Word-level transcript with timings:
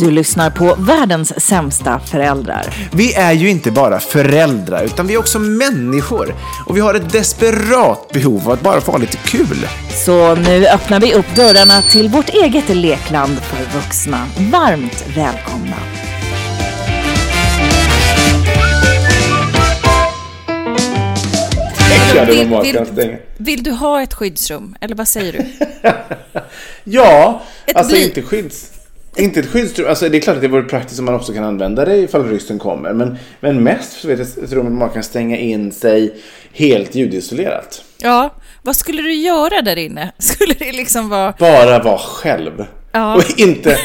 Du 0.00 0.10
lyssnar 0.10 0.50
på 0.50 0.74
världens 0.78 1.40
sämsta 1.46 2.00
föräldrar. 2.00 2.88
Vi 2.92 3.14
är 3.14 3.32
ju 3.32 3.50
inte 3.50 3.70
bara 3.70 4.00
föräldrar, 4.00 4.84
utan 4.84 5.06
vi 5.06 5.14
är 5.14 5.18
också 5.18 5.38
människor. 5.38 6.34
Och 6.66 6.76
vi 6.76 6.80
har 6.80 6.94
ett 6.94 7.12
desperat 7.12 8.08
behov 8.12 8.42
av 8.46 8.50
att 8.52 8.60
bara 8.60 8.80
få 8.80 8.90
ha 8.92 8.98
lite 8.98 9.16
kul. 9.16 9.66
Så 10.04 10.34
nu 10.34 10.66
öppnar 10.66 11.00
vi 11.00 11.14
upp 11.14 11.34
dörrarna 11.36 11.82
till 11.82 12.08
vårt 12.08 12.28
eget 12.28 12.68
lekland 12.68 13.38
för 13.42 13.78
vuxna. 13.78 14.26
Varmt 14.52 15.04
välkomna. 15.16 15.76
Vill, 22.26 22.48
vill, 22.62 23.16
vill 23.36 23.62
du 23.62 23.70
ha 23.70 24.02
ett 24.02 24.14
skyddsrum? 24.14 24.76
Eller 24.80 24.94
vad 24.94 25.08
säger 25.08 25.32
du? 25.32 25.46
Ja, 26.84 27.42
Ett 27.66 27.76
alltså 27.76 27.92
bly. 27.94 28.04
inte 28.04 28.22
skydds... 28.22 28.69
Inte 29.20 29.40
ett 29.40 29.46
skyddsrum. 29.46 29.88
Alltså 29.88 30.08
det 30.08 30.18
är 30.18 30.20
klart 30.20 30.36
att 30.36 30.42
det 30.42 30.48
vore 30.48 30.62
praktiskt 30.62 30.98
om 30.98 31.04
man 31.04 31.14
också 31.14 31.32
kan 31.32 31.44
använda 31.44 31.84
det 31.84 31.96
ifall 31.96 32.28
ryssen 32.28 32.58
kommer. 32.58 32.92
Men, 32.92 33.18
men 33.40 33.62
mest 33.62 34.00
så 34.00 34.10
är 34.10 34.16
det 34.16 34.22
ett 34.22 34.52
rum 34.52 34.64
där 34.64 34.72
man 34.72 34.90
kan 34.90 35.02
stänga 35.02 35.36
in 35.36 35.72
sig 35.72 36.14
helt 36.52 36.94
ljudisolerat. 36.94 37.84
Ja, 37.98 38.34
vad 38.62 38.76
skulle 38.76 39.02
du 39.02 39.14
göra 39.14 39.62
där 39.62 39.76
inne? 39.76 40.12
Skulle 40.18 40.54
det 40.54 40.72
liksom 40.72 41.08
vara... 41.08 41.34
Bara 41.38 41.78
vara 41.82 41.98
själv. 41.98 42.64
Ja. 42.92 43.14
Och 43.14 43.24
inte, 43.40 43.78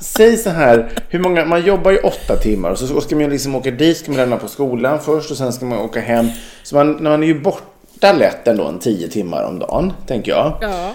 Säg 0.00 0.36
så 0.36 0.50
här, 0.50 0.90
hur 1.08 1.18
många, 1.18 1.44
man 1.44 1.64
jobbar 1.64 1.90
ju 1.90 1.98
åtta 1.98 2.36
timmar 2.36 2.70
och 2.70 2.78
så 2.78 3.00
ska 3.00 3.16
man 3.16 3.30
liksom 3.30 3.54
åka 3.54 3.70
dit, 3.70 3.96
ska 3.96 4.10
man 4.10 4.16
lämna 4.16 4.36
på 4.36 4.48
skolan 4.48 5.00
först 5.00 5.30
och 5.30 5.36
sen 5.36 5.52
ska 5.52 5.66
man 5.66 5.78
åka 5.78 6.00
hem. 6.00 6.26
Så 6.62 6.76
man, 6.76 7.02
man 7.02 7.22
är 7.22 7.26
ju 7.26 7.40
borta 7.40 8.12
lätt 8.12 8.48
ändå 8.48 8.64
en 8.64 8.78
tio 8.78 9.08
timmar 9.08 9.44
om 9.44 9.58
dagen, 9.58 9.92
tänker 10.06 10.32
jag. 10.32 10.52
Ja. 10.60 10.92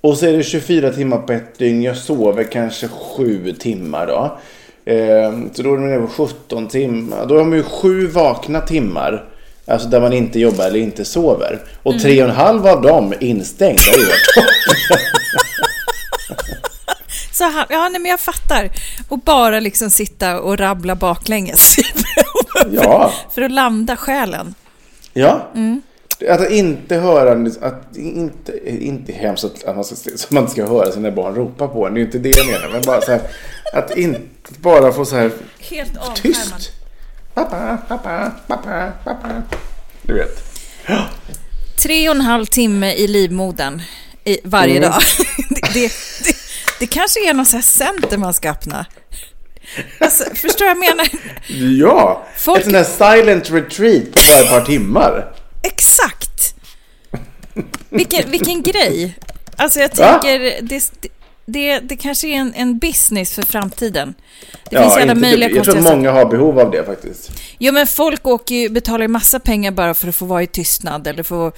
Och 0.00 0.16
så 0.16 0.26
är 0.26 0.32
det 0.32 0.42
24 0.42 0.92
timmar 0.92 1.18
på 1.18 1.32
ett 1.32 1.58
dygn. 1.58 1.82
Jag 1.82 1.96
sover 1.96 2.44
kanske 2.44 2.88
7 2.88 3.52
timmar 3.52 4.06
då. 4.06 4.38
Eh, 4.92 5.32
så 5.52 5.62
då 5.62 5.74
är 5.74 5.78
man 5.78 5.90
nere 5.90 6.00
på 6.00 6.26
17 6.26 6.68
timmar. 6.68 7.26
Då 7.26 7.36
har 7.36 7.44
man 7.44 7.58
ju 7.58 7.62
sju 7.62 8.06
vakna 8.06 8.60
timmar. 8.60 9.24
Alltså 9.66 9.88
där 9.88 10.00
man 10.00 10.12
inte 10.12 10.38
jobbar 10.40 10.64
eller 10.64 10.80
inte 10.80 11.04
sover. 11.04 11.58
Och 11.82 12.00
tre 12.00 12.22
och 12.22 12.28
en 12.28 12.36
halv 12.36 12.66
av 12.66 12.82
dem 12.82 13.14
instängda. 13.20 13.82
Är 13.82 13.98
ju 13.98 14.04
toppen. 14.04 14.98
Så 17.32 17.44
han, 17.44 17.66
ja, 17.68 17.88
nej, 17.88 18.00
men 18.00 18.10
jag 18.10 18.20
fattar. 18.20 18.70
Och 19.08 19.18
bara 19.18 19.60
liksom 19.60 19.90
sitta 19.90 20.40
och 20.40 20.58
rabbla 20.58 20.94
baklänges. 20.94 21.76
Ja. 22.70 23.12
För 23.34 23.42
att 23.42 23.50
landa 23.52 23.96
själen. 23.96 24.54
Ja. 25.12 25.48
Att 26.28 26.50
inte 26.50 26.96
höra, 26.96 27.50
att 27.60 27.96
inte, 27.96 28.52
inte 28.84 29.12
hemskt 29.12 29.44
att 29.44 29.64
att 29.64 29.74
man 29.76 29.84
ska, 29.84 29.96
så 30.16 30.34
man 30.34 30.48
ska 30.48 30.66
höra 30.66 30.92
sina 30.92 31.10
barn 31.10 31.34
ropa 31.34 31.68
på 31.68 31.86
en. 31.86 31.94
Det 31.94 32.00
är 32.00 32.02
inte 32.02 32.18
det 32.18 32.36
jag 32.36 32.46
menar. 32.46 32.68
Men 32.72 32.82
bara 32.86 33.00
så 33.00 33.10
här, 33.10 33.20
att 33.72 33.96
inte 33.96 34.20
bara 34.60 34.92
få 34.92 35.04
så 35.04 35.16
här 35.16 35.30
Helt 35.58 35.96
avskärmad. 35.96 36.16
tyst. 36.22 36.72
Pappa, 37.36 37.78
pappa, 37.88 38.32
pappa, 38.46 38.92
pappa. 39.04 39.42
Du 40.02 40.14
vet. 40.14 40.42
Tre 41.82 42.08
och 42.08 42.14
en 42.14 42.20
halv 42.20 42.46
timme 42.46 42.92
i 42.92 43.06
livmodern 43.08 43.82
i, 44.24 44.38
varje 44.44 44.76
Mm. 44.76 44.90
dag. 44.90 45.02
det, 45.50 45.60
det, 45.74 45.92
det, 46.24 46.36
det 46.80 46.86
kanske 46.86 47.28
är 47.30 47.34
någon 47.34 47.46
sån 47.46 47.56
här 47.56 47.62
center 47.62 48.16
man 48.18 48.34
ska 48.34 48.50
öppna. 48.50 48.86
Alltså, 50.00 50.24
förstår 50.34 50.64
du 50.66 50.74
vad 50.74 50.84
jag 50.86 50.96
menar? 50.96 51.08
Ja, 51.78 52.26
Folk- 52.36 52.58
ett 52.58 52.64
sånt 52.64 52.76
här 52.76 53.16
silent 53.16 53.50
retreat 53.50 54.04
på 54.12 54.20
bara 54.30 54.40
ett 54.40 54.50
par 54.50 54.60
timmar. 54.60 55.34
Exakt! 55.62 56.54
Vilken, 57.90 58.30
vilken 58.30 58.62
grej. 58.62 59.18
Alltså 59.56 59.80
jag 59.80 59.92
tänker, 59.94 60.62
det, 60.62 60.90
det, 61.46 61.78
det 61.78 61.96
kanske 61.96 62.28
är 62.28 62.34
en, 62.34 62.54
en 62.54 62.78
business 62.78 63.32
för 63.32 63.42
framtiden. 63.42 64.14
Det 64.70 64.82
finns 64.82 64.96
alla 64.96 65.14
möjliga 65.14 65.50
Jag 65.50 65.64
tror 65.64 65.78
att 65.78 65.84
många 65.84 66.10
har 66.10 66.24
behov 66.24 66.60
av 66.60 66.70
det 66.70 66.84
faktiskt. 66.84 67.30
Jo 67.58 67.72
men 67.72 67.86
folk 67.86 68.26
åker 68.26 68.54
ju, 68.54 68.68
betalar 68.68 69.02
ju 69.02 69.08
massa 69.08 69.40
pengar 69.40 69.70
bara 69.70 69.94
för 69.94 70.08
att 70.08 70.16
få 70.16 70.24
vara 70.24 70.42
i 70.42 70.46
tystnad 70.46 71.06
eller 71.06 71.22
få 71.22 71.52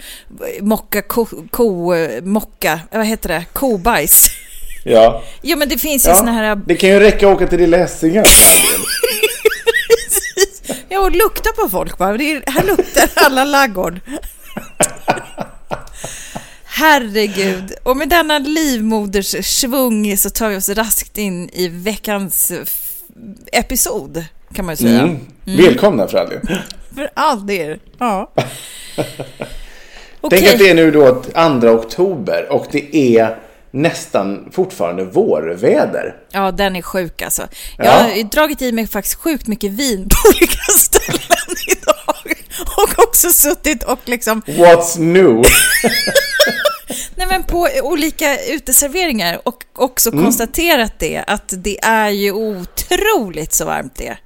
mocka 0.60 1.02
ko, 1.02 1.26
ko 1.50 1.94
mocka, 2.22 2.80
vad 2.92 3.06
heter 3.06 3.28
det, 3.28 3.44
kobajs. 3.52 4.30
Ja. 4.84 5.22
Jo 5.42 5.58
men 5.58 5.68
det 5.68 5.78
finns 5.78 6.06
ju 6.06 6.10
ja. 6.10 6.16
såna 6.16 6.32
här, 6.32 6.56
Det 6.56 6.76
kan 6.76 6.90
ju 6.90 7.00
räcka 7.00 7.28
att 7.28 7.36
åka 7.36 7.46
till 7.46 7.58
Lilla 7.58 7.76
Essinge 7.76 8.24
för 8.24 8.44
all 8.44 8.62
del. 8.62 8.80
ja 10.88 11.00
och 11.00 11.10
lukta 11.10 11.52
på 11.52 11.68
folk 11.68 11.98
bara, 11.98 12.16
det 12.16 12.32
är, 12.32 12.42
här 12.46 12.64
luktar 12.64 13.08
alla 13.14 13.44
laggård. 13.44 14.00
Herregud, 16.78 17.72
och 17.82 17.96
med 17.96 18.08
denna 18.08 18.38
livmoders 18.38 19.46
svung 19.46 20.16
så 20.16 20.30
tar 20.30 20.48
vi 20.48 20.56
oss 20.56 20.68
raskt 20.68 21.18
in 21.18 21.48
i 21.52 21.68
veckans 21.68 22.50
f- 22.62 22.92
episod 23.52 24.24
kan 24.54 24.64
man 24.66 24.72
ju 24.72 24.76
säga. 24.76 25.00
Mm. 25.02 25.18
Välkomna 25.44 26.08
för 26.08 26.18
all 26.18 26.28
del. 26.28 26.40
För 26.94 27.10
all 27.14 27.46
del. 27.46 27.78
Ja. 27.98 28.32
Tänk 30.30 30.46
att 30.46 30.58
det 30.58 30.70
är 30.70 30.74
nu 30.74 30.90
då 30.90 31.22
2 31.60 31.68
oktober 31.68 32.46
och 32.52 32.66
det 32.72 32.96
är 33.18 33.38
nästan 33.70 34.48
fortfarande 34.52 35.04
vårväder. 35.04 36.16
Ja, 36.32 36.50
den 36.52 36.76
är 36.76 36.82
sjuk 36.82 37.22
alltså. 37.22 37.48
Jag 37.76 37.86
Ja. 37.86 37.90
har 37.92 38.22
dragit 38.30 38.62
i 38.62 38.72
mig 38.72 38.86
faktiskt 38.86 39.14
sjukt 39.14 39.46
mycket 39.46 39.70
vin 39.70 40.08
på 40.08 40.28
olika 40.36 40.60
ställen 40.78 41.56
idag. 41.68 42.37
Och 42.76 43.04
också 43.08 43.30
suttit 43.30 43.82
och 43.82 43.98
liksom, 44.04 44.42
What's 44.46 44.98
new? 44.98 45.42
nej 47.14 47.26
men 47.26 47.42
på 47.42 47.68
olika 47.82 48.36
uteserveringar 48.44 49.40
och 49.44 49.64
också 49.74 50.12
Mm. 50.12 50.24
konstaterat 50.24 50.92
det, 50.98 51.24
att 51.26 51.52
det 51.56 51.78
är 51.84 52.08
ju 52.10 52.32
otroligt 52.32 53.52
så 53.54 53.64
varmt 53.64 53.94
det. 53.96 54.16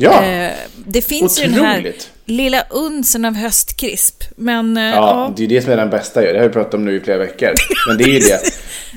Ja, 0.00 0.24
Eh, 0.24 0.50
det 0.86 1.02
finns 1.02 1.40
ju 1.40 1.44
den 1.44 1.54
här 1.54 1.78
Otroligt. 1.78 2.10
lilla 2.24 2.64
unsen 2.70 3.24
av 3.24 3.34
höstkrisp, 3.34 4.24
men 4.36 4.76
eh, 4.76 4.82
ja, 4.82 4.90
ja. 4.94 5.32
det 5.36 5.44
är 5.44 5.48
det 5.48 5.62
som 5.62 5.72
är 5.72 5.76
den 5.76 5.90
bästa 5.90 6.22
ju. 6.26 6.32
Det 6.32 6.38
har 6.38 6.46
vi 6.46 6.52
pratat 6.52 6.74
om 6.74 6.84
nu 6.84 6.96
i 6.96 7.00
flera 7.00 7.18
veckor. 7.18 7.52
Men 7.88 7.98
det 7.98 8.04
är 8.04 8.08
ju 8.08 8.18
det. 8.18 8.40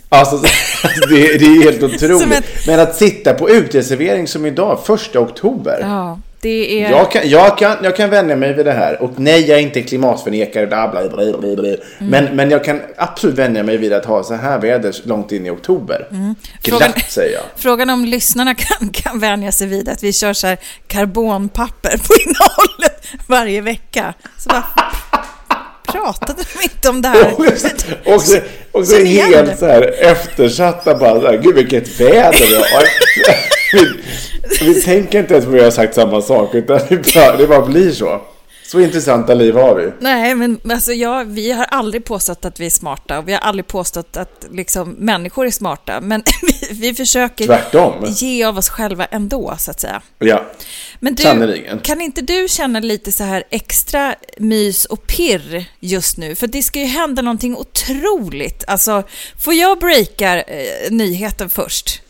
Alltså, 0.09 0.37
det, 1.09 1.37
det 1.37 1.45
är 1.45 1.63
helt 1.63 1.79
Som 1.79 1.89
otroligt. 2.17 2.37
ett- 2.39 2.67
Men 2.67 2.79
att 2.79 2.95
sitta 2.95 3.33
på 3.33 3.49
uteservering 3.49 4.27
som 4.27 4.45
idag, 4.45 4.79
första 4.85 5.19
oktober. 5.19 5.77
ja, 5.81 6.19
det 6.41 6.83
är... 6.83 6.91
Jag 6.91 7.11
kan, 7.11 7.29
jag, 7.29 7.57
kan, 7.57 7.77
jag 7.83 7.95
kan 7.95 8.09
vänja 8.09 8.35
mig 8.35 8.53
vid 8.53 8.65
det 8.65 8.71
här. 8.71 9.01
Och 9.01 9.11
nej, 9.17 9.49
jag 9.49 9.57
är 9.59 9.61
inte 9.61 9.81
klimatförnekare. 9.81 10.67
Bla, 10.67 10.87
bla, 10.87 11.09
bla, 11.09 11.37
bla, 11.37 11.55
bla. 11.55 11.67
Mm. 11.69 11.77
Men, 11.99 12.25
men 12.35 12.49
jag 12.51 12.63
kan 12.63 12.81
absolut 12.97 13.37
vänja 13.37 13.63
mig 13.63 13.77
vid 13.77 13.93
att 13.93 14.05
ha 14.05 14.23
så 14.23 14.33
här 14.33 14.59
väder 14.59 14.95
långt 15.03 15.31
in 15.31 15.45
i 15.45 15.49
oktober. 15.49 16.07
Mm. 16.11 16.35
Frågan- 16.63 16.91
Glatt 16.93 17.11
säger 17.11 17.33
jag. 17.33 17.43
Frågan 17.55 17.89
om 17.89 18.05
lyssnarna 18.05 18.55
kan, 18.55 18.89
kan 18.89 19.19
vänja 19.19 19.51
sig 19.51 19.67
vid 19.67 19.89
att 19.89 20.03
vi 20.03 20.13
kör 20.13 20.33
så 20.33 20.47
här 20.47 20.57
karbonpapper 20.87 21.97
på 21.97 22.13
innehållet 22.25 23.07
varje 23.27 23.61
vecka. 23.61 24.13
Så 24.37 24.49
varför 24.49 24.91
pratade 25.91 26.43
de 26.53 26.63
inte 26.63 26.89
om 26.89 27.01
det 27.01 27.07
här? 27.07 27.33
Och, 28.05 28.21
så, 28.21 28.37
och 28.71 28.87
så 28.87 29.03
helt 29.05 29.59
så 29.59 29.65
här 29.65 29.95
eftersatta 30.05 30.95
bara 30.95 31.21
så 31.21 31.27
här, 31.27 31.37
gud 31.37 31.55
vilket 31.55 31.99
väder 32.01 32.47
vi 32.47 32.55
har. 32.55 32.83
vi, 34.61 34.81
tänker 34.81 35.19
inte 35.19 35.33
ens 35.33 35.45
på 35.45 35.51
att 35.51 35.57
vi 35.57 35.63
har 35.63 35.71
sagt 35.71 35.95
samma 35.95 36.21
sak 36.21 36.55
utan 36.55 36.79
det 36.89 37.13
bara, 37.13 37.37
det 37.37 37.47
bara 37.47 37.65
blir 37.65 37.91
så. 37.91 38.21
Så 38.67 38.79
intressanta 38.79 39.33
liv 39.33 39.55
har 39.55 39.75
vi. 39.75 39.91
Nej, 39.99 40.35
men 40.35 40.59
alltså 40.71 40.93
jag, 40.93 41.25
vi 41.25 41.51
har 41.51 41.65
aldrig 41.65 42.05
påstått 42.05 42.45
att 42.45 42.59
vi 42.59 42.65
är 42.65 42.69
smarta 42.69 43.19
och 43.19 43.27
vi 43.27 43.33
har 43.33 43.39
aldrig 43.39 43.67
påstått 43.67 44.17
att 44.17 44.45
liksom, 44.51 44.89
människor 44.89 45.45
är 45.45 45.51
smarta. 45.51 46.01
Men 46.01 46.23
vi, 46.41 46.73
vi 46.73 46.93
försöker 46.93 47.45
Tvärtom. 47.45 47.93
ge 48.07 48.43
av 48.43 48.57
oss 48.57 48.69
själva 48.69 49.05
ändå, 49.05 49.55
så 49.59 49.71
att 49.71 49.79
säga. 49.79 50.01
Ja, 50.19 50.45
Men 50.99 51.15
du, 51.15 51.23
Sannerligen. 51.23 51.79
kan 51.79 52.01
inte 52.01 52.21
du 52.21 52.47
känna 52.49 52.79
lite 52.79 53.11
så 53.11 53.23
här 53.23 53.43
extra 53.49 54.15
mys 54.37 54.85
och 54.85 55.07
pirr 55.07 55.65
just 55.79 56.17
nu? 56.17 56.35
För 56.35 56.47
det 56.47 56.63
ska 56.63 56.79
ju 56.79 56.85
hända 56.85 57.21
någonting 57.21 57.55
otroligt. 57.57 58.63
Alltså, 58.67 59.03
får 59.39 59.53
jag 59.53 59.79
breaka 59.79 60.41
eh, 60.41 60.91
nyheten 60.91 61.49
först? 61.49 62.00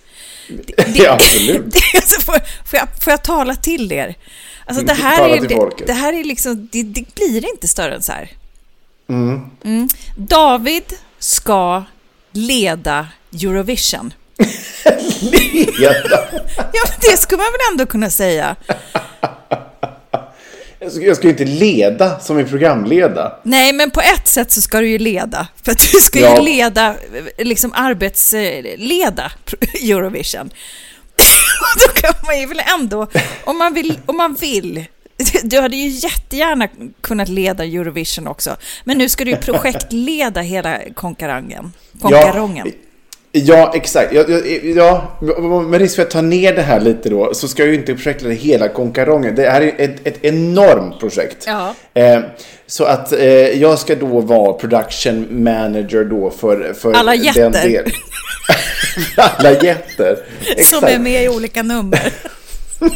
Ja 0.94 1.12
absolut. 1.12 1.66
Det, 1.72 1.98
alltså, 1.98 2.22
får, 2.22 2.34
får, 2.66 2.80
jag, 2.80 2.88
får 3.04 3.12
jag 3.12 3.24
tala 3.24 3.56
till 3.56 3.92
er? 3.92 4.16
Alltså, 4.66 4.86
det, 4.86 4.94
här 4.94 5.18
Tala 5.18 5.36
är, 5.36 5.42
det, 5.42 5.86
det 5.86 5.94
här 5.94 6.14
är 6.14 6.24
liksom, 6.24 6.70
det, 6.72 6.84
det 6.84 7.16
blir 7.16 7.50
inte 7.50 7.68
större 7.68 7.96
än 7.96 8.02
så 8.02 8.12
här. 8.12 8.32
Mm. 9.10 9.88
David 10.18 10.84
ska 11.20 11.84
leda 12.32 13.08
Eurovision. 13.34 14.14
Jävlar. 15.80 16.30
Ja, 16.58 16.84
det 17.02 17.18
skulle 17.18 17.38
man 17.38 17.52
väl 17.52 17.72
ändå 17.72 17.86
kunna 17.86 18.10
säga. 18.10 18.56
Jag 21.00 21.16
ska, 21.18 21.24
ju 21.26 21.30
inte 21.30 21.46
leda 21.46 22.20
som 22.20 22.40
i 22.40 22.44
programleda. 22.44 23.40
Nej, 23.44 23.74
men 23.74 23.92
på 23.92 24.02
ett 24.02 24.28
sätt 24.28 24.52
så 24.52 24.62
ska 24.62 24.80
du 24.82 24.90
ju 24.90 24.98
leda. 24.98 25.48
För 25.64 25.72
att 25.72 25.92
du 25.92 26.00
ska 26.00 26.20
ju 26.20 26.26
Ja. 26.26 26.42
leda, 26.42 26.90
eh, 27.38 27.46
liksom 27.46 27.74
arbetsleda 27.76 29.32
Eurovision. 29.82 30.50
Då 31.88 31.94
kan 32.02 32.14
man 32.26 32.40
ju 32.40 32.46
väl 32.46 32.62
ändå, 32.80 33.08
om 33.44 33.58
man 33.58 33.74
vill, 33.74 34.00
om 34.06 34.18
man 34.18 34.34
vill. 34.34 34.86
Du 35.44 35.60
hade 35.60 35.76
ju 35.76 35.88
jättegärna 35.88 36.68
kunnat 37.02 37.30
leda 37.30 37.64
Eurovision 37.64 38.28
också. 38.28 38.56
Men 38.84 38.98
nu 38.98 39.10
ska 39.10 39.26
du 39.26 39.32
ju 39.32 39.38
projektleda 39.38 40.42
hela 40.42 40.80
konkarangen. 40.96 41.74
Konkarongen. 42.02 42.68
Ja, 42.68 42.74
exakt. 43.74 44.14
Ja, 44.14 44.24
ja, 44.64 45.18
ja, 45.22 45.62
med 45.62 45.80
risk 45.82 45.96
för 45.96 46.04
att 46.04 46.10
ta 46.10 46.22
ner 46.22 46.56
det 46.56 46.62
här 46.62 46.80
lite 46.80 47.10
då 47.10 47.34
så 47.34 47.48
ska 47.48 47.62
jag 47.64 47.70
ju 47.70 47.76
inte 47.76 47.94
projektleda 47.94 48.36
hela 48.36 48.68
konkarongen. 48.68 49.36
Det 49.36 49.50
här 49.50 49.62
är 49.62 49.74
ett, 49.78 50.08
ett 50.08 50.26
enormt 50.26 51.00
projekt. 51.00 51.44
Ja. 51.48 51.76
Eh, 51.94 52.20
så 52.68 52.84
att 52.84 53.14
eh, 53.14 53.24
jag 53.62 53.80
ska 53.80 53.96
då 53.96 54.20
vara 54.22 54.54
production 54.54 55.44
manager 55.44 56.04
då 56.04 56.32
för, 56.32 56.74
för 56.74 56.94
Alla 56.94 57.12
den 57.12 57.24
jätter. 57.24 57.70
del. 57.70 57.92
Alla 59.18 59.52
jätter. 59.52 60.16
Som 60.16 60.54
Exakt. 60.58 60.84
är 60.84 61.00
med 61.00 61.24
i 61.24 61.30
olika 61.30 61.64
nummer. 61.64 62.14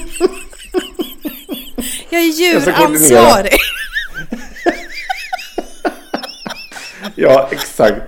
Jag 2.10 2.22
är 2.22 2.26
djuransvarig. 2.26 3.60
Ja, 7.16 7.50
exakt. 7.52 8.02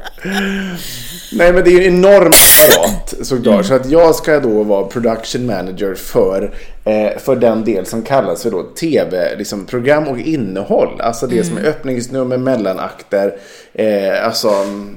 Nej, 1.31 1.53
men 1.53 1.63
det 1.63 1.69
är 1.69 1.79
ju 1.79 1.87
en 1.87 1.95
enorm 1.95 2.33
apparat 2.33 3.13
såklart. 3.21 3.65
Så 3.65 3.73
att 3.73 3.89
jag 3.89 4.15
ska 4.15 4.39
då 4.39 4.63
vara 4.63 4.83
production 4.83 5.45
manager 5.45 5.95
för, 5.95 6.53
eh, 6.85 7.17
för 7.17 7.35
den 7.35 7.63
del 7.63 7.85
som 7.85 8.01
kallas 8.01 8.43
för 8.43 8.51
då 8.51 8.63
tv, 8.63 9.35
liksom 9.37 9.65
program 9.65 10.07
och 10.07 10.19
innehåll. 10.19 11.01
Alltså 11.01 11.27
det 11.27 11.43
som 11.43 11.57
är 11.57 11.65
öppningsnummer, 11.65 12.37
mellanakter, 12.37 13.35
eh, 13.73 14.25
alltså 14.25 14.51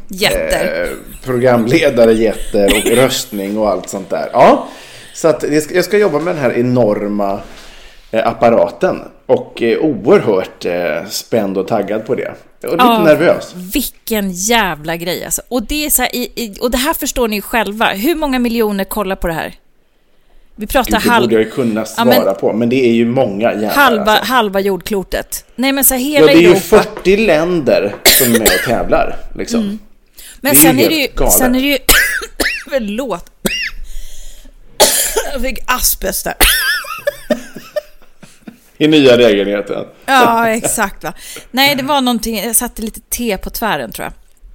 Jätter. 0.09 0.83
Eh, 0.83 0.89
programledare, 1.25 2.13
jätter 2.13 2.65
och 2.65 2.91
röstning 2.97 3.59
och 3.59 3.69
allt 3.71 3.89
sånt 3.89 4.11
där. 4.11 4.29
Ja, 4.33 4.69
så 5.15 5.29
att 5.29 5.45
jag 5.51 5.63
ska, 5.63 5.75
jag 5.75 5.85
ska 5.85 5.99
jobba 5.99 6.19
med 6.19 6.35
den 6.35 6.43
här 6.43 6.59
enorma 6.59 7.41
eh, 8.11 8.29
apparaten 8.29 9.01
och 9.27 9.63
eh, 9.63 9.79
oerhört 9.79 10.65
eh, 10.65 11.07
spänd 11.09 11.59
och 11.59 11.69
taggad 11.69 12.07
på 12.07 12.15
det. 12.15 12.35
Och 12.65 12.73
lite 12.73 12.85
Ja, 12.85 13.05
nervös. 13.05 13.53
Vilken 13.55 14.33
jävla 14.33 14.97
grej 14.97 15.25
alltså. 15.25 15.43
Och 15.49 15.63
det, 15.63 15.87
är 15.87 15.91
så 15.91 16.03
här, 16.03 16.15
i, 16.17 16.33
i, 16.35 16.57
och 16.61 16.71
det 16.71 16.79
här 16.79 16.95
förstår 16.95 17.29
ni 17.29 17.37
ju 17.37 17.43
själva. 17.43 17.87
Hur 17.87 18.15
många 18.15 18.39
miljoner 18.39 18.85
kollar 18.85 19.17
på 19.17 19.27
det 19.27 19.33
här? 19.33 19.55
Vi 20.57 20.67
pratar 20.67 20.91
Det 20.91 20.99
halv, 21.11 21.25
borde 21.25 21.35
jag 21.35 21.45
ju 21.45 21.51
kunna 21.51 21.81
Ja, 21.81 21.85
svara 21.87 22.25
men- 22.25 22.35
på, 22.35 22.53
men 22.53 22.69
det 22.69 22.77
är 22.89 22.93
ju 22.93 23.07
många 23.07 23.53
jävlar. 23.53 23.69
halva, 23.71 24.13
alltså. 24.13 24.33
halva 24.33 24.61
jordklotet. 24.61 25.45
Nej 25.57 25.73
men 25.73 25.85
så 25.85 25.95
här, 25.95 26.01
Ja, 26.01 26.07
hela 26.07 26.27
det 26.27 26.33
är 26.33 26.37
ju 26.41 26.47
Europa. 26.47 26.61
40 26.83 27.17
länder 27.17 27.95
som 28.19 28.35
är 28.35 28.39
med 28.39 28.49
och 28.49 28.65
tävlar. 28.69 29.17
Liksom. 29.35 29.79
men 30.41 30.55
det 30.55 30.61
är 30.61 30.65
ju 30.65 30.69
sen 30.69 30.79
är, 30.79 30.89
det 30.89 30.95
ju, 30.95 31.09
galet. 31.17 31.33
sen 31.33 31.55
är 31.55 31.61
det 31.61 31.67
ju... 31.69 31.79
Förlåt. 32.71 33.25
Jag 35.33 35.43
fick 35.43 35.59
asbest 35.67 36.25
där. 36.25 36.35
I 38.81 38.89
nya 38.89 39.17
lägenheten. 39.17 39.85
Ja, 40.07 40.49
exakt 40.49 41.05
va. 41.05 41.13
Nej, 41.51 41.75
det 41.77 41.83
var 41.83 42.01
någonting, 42.01 42.39
jag 42.39 42.57
satte 42.57 42.83
lite 42.83 43.01
te 43.01 43.37
på 43.37 43.51
tvären 43.51 43.93
tror 43.93 44.05
jag. 44.05 44.13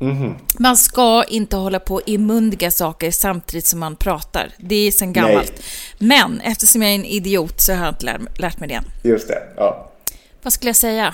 Mhm. 0.08 0.36
Man 0.60 0.78
ska 0.78 1.24
inte 1.24 1.56
hålla 1.56 1.80
på 1.80 1.96
och 1.96 2.02
imundiga 2.06 2.72
saker 2.72 3.12
samtidigt 3.12 3.66
som 3.66 3.80
man 3.80 3.96
pratar. 3.96 4.50
Det 4.58 4.76
är 4.76 4.92
sen 4.92 5.14
gammalt. 5.14 5.64
Men 5.98 6.42
eftersom 6.42 6.82
jag 6.82 6.92
är 6.92 6.96
en 6.96 7.06
idiot 7.06 7.62
så 7.62 7.74
har 7.74 7.86
jag 7.86 7.92
inte 7.94 8.06
lärt, 8.06 8.40
lärt 8.40 8.60
mig 8.60 8.70
det. 8.70 9.10
Just 9.10 9.28
det. 9.28 9.42
Ja. 9.58 9.92
Vad 10.42 10.54
skulle 10.54 10.70
jag 10.70 10.76
säga? 10.76 11.14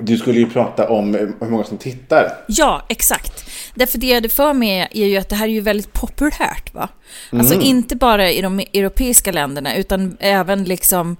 Du 0.00 0.16
skulle 0.16 0.38
ju 0.38 0.50
prata 0.50 0.88
om 0.88 1.14
hur 1.40 1.50
många 1.50 1.64
som 1.64 1.78
tittar. 1.78 2.32
Ja, 2.48 2.82
exakt. 2.88 3.50
Därför 3.74 3.98
det 3.98 4.06
jag 4.06 4.14
hade 4.14 4.28
för 4.28 4.52
mig 4.52 4.88
är 4.92 5.04
ju 5.06 5.16
att 5.16 5.28
det 5.28 5.36
här 5.36 5.46
är 5.46 5.52
ju 5.52 5.60
väldigt 5.60 5.92
populärt. 5.92 6.74
Va? 6.74 6.88
Alltså 7.32 7.54
Mm. 7.54 7.66
inte 7.66 7.96
bara 7.96 8.30
i 8.30 8.40
de 8.42 8.58
europeiska 8.60 9.32
länderna 9.32 9.76
utan 9.76 10.16
även 10.20 10.64
liksom 10.64 11.16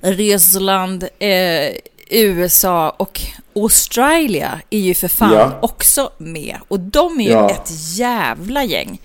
Ryssland, 0.00 1.02
eh, 1.18 1.70
USA 2.10 2.90
och 2.90 3.20
Australia 3.56 4.60
är 4.70 4.78
ju 4.78 4.94
för 4.94 5.08
fan 5.08 5.32
Ja. 5.34 5.58
också 5.62 6.10
med. 6.18 6.56
Och 6.68 6.80
de 6.80 7.20
är 7.20 7.24
ju 7.24 7.30
Ja. 7.30 7.50
ett 7.50 7.70
jävla 7.98 8.64
gäng. 8.64 9.00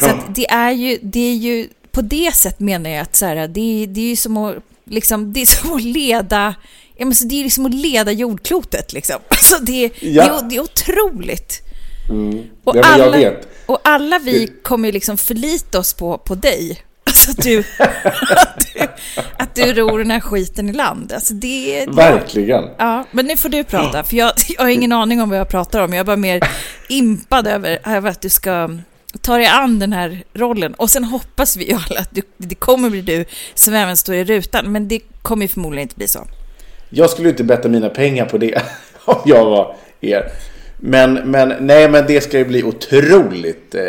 Så 0.00 0.06
Ja. 0.06 0.12
att 0.12 0.34
det 0.34 0.50
är 0.50 0.70
ju, 0.70 0.98
det 1.02 1.20
är 1.30 1.34
ju, 1.34 1.68
på 1.90 2.02
det 2.02 2.34
sätt 2.34 2.60
menar 2.60 2.90
jag 2.90 3.00
att 3.00 3.16
så 3.16 3.26
här, 3.26 3.36
det, 3.36 3.86
det 3.86 4.00
är 4.00 4.08
ju 4.08 4.16
som 4.16 4.36
att, 4.36 4.56
liksom, 4.84 5.32
det 5.32 5.40
är 5.40 5.46
som 5.46 5.72
att 5.74 5.82
leda, 5.82 6.54
ja, 7.02 7.06
men 7.06 7.14
så 7.14 7.24
det 7.24 7.40
är 7.40 7.44
liksom 7.44 7.66
att 7.66 7.74
leda 7.74 8.12
jordklotet 8.12 8.92
liksom. 8.92 9.16
Alltså 9.28 9.58
det, 9.58 9.90
Ja. 10.00 10.24
det, 10.24 10.28
är, 10.28 10.48
det 10.48 10.56
är 10.56 10.60
otroligt. 10.60 11.62
Och, 12.64 12.76
Ja, 12.76 12.82
alla, 12.84 13.32
och 13.66 13.78
alla 13.84 14.18
vi 14.18 14.46
kommer 14.62 14.88
ju 14.88 14.92
liksom 14.92 15.18
förlita 15.18 15.78
oss 15.78 15.94
på, 15.94 16.18
på 16.18 16.34
dig. 16.34 16.82
Alltså 17.04 17.30
att 17.30 17.42
du, 17.42 17.58
att, 17.78 18.66
du, 18.74 18.88
att 19.36 19.54
du 19.54 19.72
ror 19.72 19.98
den 19.98 20.10
här 20.10 20.20
skiten 20.20 20.68
i 20.68 20.72
land. 20.72 21.12
Alltså 21.12 21.34
det, 21.34 21.86
Verkligen. 21.88 22.64
Ja, 22.78 23.04
men 23.10 23.26
nu 23.26 23.36
får 23.36 23.48
du 23.48 23.64
prata, 23.64 24.04
för 24.04 24.16
jag, 24.16 24.32
jag 24.48 24.62
har 24.62 24.68
ingen 24.68 24.92
aning 24.92 25.22
om 25.22 25.28
vad 25.30 25.38
jag 25.38 25.48
pratar 25.48 25.80
om. 25.80 25.92
Jag 25.92 26.00
är 26.00 26.04
bara 26.04 26.16
mer 26.16 26.48
impad 26.88 27.46
över, 27.46 27.78
över 27.84 28.10
att 28.10 28.20
du 28.20 28.28
ska 28.28 28.70
tar 29.20 29.38
dig 29.38 29.46
an 29.48 29.78
den 29.78 29.92
här 29.92 30.24
rollen. 30.34 30.74
Och 30.74 30.90
sen 30.90 31.04
hoppas 31.04 31.56
vi 31.56 31.72
alla 31.72 32.00
att 32.00 32.14
du, 32.14 32.22
det 32.36 32.54
kommer 32.54 32.90
bli 32.90 33.02
du 33.02 33.24
som 33.54 33.74
även 33.74 33.96
står 33.96 34.14
i 34.14 34.24
rutan. 34.24 34.72
Men 34.72 34.88
det 34.88 35.00
kommer 35.22 35.42
ju 35.44 35.48
förmodligen 35.48 35.82
inte 35.82 35.96
bli 35.96 36.08
så. 36.08 36.26
Jag 36.94 37.10
skulle 37.10 37.28
inte 37.28 37.44
betta 37.44 37.68
mina 37.68 37.88
pengar 37.88 38.24
på 38.24 38.38
det 38.38 38.62
om 39.04 39.16
jag 39.24 39.44
var 39.44 39.76
er. 40.00 40.24
Men, 40.76 41.14
men, 41.14 41.54
nej, 41.60 41.88
men 41.88 42.04
det 42.06 42.20
ska 42.20 42.38
ju 42.38 42.44
bli 42.44 42.62
otroligt 42.62 43.74
eh, 43.74 43.82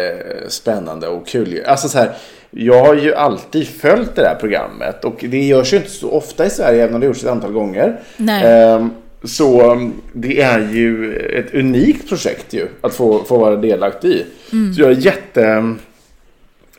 spännande 0.48 1.08
och 1.08 1.28
kul. 1.28 1.62
Alltså 1.66 1.90
så 1.90 1.98
här, 1.98 2.12
jag 2.52 2.86
har 2.86 2.96
ju 2.96 3.16
alltid 3.16 3.68
följt 3.68 4.16
det 4.16 4.28
här 4.28 4.36
programmet 4.36 5.06
och 5.06 5.26
det 5.28 5.44
görs 5.44 5.74
ju 5.74 5.78
inte 5.78 5.90
så 5.90 6.12
ofta 6.12 6.46
i 6.46 6.50
Sverige 6.50 6.84
även 6.84 6.96
om 6.96 7.02
det 7.02 7.08
gjorts 7.08 7.24
ett 7.24 7.30
antal 7.30 7.52
gånger. 7.52 8.00
Nej. 8.18 8.46
Eh, 8.46 8.88
så 9.24 9.80
det 10.14 10.42
är 10.42 10.60
ju 10.60 11.16
ett 11.16 11.54
unikt 11.54 12.10
projekt 12.10 12.54
ju 12.54 12.68
att 12.82 12.94
få, 12.94 13.24
få 13.24 13.38
vara 13.38 13.56
delaktig 13.56 14.10
i. 14.10 14.26
Mm. 14.52 14.74
Så 14.74 14.82
jag 14.82 14.92
är 14.92 14.96
jätte 14.96 15.76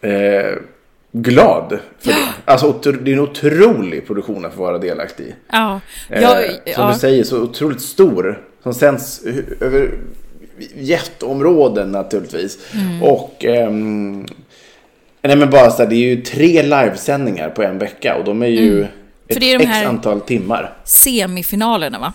eh, 0.00 0.58
glad 1.16 1.78
för 2.00 2.10
det. 2.10 2.16
Alltså 2.44 2.72
det 2.82 3.10
är 3.10 3.14
en 3.14 3.20
otrolig 3.20 4.06
produktion 4.06 4.44
att 4.44 4.54
få 4.54 4.62
vara 4.62 4.78
delaktig 4.78 5.24
i. 5.24 5.34
Ja, 5.52 5.80
Eh, 6.10 6.22
jag, 6.22 6.44
som 6.46 6.56
ja. 6.64 6.92
du 6.92 6.98
säger, 6.98 7.24
så 7.24 7.42
otroligt 7.42 7.80
stor. 7.80 8.42
Som 8.62 8.74
sänds 8.74 9.22
över 9.60 9.90
jätteområden 10.74 11.92
naturligtvis. 11.92 12.58
Mm. 12.74 13.02
Och 13.02 13.44
ehm, 13.44 14.26
nej 15.22 15.36
men 15.36 15.50
bara 15.50 15.70
så 15.70 15.82
här, 15.82 15.90
det 15.90 15.94
är 15.96 16.14
ju 16.16 16.20
tre 16.22 16.62
livesändningar 16.62 17.50
på 17.50 17.62
en 17.62 17.78
vecka 17.78 18.16
och 18.16 18.24
de 18.24 18.42
är 18.42 18.46
ju 18.46 18.72
Mm. 18.78 18.86
För 19.28 19.34
ett 19.34 19.40
det 19.40 19.52
är 19.52 19.58
de 19.58 19.64
x 19.64 19.72
här- 19.74 19.86
antal 19.86 20.20
timmar. 20.20 20.72
semifinalerna 20.84 21.98
va? 21.98 22.12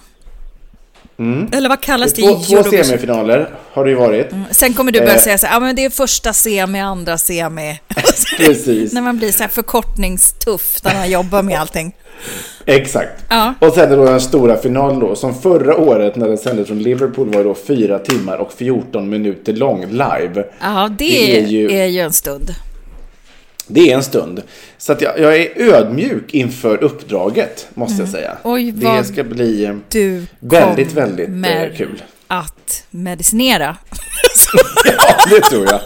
Eller 1.52 1.70
vad 1.70 1.82
kallas 1.82 2.14
det? 2.14 2.22
Mm. 2.22 2.36
Två, 2.42 2.64
två 2.64 2.70
semifinaler 2.84 3.50
har 3.74 3.84
det 3.86 3.90
ju 3.90 3.96
varit. 3.96 4.30
Sen 4.52 4.74
kommer 4.74 4.92
du 4.92 5.00
börja 5.00 5.14
Eh. 5.16 5.20
säga 5.22 5.38
så 5.38 5.48
här, 5.48 5.54
ja 5.56 5.60
men 5.60 5.76
det 5.76 5.86
är 5.86 5.90
första 5.90 6.34
semi, 6.34 6.80
andra 6.80 7.18
semi. 7.18 7.80
Precis. 8.38 8.94
när 8.94 9.02
man 9.02 9.18
blir 9.18 9.32
så 9.32 9.44
här 9.44 9.50
förkortningstuff 9.50 10.78
när 10.84 10.94
man 10.96 11.12
jobbar 11.12 11.42
med 11.44 11.60
allting. 11.60 11.96
Exakt. 12.66 13.24
Ja. 13.30 13.54
Och 13.60 13.74
sen 13.74 13.92
är 13.92 13.98
då 13.98 14.06
den 14.06 14.22
stora 14.22 14.58
finalen 14.58 15.00
då, 15.00 15.16
som 15.16 15.42
förra 15.42 15.78
året 15.78 16.16
när 16.16 16.28
den 16.28 16.38
sändes 16.38 16.68
från 16.68 16.80
Liverpool 16.80 17.30
var 17.36 17.44
då 17.44 17.56
fyra 17.68 18.00
timmar 18.00 18.38
och 18.38 18.54
14 18.54 19.10
minuter 19.10 19.54
lång 19.54 19.86
live. 19.92 20.44
Ja, 20.62 20.90
det, 20.98 21.06
Det 21.06 21.38
är 21.38 21.44
är, 21.44 21.48
ju- 21.48 21.86
ju... 21.88 22.00
en 22.02 22.14
stund. 22.14 22.56
Det 23.72 23.92
är 23.92 23.96
en 23.96 24.04
stund. 24.04 24.42
Så 24.78 24.92
att 24.92 25.02
jag, 25.02 25.20
jag 25.20 25.38
är 25.38 25.62
ödmjuk 25.74 26.34
inför 26.34 26.84
uppdraget, 26.84 27.68
måste 27.74 28.02
jag 28.02 28.10
säga. 28.10 28.30
Mm. 28.30 28.40
Oj, 28.44 28.72
det 28.72 29.04
ska 29.04 29.24
bli 29.24 29.66
eh, 29.66 29.76
Du 29.90 30.26
väldigt, 30.40 30.94
väldigt 30.94 31.26
kommer 31.28 31.66
eh, 31.72 31.78
kul. 31.78 32.04
att 32.28 32.84
medicinera. 32.90 33.78
Ja, 34.86 35.16
det 35.30 35.42
tror 35.42 35.66
jag. 35.66 35.82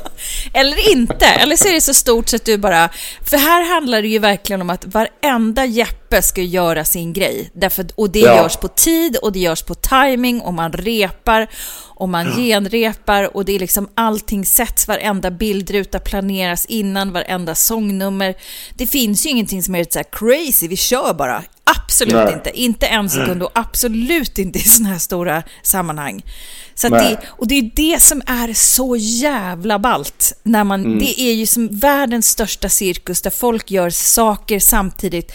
Eller 0.54 0.92
inte, 0.92 1.26
eller 1.26 1.56
så 1.56 1.68
är 1.68 1.74
det 1.74 1.82
så 1.82 1.94
stort 1.94 2.30
så 2.30 2.36
att 2.36 2.46
du 2.46 2.58
bara... 2.58 2.90
För 3.30 3.38
här 3.38 3.74
handlar 3.74 4.02
det 4.02 4.08
ju 4.08 4.20
verkligen 4.20 4.62
om 4.62 4.70
att 4.70 4.86
varenda 4.86 5.66
Jeppe 6.14 6.22
ska 6.24 6.42
göra 6.42 6.86
sin 6.86 7.14
grej. 7.14 7.50
Därför, 7.54 7.86
och 7.96 8.10
det 8.10 8.20
Ja. 8.20 8.36
görs 8.36 8.56
på 8.58 8.68
tid 8.68 9.18
och 9.18 9.32
det 9.32 9.40
görs 9.40 9.62
på 9.62 9.76
timing 9.76 10.42
och 10.42 10.54
man 10.54 10.72
repar 10.74 11.48
och 11.96 12.10
man 12.10 12.36
genrepar 12.36 13.36
och 13.38 13.46
det 13.46 13.56
är 13.56 13.60
liksom 13.60 13.88
allting 13.96 14.46
sätts, 14.46 14.88
varenda 14.88 15.32
bildruta 15.32 16.00
planeras 16.00 16.66
innan, 16.66 17.12
varenda 17.12 17.56
sångnummer. 17.56 18.36
Det 18.78 18.88
finns 18.88 19.26
ju 19.26 19.30
ingenting 19.30 19.64
som 19.64 19.76
är 19.76 19.86
så 19.90 20.00
här 20.00 20.06
crazy, 20.12 20.68
vi 20.68 20.78
kör 20.78 21.14
bara. 21.14 21.44
Absolut 21.66 22.14
Nej. 22.14 22.34
inte, 22.34 22.52
inte 22.62 22.86
en 22.86 23.10
sekund 23.10 23.44
och 23.44 23.52
absolut 23.54 24.38
inte 24.40 24.60
i 24.60 24.62
sådana 24.62 24.90
här 24.90 25.00
stora 25.00 25.44
sammanhang. 25.64 26.24
Så 26.76 26.90
det, 26.90 27.18
och 27.26 27.48
det 27.48 27.56
är 27.56 27.72
det 27.76 28.02
som 28.02 28.22
är 28.26 28.54
så 28.54 28.96
jävla 29.00 29.80
ballt. 29.80 30.34
När 30.44 30.64
man, 30.64 30.86
Mm. 30.86 31.00
Det 31.00 31.22
är 31.22 31.34
ju 31.34 31.46
som 31.46 31.68
världens 31.68 32.28
största 32.28 32.70
cirkus 32.70 33.22
där 33.22 33.30
folk 33.30 33.72
gör 33.72 33.90
saker 33.90 34.60
samtidigt. 34.60 35.32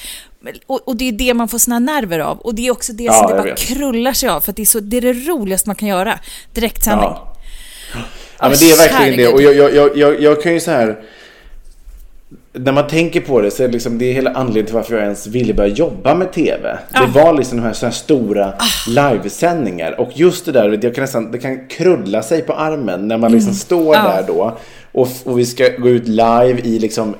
Och, 0.66 0.88
och 0.88 0.96
det 0.96 1.08
är 1.08 1.12
det 1.12 1.34
man 1.34 1.48
får 1.48 1.58
sina 1.58 1.78
nerver 1.78 2.18
av. 2.18 2.38
Och 2.38 2.54
det 2.54 2.66
är 2.66 2.70
också 2.70 2.92
det 2.92 3.04
Ja, 3.04 3.12
som 3.12 3.26
det 3.26 3.34
bara 3.34 3.42
vet. 3.42 3.58
krullar 3.58 4.12
sig 4.12 4.28
av. 4.28 4.40
För 4.40 4.52
att 4.52 4.56
det 4.56 4.62
är, 4.62 4.66
så, 4.66 4.80
det 4.80 4.96
är 4.96 5.00
det 5.00 5.12
roligaste 5.12 5.68
man 5.68 5.76
kan 5.76 5.88
göra. 5.88 6.18
Direktsändning. 6.54 7.08
Ja. 7.10 7.34
Ja, 8.40 8.48
men 8.48 8.58
det 8.58 8.70
är 8.70 8.76
verkligen 8.76 9.16
det. 9.16 9.28
Och 9.28 9.42
jag, 9.42 9.74
jag, 9.74 9.96
jag, 9.96 10.20
jag, 10.20 10.42
kan 10.42 10.52
ju 10.54 10.60
så 10.60 10.70
här... 10.70 10.98
När 12.52 12.72
man 12.72 12.86
tänker 12.86 13.20
på 13.20 13.40
det 13.40 13.50
så 13.50 13.62
är 13.62 13.66
det, 13.66 13.72
liksom, 13.72 13.98
det 13.98 14.04
är 14.04 14.12
hela 14.12 14.30
anledningen 14.30 14.66
till 14.66 14.74
varför 14.74 14.94
jag 14.94 15.02
ens 15.02 15.26
ville 15.26 15.54
börja 15.54 15.74
jobba 15.74 16.14
med 16.14 16.32
TV. 16.32 16.78
Ah. 16.92 17.00
Det 17.00 17.06
var 17.06 17.32
liksom 17.32 17.58
de 17.58 17.64
här, 17.64 17.72
så 17.72 17.86
här 17.86 17.92
stora 17.92 18.52
livesändningar. 18.88 20.00
Och 20.00 20.10
just 20.14 20.44
det 20.44 20.52
där, 20.52 20.78
jag 20.82 20.94
kan 20.94 21.02
nästan, 21.02 21.30
det 21.30 21.38
kan 21.38 21.68
krulla 21.68 22.22
sig 22.22 22.42
på 22.42 22.52
armen 22.52 23.08
när 23.08 23.18
man 23.18 23.32
liksom 23.32 23.54
står 23.54 23.94
Ja. 23.94 24.02
där 24.02 24.24
då. 24.26 24.58
Och, 24.92 25.08
och 25.24 25.38
vi 25.38 25.46
ska 25.46 25.68
gå 25.78 25.88
ut 25.88 26.08
live 26.08 26.60
i 26.64 26.78
liksom 26.78 27.14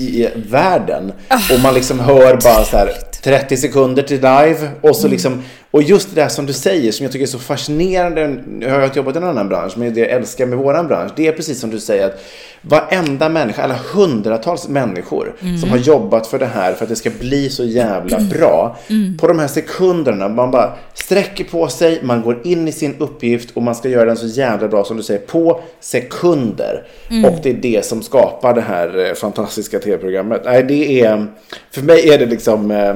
i 0.00 0.28
världen. 0.50 1.12
Och 1.54 1.60
man 1.62 1.74
liksom 1.74 2.00
hör 2.00 2.38
bara 2.44 2.64
så 2.64 2.76
här 2.76 2.92
30 3.22 3.56
sekunder 3.56 4.02
till 4.02 4.16
live. 4.16 4.70
Och 4.80 4.96
så 4.96 5.08
liksom, 5.08 5.42
och 5.70 5.82
just 5.82 6.14
det 6.14 6.20
där 6.20 6.28
som 6.28 6.46
du 6.46 6.52
säger 6.52 6.92
som 6.92 7.04
jag 7.04 7.12
tycker 7.12 7.26
är 7.26 7.28
så 7.28 7.38
fascinerande. 7.38 8.36
Jag 8.60 8.70
har 8.70 8.84
inte 8.84 8.98
jobbat 8.98 9.14
i 9.14 9.18
en 9.18 9.24
annan 9.24 9.48
bransch, 9.48 9.72
men 9.76 9.94
det 9.94 10.00
jag 10.00 10.10
älskar 10.10 10.46
med 10.46 10.58
våran 10.58 10.86
bransch. 10.86 11.12
Det 11.16 11.26
är 11.26 11.32
precis 11.32 11.60
som 11.60 11.70
du 11.70 11.80
säger 11.80 12.06
att 12.06 12.22
varenda 12.62 13.28
människa, 13.28 13.62
alla 13.62 13.78
hundratals 13.92 14.68
människor 14.68 15.34
som 15.60 15.70
har 15.70 15.76
jobbat 15.76 16.26
för 16.26 16.38
det 16.38 16.46
här 16.46 16.74
för 16.74 16.84
att 16.84 16.88
det 16.88 16.96
ska 16.96 17.10
bli 17.10 17.50
så 17.50 17.64
jävla 17.64 18.20
bra. 18.20 18.76
På 19.18 19.26
de 19.28 19.38
här 19.38 19.46
sekunderna, 19.48 20.28
man 20.28 20.50
bara 20.50 20.72
sträcker 20.94 21.44
på 21.44 21.68
sig, 21.68 22.00
man 22.02 22.22
går 22.22 22.40
in 22.44 22.68
i 22.68 22.72
sin 22.72 22.96
uppgift 22.98 23.50
och 23.56 23.62
man 23.62 23.74
ska 23.74 23.88
göra 23.88 24.04
den 24.04 24.16
så 24.16 24.26
jävla 24.26 24.68
bra 24.68 24.84
som 24.84 24.96
du 24.96 25.02
säger 25.02 25.20
på 25.20 25.60
sekunder. 25.80 26.84
Och 27.26 27.38
det 27.42 27.50
är 27.50 27.54
det 27.54 27.84
som 27.84 28.02
skapar 28.02 28.54
det 28.54 28.60
här 28.60 29.06
eh, 29.06 29.14
fantastiska 29.14 29.78
tv-programmet. 29.78 30.42
Nej, 30.44 30.62
det 30.62 31.00
är, 31.00 31.26
för 31.70 31.82
mig 31.82 32.08
är 32.08 32.18
det 32.18 32.26
liksom 32.26 32.70
eh, 32.70 32.94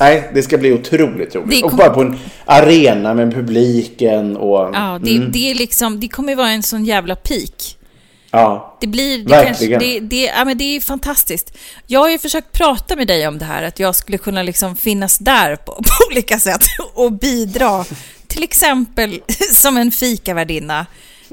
Nej, 0.00 0.30
det 0.34 0.42
ska 0.42 0.58
bli 0.58 0.72
otroligt 0.72 1.34
roligt. 1.34 1.50
Det 1.50 1.62
Och 1.64 1.70
kom- 1.70 1.78
bara 1.78 1.90
på 1.90 2.00
en 2.00 2.18
arena 2.44 3.14
med 3.14 3.34
publiken 3.34 4.36
och... 4.36 4.70
Ja, 4.74 4.98
det, 5.02 5.18
det, 5.18 5.50
är 5.50 5.54
liksom, 5.54 6.00
det 6.00 6.08
kommer 6.08 6.34
vara 6.36 6.50
en 6.50 6.62
sån 6.62 6.84
jävla 6.84 7.16
peak. 7.16 7.76
ja. 8.30 8.78
Det 8.80 8.86
blir... 8.86 9.18
Det, 9.18 9.24
Verkligen. 9.24 9.80
kanske, 9.80 9.98
det, 10.00 10.00
det, 10.00 10.22
ja, 10.36 10.44
men 10.44 10.58
det 10.58 10.64
är 10.76 10.80
fantastiskt. 10.80 11.56
Jag 11.86 12.00
har 12.00 12.10
ju 12.10 12.18
försökt 12.18 12.52
prata 12.52 12.96
med 12.96 13.06
dig 13.06 13.28
om 13.28 13.38
det 13.38 13.44
här, 13.44 13.62
att 13.62 13.78
jag 13.78 13.94
skulle 13.96 14.18
kunna 14.18 14.42
liksom 14.42 14.76
finnas 14.76 15.18
där 15.18 15.56
på, 15.56 15.72
på 15.72 15.82
olika 16.10 16.38
sätt 16.38 16.62
och 16.94 17.12
bidra. 17.12 17.84
Till 18.26 18.42
exempel 18.42 19.20
som 19.52 19.76
en 19.76 19.90
fikavärdinna. 19.90 20.86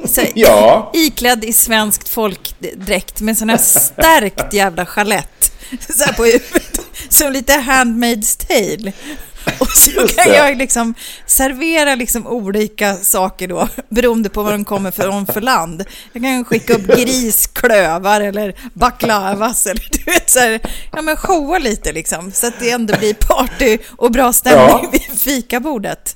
Så, 0.06 0.22
Ja. 0.36 0.92
Iklädd 0.94 1.46
i 1.46 1.54
svenskt 1.54 2.10
folkdräkt 2.10 3.22
med 3.22 3.38
sån 3.38 3.50
här 3.50 3.58
stärkt 3.58 4.54
jävla 4.54 4.86
chalett 4.86 5.52
så 5.98 6.04
här 6.04 6.14
på 6.14 6.24
huvudet. 6.26 6.77
Som 7.10 7.32
lite 7.34 7.54
Handmaid's 7.54 8.48
tale. 8.48 8.92
Och 9.60 9.68
så 9.70 10.08
kan 10.08 10.34
jag 10.34 10.58
liksom 10.58 10.94
servera 11.26 11.96
liksom 11.96 12.28
olika 12.28 12.94
saker 12.96 13.48
då, 13.48 13.68
beroende 13.90 14.30
på 14.30 14.44
vad 14.44 14.54
de 14.54 14.66
kommer 14.66 14.92
från 14.92 15.26
för 15.26 15.42
land. 15.42 15.84
Jag 16.14 16.24
kan 16.24 16.46
skicka 16.46 16.74
upp 16.74 16.88
grisklövar 16.88 18.22
eller 18.22 18.54
baklavas 18.74 19.66
eller 19.66 19.88
du 19.92 20.12
vet 20.12 20.30
så 20.30 20.40
här, 20.40 20.60
ja 20.92 21.02
men 21.02 21.16
showa 21.18 21.58
lite 21.60 21.92
liksom. 21.92 22.32
Så 22.32 22.48
att 22.48 22.60
det 22.60 22.72
ändå 22.72 22.98
blir 22.98 23.14
party 23.14 23.78
och 23.98 24.12
bra 24.12 24.34
stämning 24.34 24.80
Ja. 24.84 24.90
vid 24.92 25.20
fikabordet. 25.20 26.16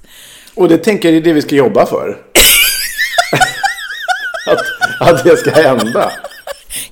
Och 0.56 0.70
det 0.70 0.78
tänker 0.78 1.10
jag 1.10 1.18
är 1.18 1.22
det 1.22 1.34
vi 1.34 1.42
ska 1.42 1.56
jobba 1.56 1.86
för. 1.86 2.10
att, 4.48 4.66
att 5.10 5.24
det 5.24 5.38
ska 5.38 5.52
hända. 5.52 6.12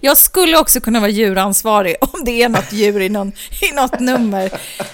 Jag 0.02 0.18
skulle 0.18 0.58
också 0.58 0.82
kunna 0.82 1.00
vara 1.00 1.12
djuransvarig 1.12 1.96
om 2.02 2.26
det 2.26 2.44
är 2.44 2.50
något 2.50 2.74
djur 2.74 3.02
i, 3.02 3.10
någon, 3.10 3.32
i 3.62 3.72
något 3.72 4.00
nummer. 4.00 4.52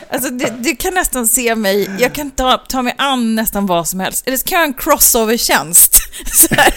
Alltså, 0.09 0.29
du, 0.29 0.45
du 0.59 0.75
kan 0.75 0.93
nästan 0.93 1.27
se 1.27 1.55
mig, 1.55 1.89
jag 1.99 2.13
kan 2.13 2.31
ta, 2.31 2.57
ta 2.57 2.81
mig 2.81 2.95
an 2.97 3.35
nästan 3.35 3.65
vad 3.65 3.87
som 3.87 3.99
helst. 3.99 4.27
Eller 4.27 4.37
så 4.37 4.43
kan 4.43 4.55
jag 4.55 4.61
ha 4.61 4.67
en 4.67 4.73
crossover-tjänst. 4.73 5.95
Så 6.33 6.55
här, 6.55 6.73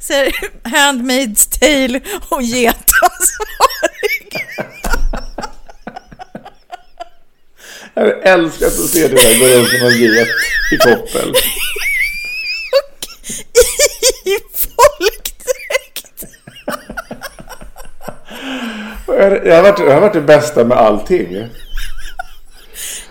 så 0.00 0.12
här, 0.12 0.32
Handmaid's 0.62 1.58
tale 1.60 2.00
och 2.28 2.42
getansvarig. 2.42 3.52
Jag 7.94 8.26
älskar 8.26 8.66
att 8.66 8.72
se 8.72 9.08
det 9.08 9.14
där 9.14 9.38
gå 9.38 9.46
runt 9.46 9.68
som 9.68 9.86
en 9.86 9.98
get 9.98 10.28
i 10.72 10.76
koppel. 10.76 11.34
I 14.24 14.38
folkdräkt. 14.52 16.24
Och 18.91 18.91
jag- 19.06 19.14
har, 19.56 19.62
varit, 19.62 19.78
jag 19.78 19.94
har 19.94 20.00
varit 20.00 20.12
det 20.12 20.20
bästa 20.20 20.64
med 20.64 20.78
allting. 20.78 21.44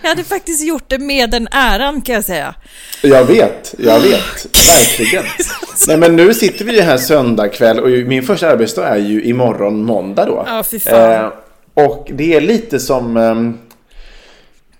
Jag 0.02 0.08
hade 0.08 0.24
faktiskt 0.24 0.64
gjort 0.66 0.84
det 0.86 0.98
med 0.98 1.30
den 1.30 1.48
äran 1.50 2.00
kan 2.02 2.14
jag 2.14 2.24
säga. 2.24 2.54
Jag 3.02 3.24
vet, 3.24 3.74
jag 3.78 4.00
vet. 4.00 4.46
Verkligen. 4.68 5.24
Nej 5.88 5.96
men 5.96 6.16
nu 6.16 6.34
sitter 6.34 6.64
vi 6.64 6.74
ju 6.76 6.80
här 6.82 6.96
söndag 6.98 7.48
kväll 7.48 7.80
och 7.80 7.88
min 7.88 8.22
första 8.22 8.50
arbetsdag 8.50 8.88
är 8.88 8.96
ju 8.96 9.22
imorgon 9.24 9.82
måndag 9.84 10.24
då. 10.26 10.44
Ja, 10.46 10.62
fy 10.70 10.78
fan. 10.80 11.12
Eh, 11.24 11.30
och 11.74 12.10
det 12.14 12.34
är 12.34 12.40
lite 12.40 12.80
som... 12.80 13.16
ehm, 13.16 13.58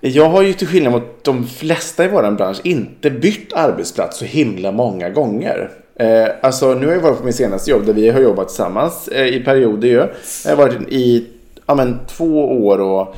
jag 0.00 0.28
har 0.28 0.42
ju 0.42 0.52
till 0.52 0.66
skillnad 0.66 0.92
mot 0.92 1.25
de 1.25 1.49
flesta 1.49 2.04
i 2.04 2.09
våran 2.09 2.37
bransch 2.37 2.61
inte 2.64 3.11
bytt 3.11 3.52
arbetsplats 3.52 4.19
så 4.19 4.25
himla 4.25 4.73
många 4.73 5.11
gånger. 5.11 5.71
Eh, 5.96 6.28
alltså 6.42 6.75
nu 6.75 6.87
har 6.87 6.94
jag 6.94 7.00
varit 7.00 7.18
på 7.18 7.25
min 7.25 7.32
senaste 7.32 7.70
jobb 7.70 7.87
där 7.87 7.92
vi 7.92 8.11
har 8.11 8.20
jobbat 8.20 8.49
tillsammans 8.49 9.08
eh, 9.08 9.26
i 9.26 9.40
perioder 9.40 9.88
ju. 9.88 10.06
Jag 10.44 10.50
har 10.50 10.56
varit 10.56 10.88
i 10.88 11.26
ja, 11.66 11.75
men, 11.75 11.99
två 12.06 12.44
år 12.66 12.80
och 12.80 13.16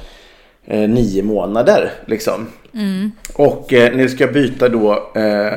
eh, 0.67 0.89
nio 0.89 1.23
månader 1.23 1.91
liksom. 2.07 2.47
Och 3.35 3.73
eh, 3.73 3.97
nu 3.97 4.09
ska 4.09 4.25
jag 4.25 4.33
byta 4.33 4.69
då. 4.69 4.93
Eh, 4.93 5.53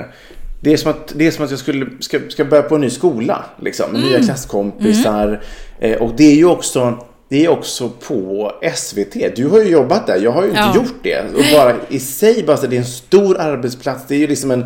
det, 0.62 0.74
är 0.74 0.78
som 0.78 0.92
att, 0.92 1.14
det 1.16 1.28
är 1.28 1.32
som 1.32 1.46
att 1.46 1.52
jag 1.52 1.60
skulle, 1.60 1.86
ska, 2.00 2.20
ska 2.30 2.46
börja 2.46 2.64
på 2.64 2.76
en 2.76 2.82
ny 2.82 2.90
skola. 2.90 3.46
Liksom, 3.62 3.92
med 3.92 4.02
nya 4.02 4.20
klasskompisar. 4.24 5.42
Eh, 5.80 6.02
och 6.02 6.12
det 6.18 6.24
är 6.24 6.36
ju 6.36 6.46
också, 6.46 6.94
det 7.30 7.46
är 7.46 7.50
också 7.50 7.90
på 7.90 8.52
SVT. 8.76 9.36
Du 9.36 9.48
har 9.48 9.60
ju 9.60 9.70
jobbat 9.70 10.08
där. 10.08 10.20
Jag 10.24 10.32
har 10.32 10.42
ju 10.44 10.50
inte 10.50 10.62
Ja. 10.62 10.76
gjort 10.76 11.04
det. 11.04 11.20
Och 11.20 11.44
bara 11.54 11.76
i 11.90 12.00
sig, 12.00 12.44
bara 12.48 12.58
så 12.58 12.68
det 12.68 12.76
är 12.76 12.80
en 12.80 12.86
stor 12.86 13.40
arbetsplats. 13.40 14.04
Det 14.08 14.16
är 14.16 14.20
ju 14.20 14.28
liksom 14.28 14.52
en 14.52 14.66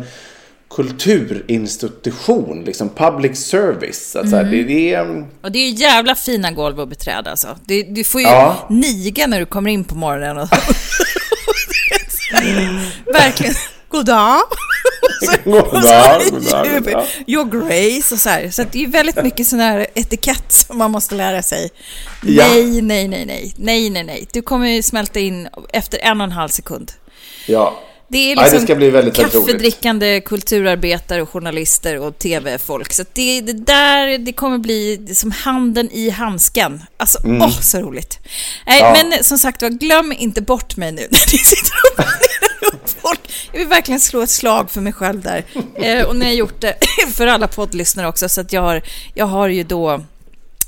kulturinstitution. 0.74 2.64
Liksom 2.64 2.88
public 2.88 3.38
service. 3.46 4.10
Så 4.10 4.18
att 4.18 4.30
säga. 4.30 4.42
det, 4.42 4.94
är... 4.94 5.26
Och 5.42 5.52
det 5.52 5.58
är 5.58 5.70
jävla 5.70 6.14
fina 6.14 6.50
golv 6.50 6.80
att 6.80 6.88
beträda 6.88 7.30
alltså. 7.30 7.58
Det, 7.64 7.82
du 7.82 8.04
får 8.04 8.20
ju 8.20 8.26
Ja. 8.26 8.66
niga 8.70 9.26
när 9.26 9.38
du 9.40 9.46
kommer 9.46 9.70
in 9.70 9.84
på 9.84 9.94
morgonen. 9.94 10.38
Och 10.38 10.48
Verkligen. 13.12 13.54
God 13.88 14.06
dag. 14.06 14.40
God 15.44 15.54
dag, 15.82 16.22
god. 16.30 17.04
Your 17.26 17.44
Grace 17.44 18.14
och 18.14 18.20
så 18.20 18.28
här. 18.28 18.50
Så 18.50 18.62
att 18.62 18.72
det 18.72 18.84
är 18.84 18.86
väldigt 18.88 19.22
mycket 19.22 19.46
sån 19.46 19.60
här 19.60 19.86
etikett 19.94 20.52
som 20.52 20.78
man 20.78 20.90
måste 20.90 21.14
lära 21.14 21.42
sig. 21.42 21.70
Ja. 22.22 22.48
Nej, 22.48 22.82
nej, 22.82 23.08
nej, 23.08 23.26
nej, 23.26 23.54
nej, 23.56 23.90
nej, 23.90 24.04
nej. 24.04 24.26
Du 24.32 24.42
kommer 24.42 24.68
ju 24.68 24.82
smälta 24.82 25.20
in 25.20 25.48
efter 25.72 25.98
en 25.98 26.20
och 26.20 26.24
en 26.24 26.32
halv 26.32 26.48
sekund. 26.48 26.92
Ja. 27.46 27.78
Det 28.12 28.18
är 28.32 28.36
Ja, 28.36 28.42
liksom 28.42 28.58
det 28.58 28.64
ska 28.66 28.74
bli 28.74 28.90
väldigt, 28.90 29.18
väldigt 29.18 29.32
kaffedrickande 29.46 30.20
kulturarbetare 30.20 31.22
och 31.22 31.30
journalister 31.30 31.98
och 31.98 32.18
tv-folk. 32.18 32.92
Så 32.92 33.04
det, 33.12 33.40
det 33.40 33.52
där, 33.52 34.18
det 34.18 34.32
kommer 34.32 34.58
bli 34.58 35.14
som 35.14 35.30
handen 35.30 35.90
i 35.92 36.10
handsken. 36.10 36.82
Alltså, 36.96 37.18
åh, 37.24 37.60
så 37.60 37.78
roligt. 37.80 38.18
Nej, 38.66 38.80
Mm. 38.82 38.94
Ja. 38.96 39.04
men 39.10 39.24
som 39.24 39.38
sagt 39.38 39.62
var, 39.62 39.68
glöm 39.68 40.12
inte 40.18 40.42
bort 40.42 40.76
mig 40.76 40.92
nu 40.92 41.00
när 41.10 41.32
ni 41.32 41.38
sitter 41.38 41.72
och 42.72 42.90
folk. 43.02 43.20
Jag 43.52 43.58
vill 43.58 43.68
verkligen 43.68 44.00
slå 44.00 44.22
ett 44.22 44.30
slag 44.30 44.70
för 44.70 44.80
mig 44.80 44.92
själv 44.92 45.20
där. 45.22 45.44
Eh, 45.82 46.04
och 46.04 46.16
ni 46.16 46.24
har 46.24 46.32
gjort 46.32 46.60
det 46.60 46.74
för 47.14 47.26
alla 47.26 47.48
poddlyssnare 47.48 48.08
också, 48.08 48.28
så 48.28 48.40
att 48.40 48.52
jag 48.52 48.62
har, 48.62 48.82
jag 49.14 49.26
har 49.26 49.48
ju 49.48 49.62
då 49.64 50.04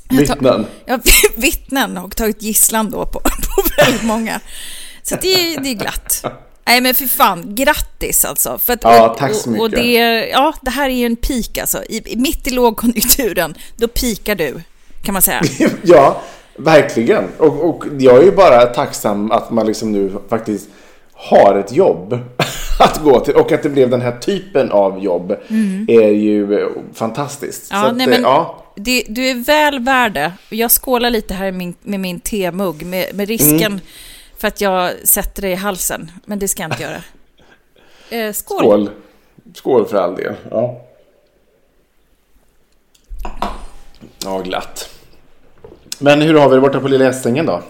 Vittnen. 0.09 0.65
har 0.87 1.01
vittnen 1.41 1.97
och 1.97 2.15
tagit 2.15 2.41
gisslan 2.41 2.91
då 2.91 3.05
på, 3.05 3.19
på 3.19 3.63
väldigt 3.77 4.03
många. 4.03 4.39
Så 5.03 5.15
det, 5.15 5.55
det 5.57 5.69
är 5.69 5.73
glatt. 5.73 6.23
Nej 6.67 6.81
men 6.81 6.95
för 6.95 7.05
fan, 7.05 7.55
grattis 7.55 8.25
alltså. 8.25 8.57
För 8.57 8.73
att, 8.73 8.79
Ja, 8.83 9.15
tack 9.19 9.33
så 9.33 9.49
och, 9.49 9.59
och 9.59 9.63
mycket. 9.63 9.83
det, 9.83 10.27
ja, 10.27 10.53
det 10.61 10.71
här 10.71 10.89
är 10.89 10.93
ju 10.93 11.05
en 11.05 11.15
peak 11.15 11.57
alltså. 11.57 11.83
I, 11.83 12.15
mitt 12.17 12.47
i 12.47 12.49
lågkonjunkturen, 12.49 13.55
då 13.77 13.87
pikar 13.87 14.35
du, 14.35 14.61
kan 15.03 15.13
man 15.13 15.21
säga. 15.21 15.41
Ja, 15.83 16.21
verkligen. 16.57 17.23
Och, 17.37 17.69
och 17.69 17.83
jag 17.99 18.17
är 18.17 18.23
ju 18.23 18.31
bara 18.31 18.65
tacksam 18.65 19.31
att 19.31 19.51
man 19.51 19.67
liksom 19.67 19.91
nu 19.91 20.11
faktiskt 20.29 20.69
har 21.13 21.55
ett 21.55 21.71
jobb 21.71 22.13
att 22.79 23.03
gå 23.03 23.19
till. 23.19 23.35
Och 23.35 23.51
att 23.51 23.63
det 23.63 23.69
blev 23.69 23.89
den 23.89 24.01
här 24.01 24.17
typen 24.19 24.71
av 24.71 25.03
jobb 25.03 25.31
är 25.87 26.09
ju 26.09 26.69
fantastiskt. 26.93 27.71
Mm. 27.71 27.83
Ja, 27.83 27.89
att, 27.89 27.97
nej, 27.97 28.05
eh, 28.05 28.09
men 28.09 28.21
ja. 28.21 28.63
det, 28.75 29.03
du 29.07 29.29
är 29.29 29.35
väl 29.35 29.79
värd 29.79 30.13
det. 30.13 30.31
Jag 30.49 30.71
skålar 30.71 31.09
lite 31.09 31.33
här 31.33 31.45
med 31.45 31.53
min, 31.53 31.75
med 31.81 31.99
min 31.99 32.19
temugg, 32.19 32.85
med, 32.85 33.15
med 33.15 33.27
risken 33.27 33.71
Mm. 33.71 33.79
För 34.37 34.47
att 34.47 34.61
jag 34.61 34.93
sätter 35.07 35.41
det 35.41 35.49
i 35.49 35.55
halsen. 35.55 36.11
Men 36.25 36.39
det 36.39 36.47
ska 36.47 36.63
jag 36.63 36.71
inte 36.71 36.83
göra. 36.83 37.03
Eh, 38.09 38.33
skål. 38.33 38.59
Skål. 38.59 38.89
Skål 39.53 39.85
för 39.87 39.97
all 39.97 40.15
del. 40.15 40.33
Ja, 40.51 40.81
ja 44.23 44.39
glatt. 44.39 44.89
Men 45.99 46.21
hur 46.21 46.33
har 46.33 46.49
vi 46.49 46.55
det 46.55 46.61
borta 46.61 46.79
på 46.79 46.87
Lilla 46.87 47.09
Essingen 47.09 47.45
då? 47.45 47.63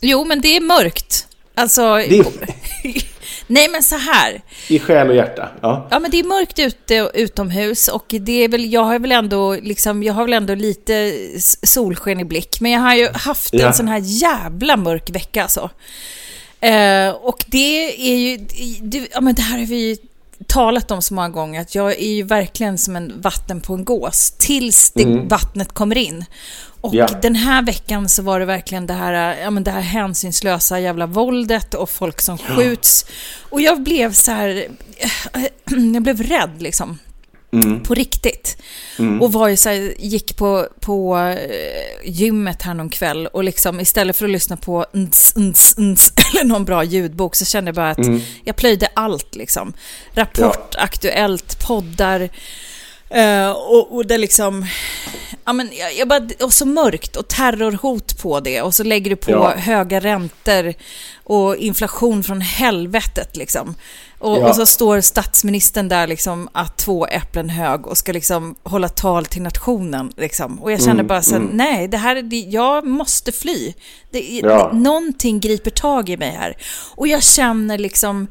Jo, 0.00 0.24
men 0.24 0.40
det 0.40 0.56
är 0.56 0.60
mörkt. 0.60 1.28
Alltså... 1.54 1.94
Det 1.94 2.18
är 2.18 2.26
Nej, 3.46 3.68
men 3.68 3.82
så 3.82 3.96
här. 3.96 4.40
i 4.68 4.78
själ 4.78 5.08
och 5.08 5.16
hjärta. 5.16 5.48
Ja. 5.60 5.88
Ja, 5.90 5.98
men 5.98 6.10
det 6.10 6.18
är 6.20 6.24
mörkt 6.24 6.58
ute 6.58 7.10
utomhus 7.14 7.88
och 7.88 8.04
det 8.08 8.44
är 8.44 8.48
väl, 8.48 8.72
jag 8.72 8.84
har 8.84 8.98
väl 8.98 9.12
ändå, 9.12 9.54
liksom, 9.54 10.02
jag 10.02 10.14
har 10.14 10.24
väl 10.24 10.32
ändå 10.32 10.54
lite 10.54 11.12
solsken 11.62 12.20
i 12.20 12.24
blick. 12.24 12.60
Men 12.60 12.70
jag 12.72 12.80
har 12.80 12.94
ju 12.94 13.08
haft 13.08 13.54
Ja. 13.54 13.66
en 13.66 13.74
sån 13.74 13.88
här 13.88 14.00
jävla 14.04 14.76
mörk 14.76 15.10
vecka 15.10 15.42
alltså. 15.42 15.70
Eh, 16.60 17.10
och 17.10 17.44
det 17.46 18.10
är 18.12 18.16
ju, 18.16 18.36
det, 18.82 19.08
ja 19.12 19.20
men 19.20 19.34
det 19.34 19.42
här 19.42 19.58
har 19.58 19.66
vi 19.66 19.76
ju 19.88 19.96
talat 20.46 20.90
om 20.90 21.02
så 21.02 21.14
många 21.14 21.28
gånger, 21.28 21.60
att 21.60 21.74
jag 21.74 21.92
är 21.92 22.08
ju 22.14 22.22
verkligen 22.22 22.78
som 22.78 22.96
en 22.96 23.12
vatten 23.20 23.60
på 23.60 23.74
en 23.74 23.84
gås 23.84 24.30
tills 24.38 24.90
det, 24.90 25.04
vattnet 25.04 25.72
kommer 25.72 25.98
in. 25.98 26.24
Och 26.86 26.94
Ja. 26.94 27.06
den 27.22 27.34
här 27.34 27.62
veckan 27.62 28.08
så 28.08 28.22
var 28.22 28.40
det 28.40 28.46
verkligen 28.46 28.86
det 28.86 28.94
här, 28.94 29.36
ja, 29.42 29.50
men 29.50 29.64
det 29.64 29.70
här 29.70 29.80
hänsynslösa 29.80 30.80
jävla 30.80 31.06
våldet 31.06 31.74
och 31.74 31.90
folk 31.90 32.20
som 32.20 32.38
skjuts. 32.38 33.06
Och 33.50 33.60
jag 33.60 33.82
blev 33.82 34.12
så 34.12 34.30
här, 34.32 34.68
jag 35.94 36.02
blev 36.02 36.22
rädd 36.22 36.62
liksom. 36.62 36.98
På 37.84 37.94
riktigt. 37.94 38.56
Och 39.20 39.32
var 39.32 39.48
ju 39.48 39.56
så 39.56 39.68
här, 39.68 39.94
gick 39.98 40.36
på, 40.36 40.66
på 40.80 41.16
eh, 41.18 42.10
gymmet 42.10 42.62
här 42.62 42.74
någon 42.74 42.90
kväll 42.90 43.26
och 43.26 43.44
liksom 43.44 43.80
istället 43.80 44.16
för 44.16 44.24
att 44.24 44.30
lyssna 44.30 44.56
på 44.56 44.86
ns, 44.92 45.32
ns, 45.36 45.74
ns, 45.78 46.12
eller 46.34 46.44
någon 46.44 46.64
bra 46.64 46.84
ljudbok 46.84 47.34
så 47.34 47.44
kände 47.44 47.68
jag 47.68 47.74
bara 47.74 47.90
att 47.90 47.98
jag 48.44 48.56
plöjde 48.56 48.88
allt 48.94 49.34
liksom. 49.36 49.72
Rapport, 50.14 50.74
Aktuellt, 50.78 51.66
poddar. 51.66 52.28
Eh, 53.10 53.50
och, 53.50 53.94
och 53.96 54.06
det 54.06 54.18
liksom, 54.18 54.66
ja 55.44 55.52
men 55.52 55.70
jag, 55.78 55.94
jag 55.96 56.08
bara, 56.08 56.28
och 56.40 56.52
så 56.52 56.66
mörkt 56.66 57.16
och 57.16 57.28
terrorhot 57.28 58.22
på 58.22 58.40
det 58.40 58.62
och 58.62 58.74
så 58.74 58.82
lägger 58.84 59.10
du 59.10 59.16
på 59.16 59.30
Ja. 59.30 59.50
höga 59.56 60.00
räntor 60.00 60.74
och 61.24 61.56
inflation 61.56 62.22
från 62.22 62.40
helvetet 62.40 63.36
liksom. 63.36 63.74
Och, 64.18 64.38
Ja. 64.38 64.48
och 64.48 64.56
så 64.56 64.66
står 64.66 65.00
statsministern 65.00 65.88
där 65.88 66.06
liksom 66.06 66.48
att 66.52 66.76
två 66.78 67.06
äpplen 67.06 67.48
hög 67.50 67.86
och 67.86 67.98
ska 67.98 68.12
liksom 68.12 68.54
hålla 68.62 68.88
tal 68.88 69.26
till 69.26 69.42
nationen. 69.42 70.12
Liksom. 70.16 70.62
Och 70.62 70.72
jag 70.72 70.80
känner 70.80 70.92
Mm, 70.92 71.06
bara 71.06 71.22
så 71.22 71.34
här, 71.34 71.48
nej, 71.52 71.88
det 71.88 71.96
här, 71.96 72.16
är- 72.16 72.22
det, 72.22 72.36
jag 72.36 72.86
måste 72.86 73.32
fly. 73.32 73.74
Det, 74.10 74.20
Ja. 74.42 74.68
det, 74.72 74.78
någonting 74.78 75.40
griper 75.40 75.70
tag 75.70 76.08
i 76.08 76.16
mig 76.16 76.30
här. 76.30 76.56
Och 76.94 77.08
jag 77.08 77.22
känner 77.22 77.78
liksom, 77.78 78.26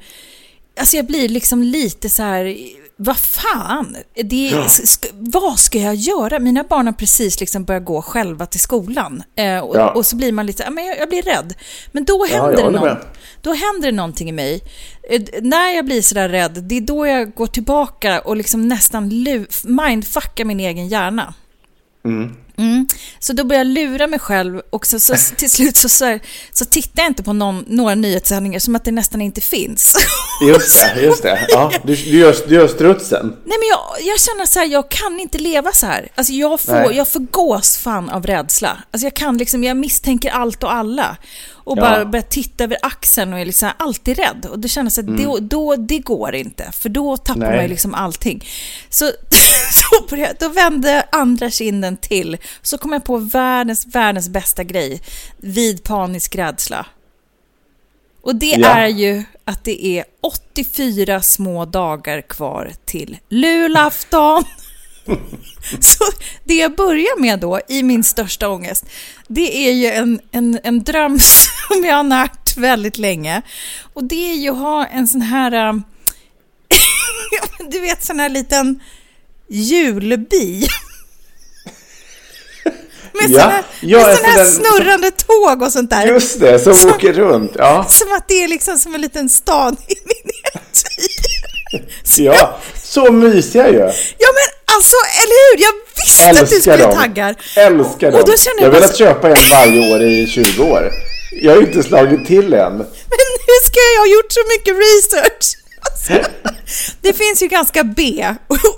alltså 0.80 0.96
jag 0.96 1.06
blir 1.06 1.30
liksom 1.30 1.64
lite 1.64 2.10
så 2.10 2.24
här, 2.24 2.58
vad 2.98 3.18
fan, 3.18 3.98
det, 4.24 4.70
sk, 4.70 5.06
vad 5.14 5.60
ska 5.60 5.80
jag 5.80 5.96
göra? 5.96 6.40
Mina 6.40 6.64
barn 6.64 6.86
har 6.86 6.94
precis 6.94 7.40
liksom 7.40 7.64
börjat 7.64 7.86
gå 7.86 8.02
själva 8.02 8.46
till 8.46 8.60
skolan. 8.60 9.24
Eh, 9.36 9.60
och, 9.60 9.76
Ja. 9.78 9.92
och 9.92 10.06
så 10.06 10.16
blir 10.16 10.32
man 10.32 10.46
lite, 10.46 10.64
ja, 10.64 10.70
men 10.70 10.86
jag, 10.86 10.98
jag 11.00 11.10
blir 11.10 11.22
rädd. 11.22 11.54
Men 11.92 12.06
då 12.06 12.26
Ja, 12.32 12.36
händer 12.38 12.60
jag 12.64 12.74
det 12.74 12.80
med. 12.80 12.98
Då 13.42 13.54
händer 13.54 13.92
det 13.92 13.96
någonting 13.98 14.30
i 14.30 14.32
mig. 14.32 14.62
Eh, 15.10 15.22
När 15.42 15.70
jag 15.76 15.86
blir 15.86 16.02
sådär 16.02 16.30
rädd, 16.30 16.64
det 16.64 16.78
är 16.78 16.82
då 16.82 17.08
jag 17.08 17.34
går 17.36 17.48
tillbaka 17.48 18.20
och 18.22 18.36
liksom 18.38 18.68
nästan 18.68 19.26
mindfuckar 19.64 20.46
min 20.46 20.60
egen 20.60 20.88
hjärna. 20.88 21.34
Mm. 22.06 22.36
Så 23.20 23.34
då 23.34 23.44
börjar 23.44 23.60
jag 23.60 23.68
lura 23.68 24.08
mig 24.08 24.20
själv 24.20 24.62
och 24.70 24.88
så, 24.88 25.00
så 25.00 25.16
till 25.38 25.50
slut 25.52 25.78
så, 25.78 25.90
så, 25.90 26.06
här, 26.06 26.20
så 26.54 26.66
tittar 26.66 27.04
jag 27.04 27.10
inte 27.10 27.24
på 27.24 27.34
någon, 27.34 27.66
några 27.68 27.96
nyhetssändningar 27.96 28.60
som 28.60 28.76
att 28.76 28.86
det 28.86 28.92
nästan 28.92 29.22
inte 29.22 29.42
finns. 29.42 29.98
Just 30.48 30.80
det, 30.96 31.02
just 31.02 31.24
det. 31.24 31.46
Ja, 31.50 31.72
du, 31.84 31.96
du, 31.96 32.18
gör, 32.20 32.36
du 32.48 32.56
gör 32.56 32.68
strutsen. 32.68 33.26
Nej 33.46 33.58
men 33.60 33.68
jag, 33.70 34.08
jag 34.08 34.20
känner 34.20 34.46
så 34.46 34.60
här, 34.60 34.66
jag 34.68 34.90
kan 34.92 35.20
inte 35.20 35.38
leva 35.38 35.72
så 35.72 35.86
här. 35.86 36.08
Alltså 36.16 36.34
jag, 36.34 36.62
får, 36.62 36.72
Nej. 36.74 36.98
jag 36.98 37.08
förgås 37.08 37.78
fan 37.78 38.10
av 38.10 38.26
rädsla. 38.26 38.78
Alltså 38.92 39.06
jag 39.06 39.14
kan 39.14 39.38
liksom, 39.38 39.64
jag 39.64 39.78
misstänker 39.78 40.30
allt 40.32 40.64
och 40.64 40.74
alla. 40.74 41.18
Och 41.54 41.78
Ja. 41.78 41.82
bara 41.82 42.06
börjar 42.06 42.24
titta 42.24 42.64
över 42.64 42.78
axeln 42.82 43.34
och 43.34 43.40
är 43.40 43.46
liksom 43.46 43.70
alltid 43.78 44.18
rädd. 44.18 44.48
Och 44.52 44.60
då 44.60 44.68
känner 44.68 44.86
jag 44.86 44.92
så 44.92 45.02
att 45.02 45.08
då, 45.18 45.38
då, 45.42 45.76
det 45.76 46.00
går 46.00 46.36
inte. 46.36 46.72
För 46.72 46.90
då 46.90 47.18
tappar 47.18 47.36
Mm. 47.36 47.48
Nej. 47.50 47.58
man 47.58 47.64
ju 47.66 47.70
liksom 47.70 47.94
allting. 47.94 48.46
Så, 48.90 49.06
så 49.72 49.85
på 50.02 50.16
det, 50.16 50.40
då 50.40 50.50
vände 50.50 51.08
andra 51.12 51.50
kinden 51.50 51.98
till. 51.98 52.38
Så 52.62 52.78
kom 52.78 52.94
jag 52.94 53.04
på 53.06 53.18
världens, 53.18 53.86
världens 53.86 54.30
bästa 54.30 54.64
grej. 54.64 55.02
Vid 55.38 55.84
panisk 55.84 56.36
rädsla. 56.36 56.86
Och 58.22 58.36
det 58.36 58.56
Ja. 58.58 58.68
är 58.68 58.88
ju 58.88 59.24
att 59.46 59.64
det 59.64 59.86
är 59.86 60.06
84 60.22 61.22
små 61.22 61.66
dagar 61.66 62.22
kvar 62.22 62.72
till 62.86 63.18
julafton. 63.30 64.44
Så 65.80 66.04
det 66.44 66.54
jag 66.54 66.76
börjar 66.76 67.20
med 67.20 67.40
då, 67.40 67.60
i 67.70 67.84
min 67.84 68.04
största 68.04 68.50
ångest, 68.50 68.86
det 69.28 69.68
är 69.68 69.72
ju 69.74 69.86
en, 69.88 70.20
en, 70.32 70.60
en 70.64 70.84
dröm 70.84 71.20
som 71.70 71.86
jag 71.86 71.96
har 71.96 72.04
närt 72.04 72.58
väldigt 72.58 72.98
länge. 72.98 73.42
Och 73.94 74.04
det 74.04 74.32
är 74.32 74.36
ju 74.36 74.50
att 74.50 74.58
ha 74.58 74.86
en 74.86 75.08
sån 75.08 75.22
här, 75.22 75.52
ähm, 75.52 75.84
du 77.72 77.80
vet 77.80 78.04
sån 78.04 78.20
här 78.20 78.30
liten 78.30 78.80
julbi. 79.50 80.68
Med 83.22 83.30
Ja, 83.32 83.40
här, 83.42 83.64
ja, 83.82 84.08
med 84.08 84.18
såna 84.18 84.28
här 84.30 84.38
den- 84.38 84.52
snurrande 84.52 85.12
tåg 85.12 85.62
och 85.62 85.72
sånt 85.72 85.90
där. 85.90 86.08
Just 86.08 86.40
det, 86.40 86.60
som 86.60 86.76
Som- 86.76 86.92
åker 86.92 87.14
runt. 87.14 87.52
Ja, 87.56 87.86
Som 87.90 88.12
att 88.14 88.28
det 88.28 88.44
är 88.44 88.48
liksom 88.48 88.78
som 88.78 88.96
en 88.96 89.02
liten 89.02 89.30
stad 89.30 89.76
i 89.88 89.96
miniatyr. 90.06 91.16
Ja. 92.18 92.60
Så 92.84 93.12
mysiga 93.12 93.70
ju. 93.70 93.78
Ja 94.18 94.30
men 94.34 94.76
Alltså, 94.76 94.96
eller 95.24 95.38
hur? 95.56 95.64
Jag 95.64 95.74
visste 96.06 96.30
att 96.44 96.50
du 96.50 96.60
skulle 96.62 96.78
dem. 96.78 96.96
taggar. 96.96 97.36
Älskar 97.58 98.12
dem. 98.12 98.20
Och 98.22 98.28
då 98.30 98.38
känner 98.38 98.62
jag 98.62 98.68
har 98.68 98.72
velat 98.80 98.98
köpa 98.98 99.28
en 99.30 99.50
varje 99.52 99.94
år 99.94 100.04
i 100.04 100.28
20 100.28 100.64
år. 100.64 100.92
Jag 101.42 101.52
har 101.52 101.62
ju 101.62 101.68
inte 101.68 101.84
slagit 101.84 102.26
till 102.28 102.54
än. 102.54 102.78
Men 102.78 103.28
hur 103.48 103.66
ska 103.66 103.80
jag 103.94 104.00
ha 104.02 104.08
gjort 104.08 104.32
så 104.32 104.40
mycket 104.50 104.74
research? 104.88 105.58
Alltså, 105.92 106.30
det 107.02 107.14
finns 107.14 107.44
ju 107.44 107.48
ganska 107.48 107.84
B 107.84 108.26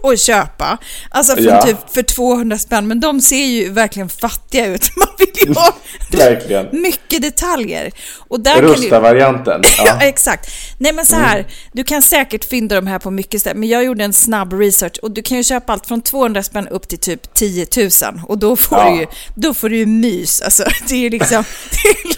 att 0.03 0.19
köpa, 0.19 0.77
alltså 1.09 1.35
från 1.35 1.45
Ja. 1.45 1.61
typ 1.61 1.77
för 1.93 2.03
200 2.03 2.57
spänn, 2.57 2.87
men 2.87 2.99
de 2.99 3.21
ser 3.21 3.45
ju 3.45 3.69
verkligen 3.71 4.09
fattiga 4.09 4.65
ut. 4.65 4.89
Man 4.97 5.07
vill 5.19 5.47
ju 5.47 5.53
ha 5.53 5.75
Verkligen. 6.11 6.67
mycket 6.81 7.21
detaljer. 7.21 7.91
Och 8.17 8.39
där 8.39 8.55
kan 8.55 8.63
du, 8.63 8.69
Rusta-varianten. 8.73 9.61
Ja, 9.85 9.97
exakt. 10.01 10.49
Nej 10.77 10.93
men 10.93 11.05
så 11.05 11.15
här, 11.15 11.47
du 11.73 11.83
kan 11.83 12.01
säkert 12.01 12.45
fynda 12.45 12.75
de 12.75 12.87
här 12.87 12.99
på 12.99 13.11
mycket 13.11 13.41
ställen, 13.41 13.59
men 13.59 13.69
jag 13.69 13.83
gjorde 13.85 14.03
en 14.03 14.13
snabb 14.13 14.53
research 14.53 14.99
och 15.01 15.11
du 15.11 15.21
kan 15.21 15.37
ju 15.37 15.43
köpa 15.43 15.73
allt 15.73 15.87
från 15.87 16.01
200 16.01 16.43
spänn 16.43 16.67
upp 16.67 16.87
till 16.87 16.99
typ 16.99 17.33
10 17.33 17.67
000 17.77 17.89
och 18.27 18.37
då 18.37 18.55
får, 18.55 18.77
Ja. 18.77 18.89
du, 18.89 18.99
ju, 18.99 19.07
då 19.35 19.53
får 19.53 19.69
du 19.69 19.77
ju 19.77 19.85
mys. 19.85 20.41
Alltså, 20.41 20.63
det 20.87 20.95
är 20.95 20.99
ju 20.99 21.09
liksom 21.09 21.43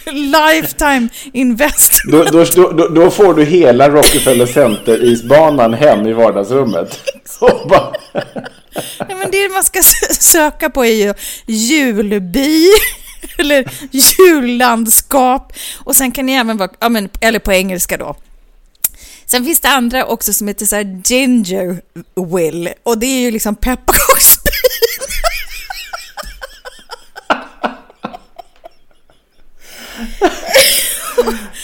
det 0.05 0.09
är 0.09 0.55
lifetime 0.55 1.07
invest. 1.33 1.91
Då, 2.11 2.23
då, 2.23 2.43
då, 2.55 2.87
då 2.87 3.11
får 3.11 3.33
du 3.33 3.43
hela 3.45 3.89
Rockefeller 3.89 4.45
Center-isbanan 4.79 5.73
hem 5.73 6.07
i 6.07 6.13
vardagsrummet. 6.13 6.99
Bara, 7.69 7.93
Nej, 9.07 9.17
men 9.17 9.31
det 9.31 9.49
man 9.49 9.63
ska 9.63 9.81
söka 10.19 10.69
på 10.69 10.85
är 10.85 10.93
ju 10.93 11.13
julby 11.45 12.67
eller 13.37 13.71
jullandskap 13.91 15.53
och 15.77 15.95
sen 15.95 16.11
kan 16.11 16.25
ni 16.25 16.33
även 16.33 16.57
vara, 16.57 16.69
ja, 16.79 16.89
men, 16.89 17.09
eller 17.21 17.39
på 17.39 17.53
engelska 17.53 17.97
då. 17.97 18.15
Sen 19.25 19.45
finns 19.45 19.59
det 19.59 19.69
andra 19.69 20.05
också 20.05 20.33
som 20.33 20.47
heter 20.47 20.65
så 20.65 20.75
här 20.75 21.01
ginger 21.05 21.81
will 22.33 22.69
och 22.83 22.97
det 22.97 23.05
är 23.05 23.19
ju 23.19 23.31
liksom 23.31 23.55
pepparkaksbyn. 23.55 24.53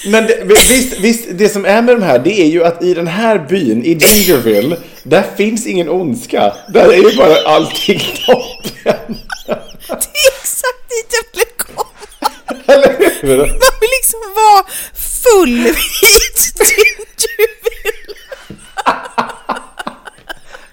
Men 0.05 0.27
det, 0.27 0.43
visst, 0.69 0.99
visst, 0.99 1.25
det 1.31 1.49
som 1.49 1.65
är 1.65 1.81
med 1.81 1.95
de 1.95 2.03
här, 2.03 2.19
det 2.19 2.41
är 2.41 2.45
ju 2.45 2.63
att 2.63 2.83
i 2.83 2.93
den 2.93 3.07
här 3.07 3.39
byn, 3.49 3.83
i 3.85 3.93
Gingerville, 3.93 4.77
där 5.03 5.23
finns 5.37 5.67
ingen 5.67 5.89
ondska. 5.89 6.53
Där 6.73 6.89
är 6.89 7.11
ju 7.11 7.17
bara 7.17 7.37
allting 7.45 7.99
toppen. 8.25 9.17
Det 9.45 9.51
är 9.51 10.31
exakt 10.41 10.89
dit 10.89 11.11
jag 11.11 11.25
ville 11.33 11.51
komma. 11.57 11.89
Eller 12.65 13.21
hur? 13.21 13.37
Man 13.37 13.75
vill 13.81 13.89
liksom 13.97 14.19
vara 14.35 14.65
full 14.93 15.49
i 15.49 15.73
gingerville. 16.01 16.95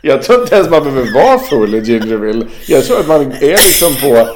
Jag 0.05 0.23
tror 0.23 0.43
inte 0.43 0.55
ens 0.55 0.71
man 0.71 0.85
behöver 0.85 1.13
vara 1.13 1.39
full 1.39 1.75
i 1.75 1.79
Gingerville. 1.79 2.47
Jag 2.67 2.85
tror 2.85 3.01
att 3.01 3.09
man 3.09 3.33
är 3.33 3.67
liksom 3.67 3.95
på, 3.97 4.29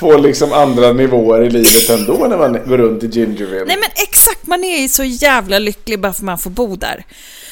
på 0.00 0.16
liksom 0.16 0.52
andra 0.52 0.92
nivåer 0.92 1.42
i 1.42 1.50
livet 1.50 1.90
ändå 1.90 2.26
när 2.28 2.36
man 2.38 2.52
går 2.52 2.78
runt 2.78 3.02
i 3.02 3.06
Gingerville. 3.06 3.64
Nej 3.64 3.76
men 3.76 3.90
exakt, 4.08 4.46
man 4.46 4.64
är 4.64 4.78
ju 4.78 4.88
så 4.88 5.04
jävla 5.04 5.58
lycklig 5.58 6.00
bara 6.00 6.12
för 6.12 6.20
att 6.20 6.24
man 6.24 6.38
får 6.38 6.50
bo 6.50 6.76
där. 6.76 7.04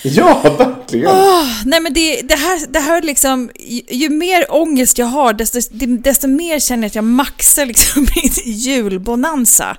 Ja, 0.04 0.56
verkligen. 0.58 1.06
Åh, 1.10 1.46
nej 1.64 1.80
men 1.80 1.92
det, 1.92 2.22
det 2.22 2.34
här, 2.34 2.66
det 2.68 2.78
här 2.78 3.02
liksom, 3.02 3.50
ju, 3.60 3.80
ju 3.88 4.08
mer 4.08 4.46
ångest 4.48 4.98
jag 4.98 5.06
har, 5.06 5.32
desto, 5.32 5.60
desto 5.86 6.28
mer 6.28 6.58
känner 6.58 6.82
jag 6.82 6.86
att 6.88 6.94
jag 6.94 7.04
maxar 7.04 7.66
liksom 7.66 8.02
min 8.16 8.32
julbonanza. 8.54 9.76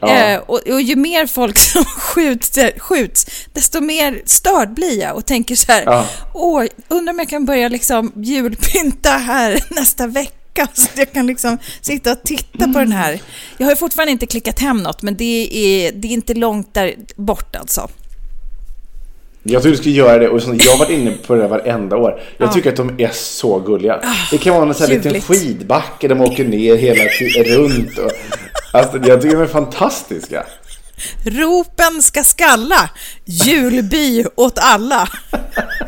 Ja. 0.00 0.08
Eh, 0.08 0.38
och, 0.40 0.68
och 0.68 0.82
ju 0.82 0.96
mer 0.96 1.26
folk 1.26 1.58
som 1.72 1.84
skjuts, 1.84 2.58
skjuts, 2.78 3.26
desto 3.52 3.80
mer 3.80 4.22
störd 4.26 4.74
blir 4.74 5.00
jag 5.00 5.16
och 5.16 5.26
tänker 5.26 5.56
så 5.56 5.72
här, 5.72 5.82
Ja. 5.86 6.06
åh, 6.34 6.64
undrar 6.88 7.12
om 7.12 7.18
jag 7.18 7.28
kan 7.28 7.44
börja 7.44 7.68
liksom 7.68 8.12
julpynta 8.16 9.10
här 9.10 9.64
nästa 9.74 10.06
vecka 10.06 10.39
så 10.74 10.84
att 10.92 10.98
jag 10.98 11.12
kan 11.12 11.26
liksom 11.26 11.58
sitta 11.80 12.12
och 12.12 12.22
titta 12.24 12.64
på 12.72 12.78
den 12.78 12.92
här. 12.92 13.20
Jag 13.58 13.66
har 13.66 13.74
fortfarande 13.76 14.12
inte 14.12 14.26
klickat 14.26 14.58
hem 14.58 14.76
något, 14.82 15.02
men 15.02 15.16
det 15.16 15.48
är, 15.52 15.92
det 15.92 16.08
är 16.08 16.12
inte 16.12 16.34
långt 16.34 16.74
där 16.74 16.94
bort 17.16 17.56
alltså. 17.56 17.88
Jag 19.42 19.62
tror 19.62 19.72
du 19.72 19.78
skulle 19.78 19.94
göra 19.94 20.18
det 20.18 20.28
och 20.28 20.40
jag 20.40 20.72
har 20.72 20.78
varit 20.78 20.90
inne 20.90 21.10
på 21.10 21.34
det 21.34 21.40
där 21.40 21.48
varenda 21.48 21.96
år. 21.96 22.20
Jag 22.38 22.48
Ja. 22.48 22.52
tycker 22.52 22.70
att 22.70 22.76
de 22.76 23.00
är 23.00 23.10
så 23.12 23.58
gulliga. 23.58 24.00
Det 24.30 24.38
kan 24.38 24.54
vara 24.54 24.68
en 24.68 24.74
sån 24.74 24.86
här 24.86 24.94
liten 24.94 25.20
skidbacke 25.20 26.08
de 26.08 26.20
åker 26.20 26.44
ner 26.44 26.76
hela 26.76 27.04
tiden 27.18 27.44
runt. 27.56 27.98
Och, 27.98 28.10
alltså, 28.72 28.98
jag 29.08 29.22
tycker 29.22 29.36
de 29.36 29.42
är 29.42 29.46
fantastiska. 29.46 30.46
Ropen 31.24 32.02
ska 32.02 32.24
skalla, 32.24 32.90
julby 33.24 34.24
åt 34.36 34.58
alla. 34.58 35.08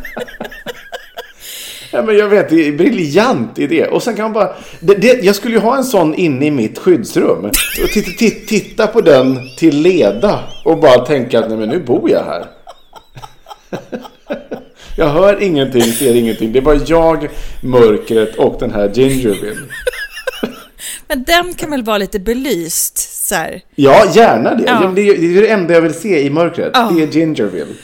Ja, 1.93 2.03
men 2.03 2.17
jag 2.17 2.29
vet, 2.29 2.49
det 2.49 2.69
är 2.69 2.73
briljant 2.73 3.59
idé. 3.59 3.87
Och 3.87 4.03
sen 4.03 4.17
kan 4.17 4.23
man 4.23 4.33
bara... 4.33 4.55
Det, 4.81 4.95
det, 4.95 5.25
jag 5.25 5.37
skulle 5.37 5.55
ju 5.55 5.61
ha 5.61 5.77
en 5.77 5.85
sån 5.85 6.15
inne 6.15 6.47
i 6.47 6.51
mitt 6.51 6.79
skyddsrum. 6.79 7.45
Och 7.45 7.89
titta, 7.93 8.11
titta, 8.19 8.47
titta 8.47 8.87
på 8.87 9.01
den 9.01 9.39
till 9.59 9.83
leda 9.83 10.41
och 10.65 10.79
bara 10.79 11.05
tänka 11.07 11.39
att 11.39 11.49
nej 11.49 11.59
men 11.59 11.69
nu 11.69 11.79
bor 11.79 12.11
jag 12.11 12.25
här. 12.25 12.47
Jag 14.97 15.09
hör 15.09 15.43
ingenting, 15.43 15.83
ser 15.83 16.15
ingenting. 16.15 16.53
Det 16.53 16.59
är 16.59 16.63
bara 16.63 16.81
jag, 16.87 17.29
mörkret 17.63 18.37
och 18.37 18.57
den 18.61 18.71
här 18.71 18.91
Gingerville. 18.95 19.61
Men 21.09 21.25
den 21.25 21.55
kan 21.55 21.71
väl 21.71 21.83
vara 21.83 21.99
lite 21.99 22.19
belyst 22.19 23.27
så 23.29 23.35
här. 23.35 23.61
Ja, 23.75 24.05
gärna 24.15 24.55
det. 24.55 24.65
Ja. 24.67 24.81
Ja. 24.83 24.93
Det, 24.95 25.09
är, 25.09 25.19
det 25.19 25.39
är 25.39 25.43
det 25.43 25.49
enda 25.49 25.75
jag 25.75 25.81
vill 25.81 25.95
se 25.95 26.23
i 26.23 26.31
mörkret. 26.31 26.71
Ja. 26.75 26.93
Det 26.97 27.03
är 27.03 27.07
Gingerville. 27.07 27.75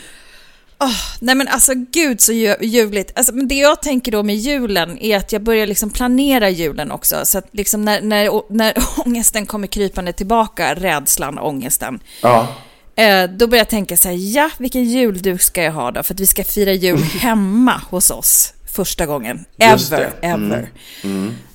Nej 1.21 1.35
men 1.35 1.49
alltså 1.49 1.73
gud 1.75 2.21
så 2.21 2.33
ju- 2.33 2.57
ljuvligt. 2.61 3.13
Alltså, 3.19 3.35
men 3.35 3.49
det 3.49 3.55
jag 3.55 3.83
tänker 3.83 4.13
då 4.13 4.23
med 4.23 4.37
julen 4.37 4.99
är 4.99 5.17
att 5.17 5.33
jag 5.33 5.43
börjar 5.43 5.67
liksom 5.67 5.91
planera 5.91 6.51
julen 6.51 6.91
också. 6.91 7.17
Så 7.25 7.39
att 7.39 7.47
liksom 7.53 7.85
när, 7.85 8.01
när, 8.01 8.53
när 8.53 8.75
ångesten 9.07 9.47
kommer 9.47 9.67
krypande 9.67 10.13
tillbaka, 10.13 10.75
rädslan, 10.75 11.39
ångesten. 11.39 12.01
Ja. 12.23 12.47
Eh, 12.97 13.25
då 13.31 13.47
börjar 13.47 13.61
jag 13.61 13.69
tänka 13.69 13.97
så 13.97 14.09
här, 14.09 14.17
ja 14.37 14.51
vilken 14.59 14.85
julduk 14.85 15.43
ska 15.43 15.63
jag 15.63 15.73
ha 15.73 15.91
då? 15.91 16.03
För 16.03 16.15
att 16.15 16.21
vi 16.21 16.27
ska 16.27 16.45
fira 16.45 16.73
jul 16.73 17.03
hemma 17.03 17.83
hos 17.91 18.11
oss 18.11 18.55
första 18.73 19.07
gången. 19.07 19.45
Ever. 19.59 20.13
Mm. 20.23 20.53
ever. 20.53 20.69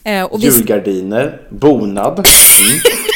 Eh, 0.04 0.24
och 0.24 0.44
vi, 0.44 0.46
Julgardiner, 0.46 1.42
bonad. 1.50 2.14
Mm. 2.20 2.80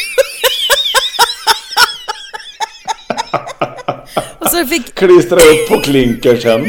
och 4.39 4.47
så 4.49 4.67
fick, 4.67 4.95
Klistra 4.95 5.37
upp 5.37 5.69
på 5.69 5.81
klinkersen. 5.81 6.65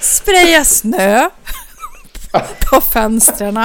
spraya 0.00 0.64
snö 0.64 1.28
på 2.70 2.80
fönstren. 2.80 3.58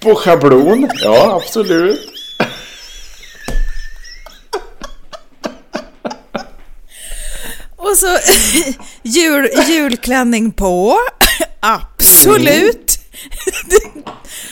På 0.00 0.14
schablon. 0.14 0.90
Ja, 1.04 1.40
absolut. 1.42 2.00
Och 7.76 7.96
så 7.96 8.18
jul, 9.02 9.48
julklänning 9.68 10.52
på. 10.52 10.96
Absolut. 11.60 12.98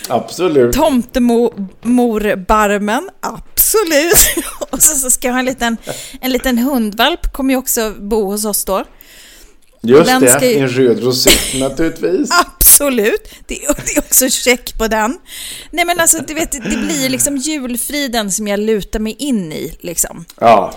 Absolut. 0.08 0.74
Tomtemorbarmen. 0.74 3.10
Absolut. 3.20 3.57
Och 4.70 4.82
så, 4.82 4.94
så 4.94 5.10
ska 5.10 5.28
jag 5.28 5.32
ha 5.32 5.38
en 5.40 5.44
liten, 5.46 5.76
en 6.20 6.32
liten 6.32 6.58
hundvalp. 6.58 7.32
Kommer 7.32 7.54
ju 7.54 7.58
också 7.58 7.94
bo 7.98 8.24
hos 8.30 8.44
oss 8.44 8.64
då. 8.64 8.84
Just 9.82 10.06
Den 10.06 10.20
det, 10.20 10.46
ju- 10.52 10.58
en 10.58 10.68
röd 10.68 11.02
rosett 11.02 11.54
naturligtvis. 11.60 12.30
Absolut. 12.56 13.30
Det, 13.46 13.64
är- 13.64 13.74
det 13.86 13.96
är 13.96 13.98
också 13.98 14.28
check 14.30 14.78
på 14.78 14.86
den. 14.88 15.18
Nej 15.70 15.84
men 15.84 16.00
alltså, 16.00 16.18
du 16.26 16.34
vet, 16.34 16.52
det 16.52 16.60
blir 16.60 17.08
liksom 17.08 17.36
julfriden 17.36 18.30
som 18.32 18.48
jag 18.48 18.60
lutar 18.60 19.00
mig 19.00 19.16
in 19.18 19.52
i. 19.52 19.76
Liksom. 19.80 20.24
Ja. 20.40 20.74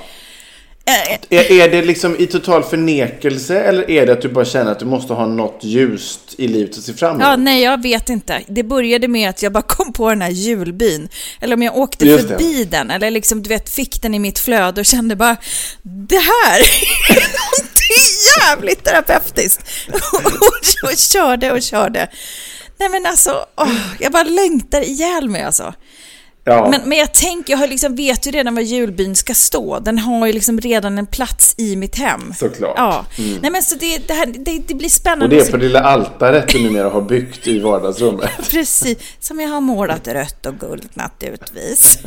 Är, 1.30 1.52
är 1.52 1.70
det 1.70 1.82
liksom 1.82 2.16
i 2.20 2.28
total 2.28 2.64
förnekelse 2.64 3.60
eller 3.60 3.92
är 3.92 4.06
det 4.06 4.14
att 4.14 4.22
du 4.22 4.30
bara 4.30 4.46
känner 4.46 4.72
att 4.72 4.80
du 4.80 4.86
måste 4.86 5.14
ha 5.14 5.26
något 5.26 5.64
ljust 5.64 6.36
i 6.38 6.48
livet 6.48 6.78
att 6.78 6.84
se 6.84 6.94
fram 6.94 7.10
emot? 7.12 7.22
Ja, 7.22 7.36
nej, 7.36 7.64
jag 7.64 7.82
vet 7.82 8.10
inte. 8.10 8.42
Det 8.48 8.64
började 8.64 9.08
med 9.08 9.30
att 9.30 9.44
jag 9.44 9.52
bara 9.52 9.64
kom 9.64 9.94
på 9.94 10.10
den 10.10 10.22
här 10.22 10.30
julbyn. 10.30 11.10
Eller 11.42 11.56
om 11.56 11.62
jag 11.64 11.78
åkte 11.78 12.06
Just 12.06 12.28
det. 12.28 12.38
förbi 12.38 12.64
den, 12.64 12.92
eller 12.92 13.12
liksom, 13.12 13.44
du 13.44 13.50
vet, 13.50 13.70
fick 13.70 14.02
den 14.02 14.14
i 14.14 14.20
mitt 14.20 14.40
flöde 14.40 14.82
och 14.82 14.86
kände 14.86 15.16
bara, 15.16 15.38
det 15.84 16.16
här 16.20 16.60
är 17.10 17.28
någonting 17.40 18.06
jävligt 18.40 18.84
terapeutiskt. 18.84 19.64
och, 19.92 20.90
och 20.90 20.98
körde 20.98 21.52
och 21.52 21.62
körde. 21.62 22.08
Nej 22.80 22.90
men 22.90 23.06
alltså, 23.06 23.46
åh, 23.58 23.68
jag 24.00 24.12
bara 24.12 24.24
längtar 24.24 24.82
ihjäl 24.82 25.30
mig 25.30 25.44
alltså. 25.44 25.74
Ja. 26.44 26.68
Men, 26.70 26.82
men 26.90 26.98
jag 26.98 27.14
tänker, 27.14 27.54
jag 27.54 27.58
har 27.58 27.68
liksom, 27.68 27.96
vet 27.96 28.28
ju 28.28 28.32
redan 28.32 28.56
var 28.56 28.62
julbyn 28.62 29.16
ska 29.16 29.34
stå. 29.34 29.80
Den 29.80 29.98
har 30.00 30.28
ju 30.28 30.34
liksom 30.34 30.60
redan 30.60 30.98
en 30.98 31.06
plats 31.06 31.56
i 31.58 31.76
mitt 31.76 31.96
hem. 31.96 32.34
Såklart. 32.34 32.74
Ja. 32.78 33.06
Nej 33.42 33.52
men 33.52 33.64
så 33.64 33.76
det, 33.76 34.08
det, 34.08 34.14
här, 34.14 34.26
det, 34.26 34.62
det 34.68 34.74
blir 34.74 34.90
spännande. 34.90 35.26
Och 35.26 35.30
det 35.30 35.48
är 35.48 35.52
på 35.52 35.58
det 35.58 35.64
lilla 35.64 35.82
altaret 35.82 36.48
du 36.48 36.60
numera 36.60 36.90
har 36.90 37.02
byggt 37.02 37.48
i 37.48 37.60
vardagsrummet. 37.60 38.30
Precis, 38.52 38.98
som 39.20 39.40
jag 39.40 39.50
har 39.50 39.62
målat 39.62 40.08
rött 40.08 40.46
och 40.46 40.60
guld 40.60 40.90
naturligtvis. 40.94 42.00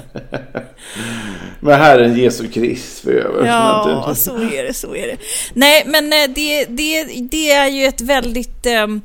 Med 1.61 1.79
Herren 1.79 2.17
Jesu 2.17 2.49
Krist 2.49 3.01
för 3.01 3.13
över. 3.13 3.47
Ja, 3.47 4.15
så 4.17 4.37
är 4.37 4.63
det, 4.63 4.75
så 4.75 4.95
är 4.95 5.07
det. 5.07 5.17
Nej, 5.55 5.85
men 5.87 6.13
eh, 6.13 6.35
det, 6.35 6.65
det, 6.65 7.05
det 7.05 7.51
är 7.51 7.69
ju 7.69 7.85
ett 7.87 8.01
väldigt... 8.01 8.67
ehm, 8.67 9.01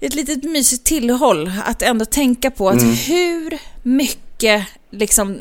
ett 0.00 0.14
litet 0.14 0.44
mysigt 0.44 0.84
tillhåll 0.84 1.52
att 1.64 1.82
ändå 1.82 2.04
tänka 2.04 2.50
på 2.50 2.68
att 2.68 2.82
hur 3.08 3.58
mycket 3.82 4.64
liksom 4.90 5.38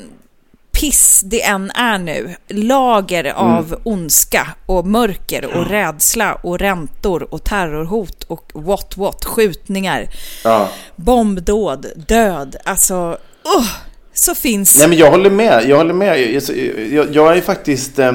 piss 0.72 1.22
det 1.26 1.44
än 1.44 1.72
är 1.72 1.98
nu, 1.98 2.36
lager 2.48 3.34
av 3.34 3.80
ondska 3.84 4.48
och 4.66 4.86
mörker 4.88 5.46
och 5.58 5.68
rädsla 5.70 6.34
och 6.34 6.60
räntor 6.60 7.28
och 7.34 7.44
terrorhot 7.44 8.24
och 8.24 8.52
what 8.54 8.98
what, 8.98 9.26
skjutningar, 9.26 10.08
Ja. 10.44 10.70
bombdåd, 10.96 11.86
död, 12.08 12.56
alltså, 12.64 13.10
uh, 13.58 13.68
så 14.14 14.36
finns... 14.36 14.78
Nej 14.80 14.88
men 14.88 14.98
jag 14.98 15.12
håller 15.12 15.30
med. 15.30 15.64
Jag 15.68 15.78
håller 15.78 15.94
med. 15.94 16.20
Jag, 16.22 16.44
jag, 16.92 17.16
jag 17.16 17.38
är 17.38 17.42
faktiskt... 17.42 18.00
eh, 18.00 18.12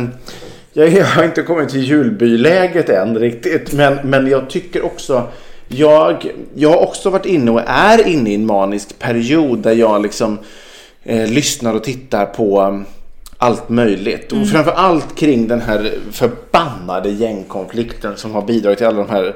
Jag, 0.72 0.87
är, 0.88 0.98
jag 0.98 1.07
har 1.07 1.24
inte 1.24 1.42
kommit 1.42 1.68
till 1.68 1.83
julbyläget 1.85 2.88
än 2.88 3.18
riktigt. 3.18 3.72
Men, 3.72 3.94
men 4.05 4.26
jag 4.26 4.50
tycker 4.50 4.85
också... 4.85 5.28
Jag, 5.74 6.32
jag 6.54 6.70
har 6.70 6.76
också 6.76 7.11
varit 7.11 7.26
inne 7.26 7.50
och 7.50 7.62
är 7.66 8.08
inne 8.08 8.30
i 8.30 8.35
en 8.35 8.46
manisk 8.46 8.98
period 8.98 9.58
där 9.58 9.72
jag 9.72 10.02
liksom 10.02 10.38
eh, 11.04 11.30
lyssnar 11.30 11.74
och 11.74 11.85
tittar 11.85 12.26
på 12.26 12.61
um, 12.62 12.85
allt 13.38 13.68
möjligt. 13.68 14.32
Och 14.32 14.48
framför 14.48 14.72
allt 14.72 15.16
kring 15.16 15.48
den 15.48 15.61
här 15.61 15.94
förbannade 16.11 17.11
gängkonflikten 17.11 18.16
som 18.16 18.32
har 18.32 18.42
bidragit 18.42 18.78
till 18.78 18.87
alla 18.87 18.98
de 18.98 19.11
här 19.11 19.35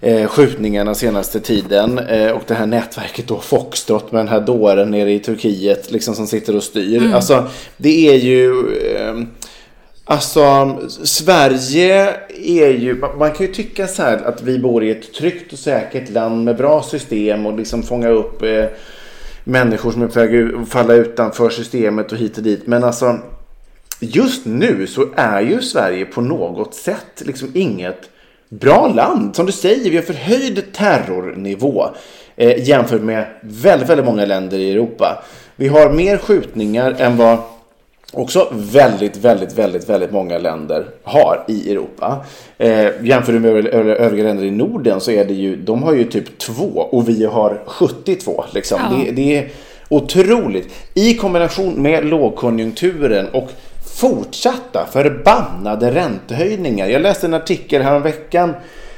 eh, 0.00 0.28
skjutningarna 0.28 0.94
senaste 0.94 1.40
tiden. 1.40 1.98
Eh, 1.98 2.30
och 2.30 2.42
det 2.46 2.54
här 2.54 2.66
nätverket 2.66 3.28
då 3.28 3.40
Foxtrot 3.40 4.12
med 4.12 4.20
den 4.20 4.28
här 4.28 4.40
dåren 4.40 4.90
nere 4.90 5.12
i 5.12 5.18
Turkiet 5.18 5.90
liksom 5.90 6.14
som 6.14 6.26
sitter 6.26 6.56
och 6.56 6.62
styr. 6.62 7.14
Alltså 7.14 7.46
det 7.76 8.08
är 8.08 8.18
ju... 8.18 8.50
Eh, 8.96 9.14
Alltså, 10.12 10.40
um, 10.44 10.90
Sverige 11.04 12.14
är 12.44 12.68
ju... 12.70 12.94
man- 12.94 13.18
Man 13.18 13.32
kan 13.32 13.46
ju 13.46 13.52
tycka 13.52 13.86
så 13.86 14.02
här 14.02 14.16
att 14.24 14.42
vi 14.42 14.58
bor 14.58 14.84
i 14.84 14.90
ett 14.90 15.14
tryggt 15.14 15.52
och 15.52 15.58
säkert 15.58 16.10
land 16.10 16.44
med 16.44 16.56
bra 16.56 16.82
system 16.82 17.46
och 17.46 17.58
liksom 17.58 17.82
fånga 17.82 18.08
upp 18.08 18.42
eh, 18.42 18.64
människor 19.44 19.90
som 19.92 20.02
är 20.02 20.06
på 20.06 20.20
väg 20.20 20.54
att 20.62 20.68
falla 20.68 20.94
utanför 20.94 21.50
systemet 21.50 22.12
och 22.12 22.18
hit 22.18 22.36
och 22.36 22.42
dit. 22.42 22.66
Men 22.66 22.84
alltså, 22.84 23.18
just 24.00 24.46
nu 24.46 24.86
så 24.86 25.06
är 25.16 25.40
ju 25.40 25.62
Sverige 25.62 26.04
på 26.04 26.20
något 26.20 26.74
sätt 26.74 27.22
liksom 27.26 27.50
inget 27.54 28.10
bra 28.48 28.92
land. 28.94 29.36
Som 29.36 29.46
du 29.46 29.52
säger, 29.52 29.90
vi 29.90 29.96
har 29.96 30.02
förhöjd 30.04 30.72
terrornivå 30.72 31.86
eh, 32.36 32.68
jämfört 32.68 33.02
med 33.02 33.26
väldigt, 33.40 33.88
väldigt 33.90 34.06
många 34.06 34.24
länder 34.26 34.58
i 34.58 34.72
Europa. 34.72 35.24
Vi 35.56 35.68
har 35.68 35.90
mer 35.92 36.16
skjutningar 36.18 36.94
än 36.98 37.16
vad 37.16 37.38
också 38.12 38.48
väldigt, 38.52 39.16
väldigt, 39.16 39.58
väldigt, 39.58 39.88
väldigt 39.88 40.12
många 40.12 40.38
länder 40.38 40.86
har 41.02 41.44
i 41.48 41.72
Europa. 41.72 42.24
Eh, 42.58 42.88
jämför 43.02 43.32
du 43.32 43.40
med 43.40 43.66
övriga 43.66 44.24
länder 44.24 44.44
i 44.44 44.50
Norden 44.50 45.00
så 45.00 45.10
är 45.10 45.24
det 45.24 45.34
ju, 45.34 45.56
de 45.56 45.82
har 45.82 45.94
ju 45.94 46.04
typ 46.04 46.38
två 46.38 46.88
och 46.90 47.08
vi 47.08 47.24
har 47.24 47.60
72 47.66 48.44
liksom. 48.52 48.80
Ja. 48.90 48.96
Det, 48.96 49.10
det 49.10 49.36
är 49.36 49.48
otroligt. 49.88 50.68
I 50.94 51.14
kombination 51.14 51.74
med 51.74 52.04
lågkonjunkturen 52.04 53.28
och 53.28 53.50
fortsatta 54.00 54.86
förbannade 54.92 55.90
räntehöjningar. 55.94 56.86
Jag 56.86 57.02
läste 57.02 57.26
en 57.26 57.34
artikel 57.34 57.82
häromveckan 57.82 58.54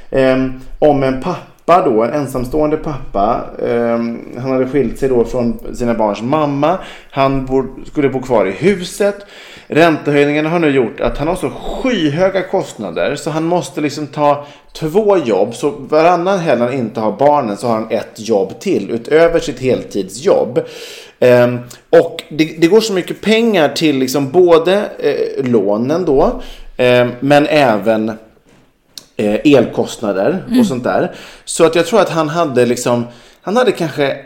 eh, 0.09 0.45
om 0.79 1.03
en 1.03 1.21
pappa 1.21 1.54
då, 1.65 2.03
en 2.03 2.13
ensamstående 2.13 2.77
pappa. 2.77 3.45
Eh, 3.59 3.97
han 4.41 4.51
hade 4.51 4.67
skilt 4.67 4.99
sig 4.99 5.09
då 5.09 5.25
från 5.25 5.75
sina 5.75 5.93
barns 5.93 6.21
mamma. 6.21 6.77
Han 7.11 7.45
bor, 7.45 7.67
skulle 7.85 8.09
bo 8.09 8.21
kvar 8.21 8.45
i 8.45 8.51
huset. 8.51 9.25
Räntehöjningarna 9.67 10.49
har 10.49 10.59
nu 10.59 10.69
gjort 10.69 10.99
att 10.99 11.17
han 11.17 11.27
har 11.27 11.35
så 11.35 11.49
skyhöga 11.49 12.41
kostnader 12.41 13.15
så 13.15 13.29
han 13.29 13.43
måste 13.43 13.81
liksom 13.81 14.07
ta 14.07 14.45
två 14.73 15.17
jobb. 15.17 15.55
Så 15.55 15.69
varannan 15.69 16.39
helg 16.39 16.61
han 16.61 16.73
inte 16.73 16.99
har 16.99 17.11
barnen 17.11 17.57
så 17.57 17.67
har 17.67 17.73
han 17.73 17.91
ett 17.91 18.13
jobb 18.15 18.59
till 18.59 18.91
utöver 18.91 19.39
sitt 19.39 19.59
heltidsjobb. 19.59 20.59
Eh, 21.19 21.55
och 21.89 22.23
det, 22.29 22.55
det 22.57 22.67
går 22.67 22.81
så 22.81 22.93
mycket 22.93 23.21
pengar 23.21 23.69
till 23.69 23.97
liksom 23.97 24.31
både 24.31 24.83
eh, 24.99 25.45
lånen 25.45 26.05
då 26.05 26.41
eh, 26.77 27.07
men 27.19 27.47
även 27.47 28.11
elkostnader 29.17 30.43
och 30.59 30.65
sånt 30.65 30.83
där. 30.83 31.15
Så 31.45 31.65
att 31.65 31.75
jag 31.75 31.85
tror 31.85 32.01
att 32.01 32.09
han 32.09 32.29
hade 32.29 32.65
liksom, 32.65 33.05
han 33.41 33.57
hade 33.57 33.71
kanske 33.71 34.17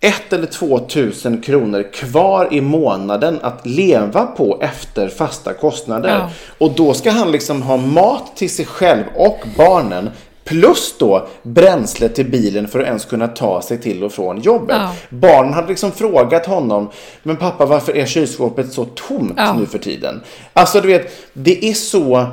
ett 0.00 0.32
eller 0.32 0.46
två 0.46 0.78
tusen 0.78 1.40
kronor 1.40 1.92
kvar 1.92 2.48
i 2.50 2.60
månaden 2.60 3.38
att 3.42 3.66
leva 3.66 4.26
på 4.26 4.58
efter 4.62 5.08
fasta 5.08 5.52
kostnader. 5.52 6.08
Ja. 6.08 6.30
Och 6.58 6.72
då 6.76 6.94
ska 6.94 7.10
han 7.10 7.32
liksom 7.32 7.62
ha 7.62 7.76
mat 7.76 8.36
till 8.36 8.50
sig 8.50 8.66
själv 8.66 9.04
och 9.16 9.40
barnen 9.56 10.10
Plus 10.44 10.94
då 10.98 11.28
bränsle 11.42 12.08
till 12.08 12.30
bilen 12.30 12.68
för 12.68 12.80
att 12.80 12.86
ens 12.86 13.04
kunna 13.04 13.28
ta 13.28 13.62
sig 13.62 13.78
till 13.78 14.04
och 14.04 14.12
från 14.12 14.40
jobbet. 14.40 14.76
Ja. 14.76 14.94
Barnen 15.08 15.52
hade 15.52 15.68
liksom 15.68 15.92
frågat 15.92 16.46
honom, 16.46 16.90
men 17.22 17.36
pappa 17.36 17.66
varför 17.66 17.96
är 17.96 18.06
kylskåpet 18.06 18.72
så 18.72 18.84
tomt 18.84 19.34
Ja. 19.36 19.56
nu 19.58 19.66
för 19.66 19.78
tiden? 19.78 20.20
Alltså 20.52 20.80
du 20.80 20.88
vet, 20.88 21.12
det 21.32 21.64
är 21.70 21.74
så... 21.74 22.26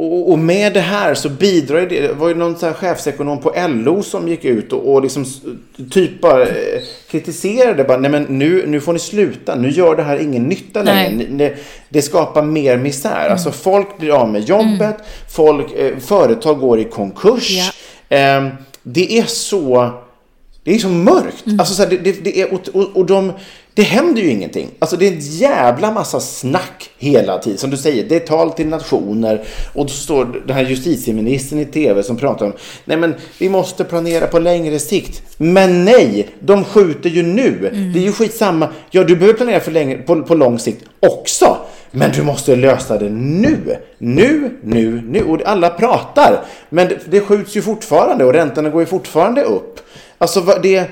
Och, 0.00 0.30
och, 0.32 0.38
med 0.38 0.74
det 0.74 0.80
här 0.80 1.14
så 1.14 1.28
bidrar 1.28 1.80
det. 1.86 2.00
Det 2.00 2.12
var 2.12 2.28
ju 2.28 2.34
någon 2.34 2.58
så 2.58 2.66
här 2.66 2.72
chefsekonom 2.72 3.40
på 3.40 3.54
LO 3.68 4.02
som 4.02 4.28
gick 4.28 4.44
ut 4.44 4.72
och, 4.72 4.92
och 4.94 5.02
liksom 5.02 5.24
typ 5.90 6.20
bara 6.20 6.42
eh, 6.42 6.80
kritiserade. 7.10 7.84
Bara, 7.84 7.98
Nej 7.98 8.10
men 8.10 8.22
nu, 8.22 8.66
nu 8.66 8.80
får 8.80 8.92
ni 8.92 8.98
sluta. 8.98 9.54
Nu 9.54 9.70
gör 9.70 9.96
det 9.96 10.02
här 10.02 10.18
ingen 10.18 10.42
nytta 10.42 10.82
längre. 10.82 11.26
Ni- 11.30 11.54
Det, 11.88 12.02
skapar 12.02 12.42
mer 12.42 12.76
misär. 12.76 13.28
Alltså 13.30 13.50
folk 13.50 13.98
blir 13.98 14.10
av 14.10 14.28
med 14.28 14.42
jobbet. 14.48 14.96
Folk, 15.30 15.72
eh, 15.72 15.96
företag 15.98 16.58
går 16.58 16.80
i 16.80 16.84
konkurs. 16.84 17.50
Ja. 17.50 18.16
Eh, 18.16 18.48
det 18.82 19.18
är 19.18 19.24
så... 19.24 19.90
Det 20.64 20.74
är 20.74 20.78
så 20.78 20.88
mörkt. 20.88 21.44
Alltså 21.58 21.74
så 21.74 21.82
här, 21.82 21.90
det, 21.90 21.96
det, 21.96 22.24
det 22.24 22.40
är, 22.40 22.54
och, 22.54 22.68
och 22.96 23.06
de, 23.06 23.32
det 23.78 23.84
händer 23.84 24.22
ju 24.22 24.30
ingenting. 24.30 24.70
Alltså 24.78 24.96
det 24.96 25.08
är 25.08 25.12
en 25.12 25.20
jävla 25.20 25.92
massa 25.92 26.20
snack 26.20 26.90
hela 26.98 27.38
tiden. 27.38 27.58
Som 27.58 27.70
du 27.70 27.76
säger, 27.76 28.08
det 28.08 28.16
är 28.16 28.20
tal 28.20 28.50
till 28.50 28.68
nationer. 28.68 29.44
Och 29.72 29.86
då 29.86 29.92
står 29.92 30.42
den 30.46 30.56
här 30.56 30.64
justitieministern 30.64 31.58
i 31.58 31.64
tv 31.64 32.02
som 32.02 32.16
pratar 32.16 32.46
om 32.46 32.52
Nej 32.84 32.96
men 32.96 33.14
vi 33.38 33.48
måste 33.48 33.84
planera 33.84 34.26
på 34.26 34.38
längre 34.38 34.78
sikt. 34.78 35.22
Men 35.36 35.84
nej, 35.84 36.28
de 36.40 36.64
skjuter 36.64 37.10
ju 37.10 37.22
nu. 37.22 37.70
Det 37.94 37.98
är 37.98 38.04
ju 38.04 38.12
skitsamma. 38.12 38.68
Ja, 38.90 39.04
du 39.04 39.16
behöver 39.16 39.36
planera 39.36 39.60
för 39.60 39.70
längre, 39.70 39.98
på, 39.98 40.22
på 40.22 40.34
lång 40.34 40.58
sikt 40.58 40.84
också. 41.00 41.56
Men 41.90 42.10
du 42.12 42.22
måste 42.22 42.56
lösa 42.56 42.98
det 42.98 43.10
nu. 43.10 43.76
Nu, 43.98 44.50
nu, 44.62 45.02
nu. 45.08 45.22
Och 45.22 45.40
alla 45.46 45.70
pratar. 45.70 46.44
Men 46.68 46.88
det, 46.88 46.98
det 47.04 47.20
skjuts 47.20 47.56
ju 47.56 47.62
fortfarande 47.62 48.24
och 48.24 48.32
räntorna 48.32 48.68
går 48.68 48.82
ju 48.82 48.86
fortfarande 48.86 49.42
upp. 49.42 49.80
Alltså 50.18 50.40
det... 50.62 50.84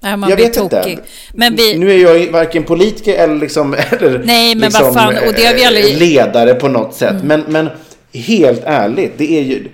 Nej, 0.00 0.16
man 0.16 0.30
jag 0.30 0.36
blir 0.38 0.46
vet 0.46 0.54
tokig. 0.54 0.90
inte. 0.92 1.02
Men 1.32 1.56
vi- 1.56 1.78
Nu 1.78 1.92
är 1.92 1.98
jag 1.98 2.32
varken 2.32 2.64
politiker 2.64 3.14
eller 3.14 3.34
liksom... 3.36 3.74
Eller 3.90 4.18
Nej, 4.24 4.54
men 4.54 4.64
liksom, 4.64 4.84
vad 4.84 4.94
fan, 4.94 5.14
och 5.28 5.32
det 5.34 5.46
har 5.46 5.54
vi 5.54 5.64
aldrig- 5.64 5.92
eh, 5.92 5.98
Ledare 5.98 6.54
på 6.54 6.68
något 6.68 6.94
sätt. 6.94 7.16
Men, 7.24 7.40
men 7.48 7.68
helt 8.12 8.62
ärligt, 8.64 9.12
det 9.18 9.38
är 9.38 9.42
ju... 9.42 9.68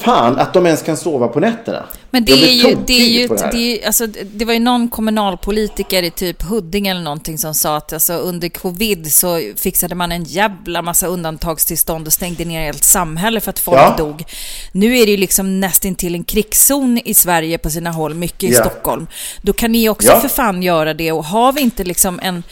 Fan 0.00 0.38
att 0.38 0.52
de 0.54 0.66
ens 0.66 0.82
kan 0.82 0.96
sova 0.96 1.28
på 1.28 1.40
nätterna. 1.40 1.84
Men 2.10 2.24
det 2.24 2.32
är 2.32 2.52
ju, 2.52 2.76
det 2.86 2.92
är 2.92 3.08
ju, 3.20 3.26
det 3.28 3.50
det, 3.52 3.84
alltså, 3.86 4.06
det 4.06 4.44
var 4.44 4.52
ju 4.54 4.58
någon 4.60 4.88
kommunalpolitiker 4.88 6.02
i 6.02 6.10
typ 6.10 6.42
Huddinge 6.42 6.90
eller 6.90 7.00
någonting 7.00 7.38
som 7.38 7.54
sa 7.54 7.76
att 7.76 7.92
alltså, 7.92 8.12
under 8.12 8.48
covid 8.48 9.12
så 9.12 9.40
fixade 9.56 9.94
man 9.94 10.12
en 10.12 10.24
jävla 10.24 10.82
massa 10.82 11.06
undantagstillstånd 11.06 12.06
och 12.06 12.12
stängde 12.12 12.44
ner 12.44 12.60
helt 12.64 12.84
samhälle 12.84 13.40
för 13.40 13.50
att 13.50 13.58
folk 13.58 13.78
Ja. 13.78 13.94
dog. 13.98 14.24
Nu 14.72 14.98
är 14.98 15.06
det 15.06 15.10
ju 15.10 15.16
liksom 15.16 15.60
nästintill 15.60 16.14
en 16.14 16.24
krigszon 16.24 17.00
i 17.04 17.14
Sverige 17.14 17.58
på 17.58 17.70
sina 17.70 17.90
håll, 17.90 18.14
mycket 18.14 18.50
i 18.50 18.52
Ja. 18.52 18.60
Stockholm. 18.60 19.06
Då 19.42 19.52
kan 19.52 19.72
ni 19.72 19.88
också 19.88 20.08
Ja. 20.08 20.20
för 20.20 20.28
fan 20.28 20.62
göra 20.62 20.94
det 20.94 21.12
och 21.12 21.24
har 21.24 21.52
vi 21.52 21.60
inte 21.60 21.84
liksom 21.84 22.20
en, 22.22 22.42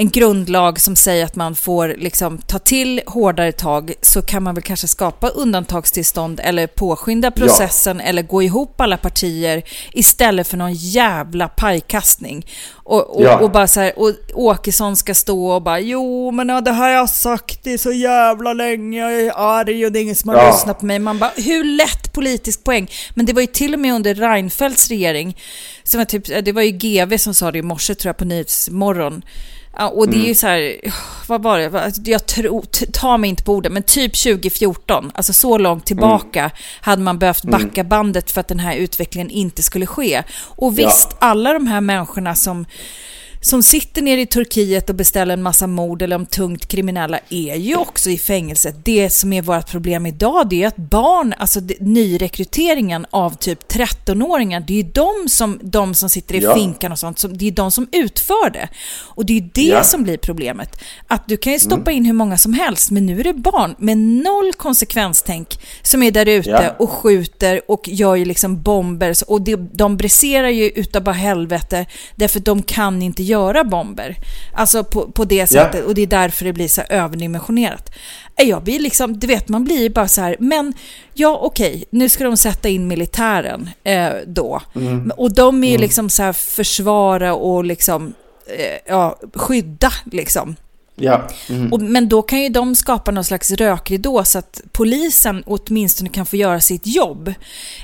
en 0.00 0.08
grundlag 0.10 0.80
som 0.80 0.96
säger 0.96 1.24
att 1.24 1.36
man 1.36 1.54
får 1.54 1.94
liksom 1.98 2.38
ta 2.38 2.58
till 2.58 3.00
hårdare 3.06 3.52
tag 3.52 3.92
så 4.02 4.22
kan 4.22 4.42
man 4.42 4.54
väl 4.54 4.62
kanske 4.64 4.88
skapa 4.88 5.28
undantagstillstånd 5.28 6.40
eller 6.44 6.66
påskynda 6.66 7.30
processen 7.30 8.00
eller 8.00 8.22
gå 8.22 8.42
ihop 8.42 8.80
alla 8.80 8.96
partier 8.96 9.62
istället 9.92 10.46
för 10.48 10.56
någon 10.56 10.72
jävla 10.74 11.48
pajkastning. 11.48 12.46
Och, 12.74 13.16
och, 13.16 13.22
Ja. 13.24 13.38
och 13.38 13.50
bara 13.50 13.66
så 13.66 13.80
här, 13.80 13.98
och 13.98 14.12
Åkesson 14.34 14.96
ska 14.96 15.14
stå 15.14 15.46
och 15.50 15.62
bara 15.62 15.80
jo 15.80 16.30
men 16.30 16.48
ja, 16.48 16.60
det 16.60 16.72
här 16.72 16.82
har 16.88 16.90
jag 16.90 17.10
sagt 17.10 17.66
i 17.66 17.78
så 17.78 17.92
jävla 17.92 18.52
länge, 18.52 18.98
jag 19.00 19.12
är 19.20 19.32
arg 19.36 19.86
och 19.86 19.92
det 19.92 19.98
är 19.98 20.02
ingen 20.02 20.16
som 20.16 20.28
har 20.30 20.36
Ja. 20.36 20.50
lyssnat 20.52 20.80
på 20.80 20.86
mig. 20.86 20.98
Man 20.98 21.18
bara, 21.18 21.30
hur 21.36 21.64
lätt 21.64 22.12
politisk 22.12 22.64
poäng? 22.64 22.90
Men 23.14 23.26
det 23.26 23.32
var 23.32 23.40
ju 23.40 23.46
till 23.46 23.74
och 23.74 23.80
med 23.80 23.94
under 23.94 24.14
Reinfeldts 24.14 24.88
regering, 24.88 25.36
som 25.84 25.98
var 25.98 26.04
typ, 26.04 26.44
det 26.44 26.52
var 26.52 26.62
ju 26.62 26.70
GV 26.70 27.16
som 27.16 27.34
sa 27.34 27.50
det 27.52 27.58
i 27.58 27.62
morse 27.62 27.94
tror 27.94 28.08
jag 28.08 28.16
på 28.16 28.24
Nyhetsmorgon. 28.24 29.22
Ja, 29.76 29.88
och 29.88 30.08
det 30.08 30.16
är 30.16 30.28
ju 30.28 30.34
så 30.34 30.46
här, 30.46 30.76
vad 31.26 31.42
var 31.42 31.58
det, 31.58 31.68
Vad- 31.68 31.92
jag 32.08 32.26
tror, 32.26 32.62
t- 32.62 32.86
ta 32.92 33.16
mig 33.16 33.30
inte 33.30 33.42
på 33.42 33.54
orden, 33.54 33.72
men 33.72 33.82
typ 33.82 34.16
2014, 34.22 35.10
alltså 35.14 35.32
så 35.32 35.58
långt 35.58 35.86
tillbaka 35.86 36.50
hade 36.80 37.02
man 37.02 37.18
behövt 37.18 37.44
backa 37.44 37.84
bandet 37.84 38.30
för 38.30 38.40
att 38.40 38.48
den 38.48 38.60
här 38.60 38.76
utvecklingen 38.76 39.30
inte 39.30 39.62
skulle 39.62 39.86
ske. 39.86 40.22
Och 40.56 40.78
visst, 40.78 41.08
alla 41.18 41.52
de 41.52 41.66
här 41.66 41.80
människorna 41.80 42.34
som 42.34 42.66
som 43.42 43.62
sitter 43.62 44.02
nere 44.02 44.20
i 44.20 44.26
Turkiet 44.26 44.88
och 44.90 44.94
beställer 44.96 45.34
en 45.34 45.42
massa 45.42 45.66
mord 45.66 46.02
eller 46.02 46.16
om 46.16 46.26
tungt 46.26 46.66
kriminella 46.68 47.18
är 47.28 47.54
ju 47.56 47.76
också 47.76 48.10
i 48.10 48.18
fängelset. 48.18 48.84
Det 48.84 49.10
som 49.10 49.32
är 49.32 49.42
vårt 49.42 49.70
problem 49.70 50.06
idag 50.06 50.48
det 50.48 50.62
är 50.62 50.66
att 50.66 50.76
barn, 50.76 51.34
alltså 51.38 51.60
nyrekryteringen 51.80 53.06
av 53.10 53.36
typ 53.36 53.72
13-åringar, 53.72 54.64
det 54.66 54.72
är 54.72 54.76
ju 54.84 54.90
de 54.92 55.28
som, 55.28 55.58
de 55.62 55.94
som 55.94 56.08
sitter 56.10 56.34
i 56.34 56.38
Ja. 56.42 56.54
finkan 56.54 56.92
och 56.92 56.98
sånt, 56.98 57.18
som, 57.18 57.36
det 57.38 57.46
är 57.48 57.50
de 57.52 57.70
som 57.70 57.88
utför 57.92 58.50
det. 58.50 58.68
Och 58.98 59.26
det 59.26 59.32
är 59.32 59.40
ju 59.40 59.48
det 59.54 59.62
Ja. 59.62 59.82
som 59.84 60.02
blir 60.02 60.16
problemet. 60.16 60.80
Att 61.06 61.28
du 61.28 61.36
kan 61.36 61.52
ju 61.52 61.58
stoppa 61.58 61.90
in 61.92 62.04
hur 62.04 62.12
många 62.12 62.38
som 62.38 62.52
helst, 62.54 62.90
men 62.90 63.06
nu 63.06 63.20
är 63.20 63.24
det 63.24 63.32
barn 63.34 63.74
med 63.78 63.98
noll 63.98 64.52
konsekvenstänk 64.52 65.58
som 65.82 66.02
är 66.02 66.10
där 66.10 66.28
ute 66.28 66.50
Ja. 66.50 66.74
och 66.78 66.90
skjuter 66.90 67.60
och 67.68 67.88
gör 67.88 68.14
ju 68.16 68.24
liksom 68.24 68.62
bomber. 68.62 69.14
Och 69.26 69.42
det, 69.42 69.56
de 69.56 69.96
briserar 69.96 70.48
ju 70.48 70.68
utav 70.70 71.02
bara 71.02 71.12
helvete 71.14 71.86
därför 72.16 72.38
att 72.38 72.44
de 72.44 72.62
kan 72.62 73.02
inte 73.02 73.22
göra 73.30 73.64
bomber. 73.64 74.16
Alltså 74.54 74.84
på, 74.84 75.10
på 75.10 75.24
det 75.24 75.46
sättet 75.46 75.84
och 75.86 75.94
det 75.94 76.02
är 76.02 76.06
därför 76.06 76.44
det 76.44 76.52
blir 76.52 76.68
så 76.68 76.80
här 76.80 76.92
överdimensionerat. 76.92 77.90
Eh, 78.36 78.48
Jag 78.48 78.62
blir 78.62 78.78
liksom, 78.78 79.18
du 79.18 79.26
vet 79.26 79.48
man 79.48 79.64
blir 79.64 79.90
bara 79.90 80.08
så 80.08 80.20
här, 80.20 80.36
men 80.40 80.72
ja 81.14 81.38
okej, 81.42 81.84
nu 81.90 82.08
ska 82.08 82.24
de 82.24 82.36
sätta 82.36 82.68
in 82.68 82.88
militären 82.88 83.70
eh, 83.84 84.10
då. 84.26 84.60
Och 85.16 85.34
de 85.34 85.64
är 85.64 85.68
ju 85.72 85.78
liksom 85.78 86.10
så 86.10 86.22
här 86.22 86.32
försvara 86.32 87.34
och 87.34 87.64
liksom, 87.64 88.14
eh, 88.58 88.78
ja, 88.86 89.18
skydda 89.34 89.92
liksom. 90.12 90.56
Ja. 91.00 91.28
Mm. 91.48 91.72
Och, 91.72 91.80
men 91.80 92.08
då 92.08 92.22
kan 92.22 92.40
ju 92.42 92.48
de 92.48 92.74
skapa 92.74 93.10
någon 93.10 93.24
slags 93.24 93.50
rökridå 93.50 94.24
så 94.24 94.38
att 94.38 94.60
polisen 94.72 95.42
åtminstone 95.46 96.08
kan 96.08 96.26
få 96.26 96.36
göra 96.36 96.60
sitt 96.60 96.86
jobb. 96.86 97.34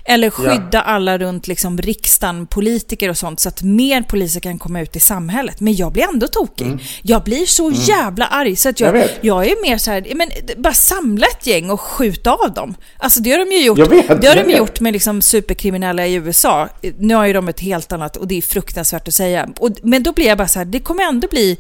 Eller 0.05 0.31
skydda 0.31 0.83
alla 0.83 1.19
runt 1.19 1.47
liksom 1.49 1.79
riksdagen, 1.79 2.47
politiker 2.47 3.09
och 3.09 3.19
sånt, 3.19 3.41
så 3.41 3.49
att 3.49 3.63
mer 3.63 4.03
poliser 4.03 4.41
kan 4.41 4.59
komma 4.59 4.81
ut 4.81 4.97
i 4.97 5.01
samhället. 5.01 5.61
Men 5.61 5.77
jag 5.77 5.93
blir 5.93 6.09
ändå 6.09 6.27
tokig. 6.27 6.79
Jag 7.03 7.25
blir 7.25 7.47
så 7.47 7.71
jävla 7.71 8.27
arg 8.27 8.57
så 8.57 8.69
att 8.69 8.81
jag, 8.81 8.97
Jag 8.97 9.09
jag, 9.21 9.47
är 9.47 9.63
mer 9.63 9.79
så 9.79 9.91
här, 9.91 10.07
men 10.15 10.31
bara 10.57 10.75
samla 10.75 11.27
ett 11.27 11.47
gäng 11.47 11.71
och 11.71 11.81
skjuta 11.81 12.33
av 12.33 12.53
dem. 12.55 12.75
Alltså 12.99 13.21
det 13.21 13.31
har 13.31 13.39
de 13.39 13.53
ju 13.53 13.65
gjort. 13.65 13.79
Jag 13.79 13.89
vet, 13.89 14.21
det 14.21 14.29
har 14.29 14.45
de 14.45 14.53
gjort 14.53 14.81
med 14.81 14.93
liksom 14.93 15.23
superkriminella 15.23 16.07
i 16.07 16.15
USA. 16.15 16.69
Nu 16.99 17.15
har 17.15 17.27
ju 17.27 17.33
de 17.33 17.49
ett 17.49 17.61
helt 17.61 17.93
annat 17.93 18.17
och 18.17 18.29
det 18.29 18.39
är 18.39 18.43
fruktansvärt 18.43 19.09
att 19.09 19.15
säga. 19.15 19.49
Och, 19.59 19.71
men 19.83 20.03
då 20.03 20.13
blir 20.13 20.27
jag 20.27 20.39
bara 20.39 20.49
så 20.49 20.59
här, 20.59 20.67
det 20.67 20.81
kommer 20.81 21.03
ändå 21.03 21.29
bli 21.29 21.59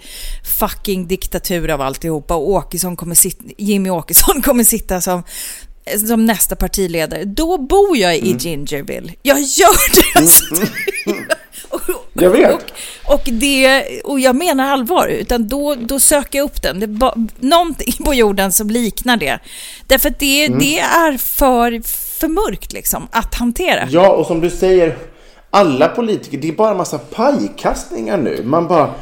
fucking 0.58 1.08
diktatur 1.08 1.45
av 1.50 1.80
alltihopa 1.80 2.34
och 2.34 2.48
Åkesson 2.50 2.96
kommer 2.96 3.14
sitta, 3.14 3.44
Jimmy 3.58 3.90
Åkesson 3.90 4.42
kommer 4.44 4.64
sitta 4.64 5.00
som 5.00 5.22
som 6.08 6.26
nästa 6.26 6.56
partiledare, 6.56 7.24
då 7.24 7.58
bor 7.58 7.96
jag 7.96 8.16
i 8.16 8.20
Mm. 8.20 8.38
Gingerville. 8.38 9.12
Jag 9.22 9.40
gör 9.40 9.94
det! 9.96 10.18
Alltså. 10.20 10.44
och, 11.68 11.80
Jag 12.14 12.30
vet. 12.30 12.54
Och, 13.04 13.14
och, 13.14 13.20
det, 13.24 13.82
och 14.04 14.20
jag 14.20 14.36
menar 14.36 14.72
allvar, 14.72 15.06
utan 15.08 15.48
då, 15.48 15.74
då 15.74 16.00
söker 16.00 16.38
jag 16.38 16.44
upp 16.44 16.62
den. 16.62 16.80
Det 16.80 16.86
ba, 16.86 17.14
någonting 17.40 18.04
på 18.04 18.14
jorden 18.14 18.52
som 18.52 18.70
liknar 18.70 19.16
det. 19.16 19.38
Därför 19.86 20.08
att 20.08 20.18
det, 20.18 20.46
Mm. 20.46 20.58
det 20.58 20.78
är 20.78 21.18
för, 21.18 21.82
för 22.18 22.28
mörkt 22.28 22.72
liksom, 22.72 23.08
att 23.12 23.34
hantera. 23.34 23.88
Ja, 23.90 24.08
och 24.12 24.26
som 24.26 24.40
du 24.40 24.50
säger, 24.50 24.96
alla 25.50 25.88
politiker, 25.88 26.38
det 26.38 26.48
är 26.48 26.52
bara 26.52 26.70
en 26.70 26.76
massa 26.76 26.98
pajkastningar 26.98 28.16
nu. 28.18 28.42
Man 28.44 28.68
bara... 28.68 28.94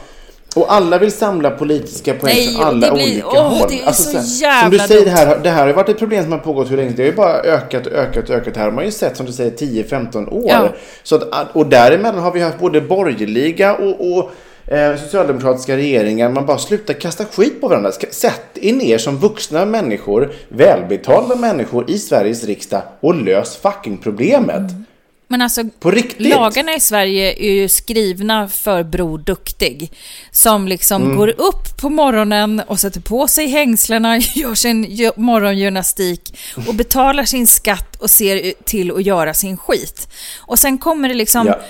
Och 0.55 0.73
alla 0.73 0.99
vill 0.99 1.13
samla 1.13 1.51
politiska 1.51 2.15
poäng 2.15 2.35
Nej, 2.35 2.55
från 2.55 2.65
alla 2.65 2.95
blir- 2.95 3.05
olika 3.05 3.27
åh, 3.27 3.43
håll. 3.59 3.69
det 3.71 3.81
är 3.83 3.93
så 3.93 4.11
här, 4.17 4.23
Som 4.25 4.41
jävla 4.47 4.69
du 4.83 4.89
säger, 4.89 5.05
det 5.05 5.11
här, 5.11 5.39
det 5.43 5.51
här 5.51 5.61
har 5.61 5.67
ju 5.67 5.73
varit 5.73 5.89
ett 5.89 5.99
problem 5.99 6.23
som 6.23 6.33
har 6.33 6.39
pågått 6.39 6.71
hur 6.71 6.77
länge 6.77 6.91
Det 6.91 7.03
har 7.03 7.07
ju 7.11 7.17
bara 7.17 7.35
ökat 7.41 7.87
och 7.87 7.93
ökat 7.93 8.31
och 8.31 8.37
ökat. 8.37 8.57
Här 8.57 8.65
har 8.65 8.71
man 8.73 8.85
ju 8.85 8.91
sett, 8.91 9.17
som 9.17 9.27
du 9.27 9.33
säger, 9.33 9.51
10-15 9.51 10.29
år. 10.33 10.49
Ja. 10.51 10.69
Så 11.03 11.15
att, 11.17 11.57
och 11.57 11.67
däremellan 11.67 12.19
har 12.23 12.33
vi 12.33 12.41
haft 12.41 12.59
både 12.59 12.81
borgerliga 12.81 13.75
och, 13.75 14.17
och 14.19 14.31
eh, 14.75 14.97
socialdemokratiska 14.97 15.77
regeringar. 15.77 16.29
Man 16.29 16.47
bara 16.47 16.59
slutar 16.59 16.95
kasta 16.95 17.25
skit 17.25 17.61
på 17.61 17.69
varandra. 17.69 17.93
Sätt 18.11 18.41
er 18.55 18.73
ner 18.73 18.99
som 18.99 19.17
vuxna 19.19 19.65
människor, 19.65 20.33
välbetalda 20.49 21.35
människor 21.37 21.91
i 21.91 21.99
Sveriges 21.99 22.45
riksdag 22.45 22.83
och 23.01 23.15
lös 23.15 23.57
fucking 23.57 23.99
problemet. 23.99 24.57
Mm. 24.71 24.85
Men 25.29 25.43
alltså, 25.43 25.65
På 25.81 25.91
riktigt. 25.91 26.27
lagarna 26.29 26.75
i 26.75 26.81
Sverige 26.81 27.33
är 27.45 27.53
ju 27.53 27.69
skrivna 27.69 28.49
för 28.49 28.83
Bror 28.83 29.19
Duktig. 29.19 29.93
Som 30.31 30.69
liksom 30.69 31.03
Mm. 31.03 31.17
går 31.17 31.29
upp 31.29 31.77
på 31.81 31.91
morgonen 31.91 32.61
och 32.67 32.81
sätter 32.81 33.01
på 33.01 33.29
sig 33.29 33.47
hängslena, 33.47 34.19
gör 34.35 34.55
sin 34.55 35.11
morgongymnastik 35.17 36.39
och 36.69 36.75
betalar 36.75 37.25
sin 37.25 37.47
skatt 37.47 37.97
och 37.97 38.11
ser 38.11 38.53
till 38.65 38.91
att 38.91 39.03
göra 39.07 39.35
sin 39.35 39.57
skit. 39.57 40.09
Och 40.39 40.59
sen 40.59 40.79
kommer 40.79 41.09
det 41.09 41.15
liksom 41.15 41.47
Ja. 41.47 41.61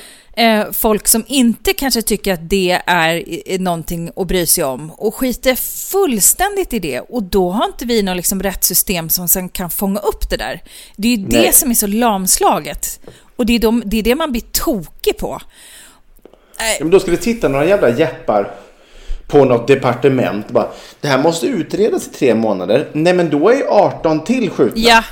eh, 0.43 0.73
folk 0.73 1.09
som 1.09 1.25
inte 1.29 1.73
kanske 1.73 2.03
tycker 2.03 2.33
att 2.33 2.51
det 2.51 2.81
är 2.87 3.59
någonting 3.59 4.11
att 4.17 4.27
bry 4.27 4.47
sig 4.47 4.65
om 4.65 4.91
och 4.91 5.15
skiter 5.15 5.55
fullständigt 5.91 6.73
i 6.73 6.79
det. 6.79 7.01
Och 7.01 7.23
då 7.23 7.51
har 7.51 7.67
inte 7.67 7.85
vi 7.87 8.03
något 8.03 8.17
liksom 8.17 8.43
rättssystem 8.43 9.09
som 9.09 9.29
sen 9.29 9.49
kan 9.49 9.71
fånga 9.71 10.01
upp 10.01 10.31
det 10.31 10.37
där. 10.37 10.63
Det 10.97 11.09
är 11.09 11.17
ju 11.17 11.27
det 11.27 11.37
Nej. 11.41 11.53
som 11.53 11.71
är 11.71 11.75
så 11.75 11.87
lamslaget. 11.87 13.01
Och 13.37 13.47
det 13.47 13.55
är, 13.55 13.59
de, 13.59 13.83
det 13.87 13.99
är 13.99 14.03
det 14.03 14.15
man 14.15 14.33
blir 14.33 14.43
tokig 14.53 15.19
på. 15.19 15.41
Ja, 16.59 16.65
men 16.81 16.91
då 16.91 17.01
det 17.11 17.17
titta 17.17 17.49
några 17.49 17.67
jävla 17.67 17.89
jeppar 17.91 18.51
på 19.27 19.45
något 19.45 19.67
departement. 19.67 20.49
Bara, 20.51 20.69
det 21.01 21.09
här 21.09 21.19
måste 21.19 21.47
utredas 21.47 22.07
i 22.07 22.11
tre 22.11 22.35
månader. 22.35 22.89
Nej, 22.93 23.13
men 23.13 23.31
då 23.31 23.49
är 23.49 23.63
18 23.69 24.25
till 24.25 24.51
skjutna. 24.51 24.83
Ja, 24.83 25.05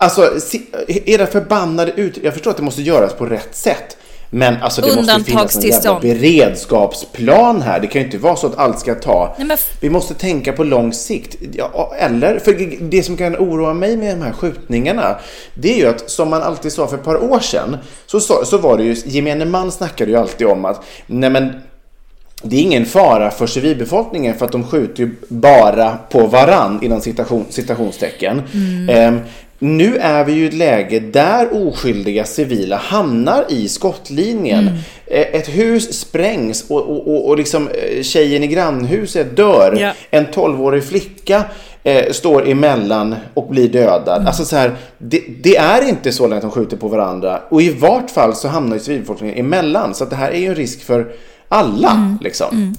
Alltså, 0.00 0.38
era 0.86 1.26
förbannade 1.26 1.92
ut... 1.92 2.18
Jag 2.22 2.32
förstår 2.34 2.50
att 2.50 2.56
det 2.56 2.62
måste 2.62 2.82
göras 2.82 3.12
på 3.12 3.26
rätt 3.26 3.56
sätt. 3.56 3.96
Men 4.30 4.56
alltså 4.62 4.80
det 4.80 4.96
måste 4.96 5.24
finnas 5.24 5.56
en 5.56 5.62
jävla 5.62 6.00
beredskapsplan 6.00 7.62
här. 7.62 7.80
Det 7.80 7.86
kan 7.86 8.00
ju 8.00 8.06
inte 8.06 8.18
vara 8.18 8.36
så 8.36 8.46
att 8.46 8.58
allt 8.58 8.78
ska 8.80 8.94
ta... 8.94 9.34
Nej, 9.38 9.46
men 9.46 9.56
Vi 9.80 9.90
måste 9.90 10.14
tänka 10.14 10.52
på 10.52 10.64
lång 10.64 10.92
sikt. 10.92 11.36
Ja, 11.54 11.94
eller, 11.98 12.38
för 12.38 12.78
det 12.90 13.02
som 13.02 13.16
kan 13.16 13.36
oroa 13.36 13.74
mig 13.74 13.96
med 13.96 14.16
de 14.18 14.22
här 14.24 14.32
skjutningarna, 14.32 15.16
det 15.54 15.72
är 15.72 15.76
ju 15.76 15.86
att 15.88 16.10
som 16.10 16.30
man 16.30 16.42
alltid 16.42 16.72
sa 16.72 16.86
för 16.86 16.96
ett 16.96 17.04
par 17.04 17.32
år 17.32 17.40
sedan, 17.40 17.76
så, 18.06 18.20
sa- 18.20 18.44
så 18.44 18.58
var 18.58 18.76
det 18.76 18.84
ju, 18.84 18.96
gemene 19.06 19.44
man 19.44 19.72
snackade 19.72 20.10
ju 20.10 20.16
alltid 20.16 20.46
om 20.46 20.64
att, 20.64 20.80
nej 21.06 21.30
men 21.30 21.52
det 22.42 22.56
är 22.56 22.60
ingen 22.60 22.86
fara 22.86 23.30
för 23.30 23.46
civilbefolkningen 23.46 24.34
för 24.38 24.46
att 24.46 24.52
de 24.52 24.64
skjuter 24.64 25.02
ju 25.02 25.14
bara 25.28 25.96
på 26.10 26.26
varann 26.26 26.78
inom 26.82 27.00
citation, 27.00 27.44
citationstecken. 27.50 28.42
Ehm, 28.90 29.20
nu 29.58 29.96
är 29.96 30.24
vi 30.24 30.32
ju 30.32 30.44
i 30.44 30.46
ett 30.46 30.54
läge 30.54 31.00
där 31.00 31.66
oskyldiga 31.68 32.24
civila 32.24 32.76
hamnar 32.76 33.44
i 33.48 33.68
skottlinjen. 33.68 34.68
Eh, 35.06 35.20
Ett 35.20 35.48
hus 35.48 36.00
sprängs 36.00 36.70
och, 36.70 36.90
och, 36.90 37.08
och, 37.08 37.28
och 37.28 37.36
liksom 37.36 37.68
eh, 37.68 38.02
tjejen 38.02 38.42
i 38.42 38.46
grannhuset 38.46 39.36
dör. 39.36 39.76
Ja. 39.80 39.92
En 40.10 40.26
12-årig 40.26 40.84
flicka 40.84 41.44
eh, 41.82 42.12
står 42.12 42.48
emellan 42.48 43.14
och 43.34 43.48
blir 43.48 43.68
dödad. 43.68 44.26
Alltså 44.26 44.44
så 44.44 44.56
här, 44.56 44.76
det, 44.98 45.22
det 45.42 45.56
är 45.56 45.88
inte 45.88 46.12
så 46.12 46.34
att 46.34 46.40
de 46.42 46.50
skjuter 46.50 46.76
på 46.76 46.88
varandra. 46.88 47.40
Och 47.48 47.62
i 47.62 47.70
vart 47.72 48.10
fall 48.10 48.34
så 48.34 48.48
hamnar 48.48 48.76
ju 48.76 48.82
civilbefolkningen 48.82 49.36
emellan. 49.38 49.94
Så 49.94 50.04
att 50.04 50.10
det 50.10 50.16
här 50.16 50.30
är 50.30 50.38
ju 50.38 50.46
en 50.46 50.54
risk 50.54 50.82
för 50.82 51.12
alla. 51.48 52.16
Liksom. 52.20 52.74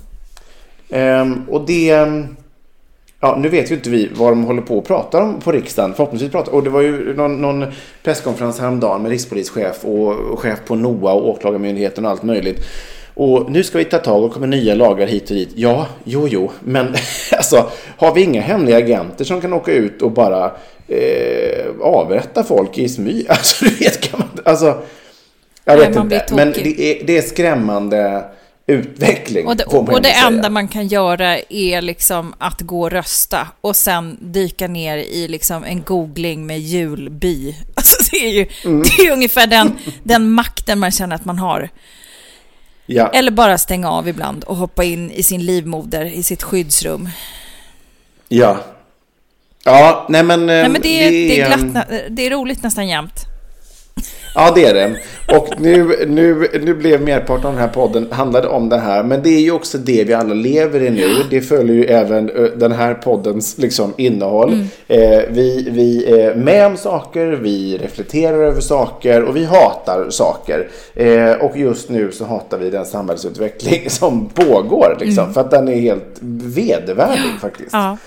Ehm, 0.89 1.43
och 1.49 1.65
det... 1.65 2.07
Ja, 3.21 3.37
nu 3.41 3.49
vet 3.49 3.71
ju 3.71 3.75
inte 3.75 3.89
vi 3.89 4.09
vad 4.13 4.31
de 4.31 4.43
håller 4.43 4.61
på 4.61 4.77
och 4.77 4.85
pratar 4.85 5.21
om 5.21 5.41
på 5.41 5.51
riksdagen. 5.51 5.93
Förhoppningsvis 5.93 6.31
pratar 6.31 6.51
Och 6.51 6.63
det 6.63 6.69
var 6.69 6.81
ju 6.81 7.13
någon, 7.13 7.41
någon 7.41 7.65
presskonferens 8.03 8.59
häromdagen 8.59 9.01
med 9.01 9.11
rikspolischef 9.11 9.85
och, 9.85 10.39
chef 10.39 10.59
på 10.65 10.75
NOA 10.75 11.13
och 11.13 11.29
Åklagarmyndigheten 11.29 12.05
och 12.05 12.11
allt 12.11 12.23
möjligt. 12.23 12.65
Och 13.13 13.51
nu 13.51 13.63
ska 13.63 13.77
vi 13.77 13.85
ta 13.85 13.97
tag 13.97 14.23
och 14.23 14.33
kommer 14.33 14.47
nya 14.47 14.75
lagar 14.75 15.07
hit 15.07 15.29
och 15.29 15.35
dit. 15.35 15.49
Ja, 15.55 15.87
jo, 16.03 16.27
jo, 16.27 16.51
men 16.59 16.87
alltså 17.37 17.69
har 17.97 18.13
vi 18.13 18.21
inga 18.21 18.41
hemliga 18.41 18.77
agenter 18.77 19.25
som 19.25 19.41
kan 19.41 19.53
åka 19.53 19.71
ut 19.71 20.01
och 20.01 20.11
bara 20.11 20.51
eh, 20.87 21.65
avrätta 21.81 22.43
folk 22.43 22.77
i 22.77 22.89
smyg? 22.89 23.25
Alltså, 23.29 23.65
du 23.65 23.75
vet, 23.75 24.01
kan 24.01 24.19
man, 24.19 24.29
alltså, 24.45 24.65
jag 25.65 25.77
Nej, 25.77 25.87
vet 25.87 25.91
blir 25.91 26.19
inte. 26.19 26.35
Men 26.35 26.51
det 26.51 26.81
är, 26.81 27.05
det 27.05 27.17
är 27.17 27.21
skrämmande 27.21 28.23
utveckling. 28.69 29.47
Och 29.47 29.55
det, 29.55 29.63
och 29.65 30.01
det 30.01 30.11
enda 30.11 30.49
man 30.49 30.67
kan 30.67 30.87
göra 30.87 31.39
är 31.49 31.81
liksom 31.81 32.33
att 32.37 32.61
gå 32.61 32.81
och 32.81 32.91
rösta 32.91 33.47
och 33.61 33.75
sen 33.75 34.17
dyka 34.21 34.67
ner 34.67 34.97
i 34.97 35.27
liksom 35.27 35.63
en 35.63 35.81
googling 35.81 36.45
med 36.45 36.59
julby. 36.59 37.55
Alltså 37.75 38.03
det 38.11 38.17
är 38.17 38.29
ju 38.29 38.47
mm. 38.65 38.81
det 38.81 39.03
är 39.03 39.11
ungefär 39.11 39.47
den, 39.47 39.77
den 40.03 40.29
makten 40.29 40.79
man 40.79 40.91
känner 40.91 41.15
att 41.15 41.25
man 41.25 41.39
har. 41.39 41.69
Ja. 42.85 43.09
Eller 43.13 43.31
bara 43.31 43.57
stänga 43.57 43.91
av 43.91 44.07
ibland 44.07 44.43
och 44.43 44.55
hoppa 44.55 44.83
in 44.83 45.11
i 45.11 45.23
sin 45.23 45.45
livmoder, 45.45 46.05
i 46.05 46.23
sitt 46.23 46.43
skyddsrum. 46.43 47.09
Ja. 48.27 48.57
Ja, 49.63 50.05
nej 50.09 50.23
men... 50.23 50.45
Nej 50.45 50.69
men 50.69 50.81
det 50.81 51.07
är, 51.07 51.11
det 51.11 51.41
är, 51.41 51.47
glatt, 51.47 51.87
det 52.09 52.25
är 52.25 52.29
roligt 52.29 52.63
nästan 52.63 52.87
jämt. 52.87 53.28
Ja, 54.39 54.51
det 54.55 54.65
är 54.65 54.73
det. 54.73 54.95
Och 55.37 55.61
nu, 55.61 56.05
nu, 56.07 56.47
nu 56.61 56.73
blev 56.73 57.01
merparten 57.01 57.45
av 57.45 57.51
den 57.51 57.61
här 57.61 57.67
podden 57.67 58.07
handlade 58.11 58.47
om 58.47 58.69
det 58.69 58.77
här. 58.77 59.03
Men 59.03 59.23
det 59.23 59.29
är 59.29 59.39
ju 59.39 59.51
också 59.51 59.77
det 59.77 60.03
vi 60.03 60.13
alla 60.13 60.33
lever 60.33 60.81
i 60.81 60.89
nu. 60.89 61.07
Det 61.29 61.41
följer 61.41 61.75
ju 61.75 61.85
även 61.85 62.31
den 62.55 62.71
här 62.71 62.93
poddens 62.93 63.57
liksom, 63.57 63.93
innehåll. 63.97 64.53
Mm. 64.53 64.67
Eh, 64.87 65.21
vi, 65.29 65.69
vi 65.71 66.05
är 66.21 66.35
med 66.35 66.65
om 66.65 66.77
saker, 66.77 67.27
vi 67.27 67.77
reflekterar 67.77 68.43
över 68.43 68.61
saker 68.61 69.23
och 69.23 69.35
vi 69.35 69.45
hatar 69.45 70.09
saker. 70.09 70.69
Eh, 70.95 71.31
och 71.31 71.57
just 71.57 71.89
nu 71.89 72.11
så 72.11 72.25
hatar 72.25 72.57
vi 72.57 72.69
den 72.69 72.85
samhällsutveckling 72.85 73.81
som 73.89 74.29
pågår. 74.29 74.97
Liksom, 74.99 75.23
mm. 75.23 75.33
För 75.33 75.41
att 75.41 75.51
den 75.51 75.67
är 75.67 75.79
helt 75.79 76.17
vedervärdig 76.43 77.39
faktiskt. 77.41 77.73
Ja. 77.73 77.97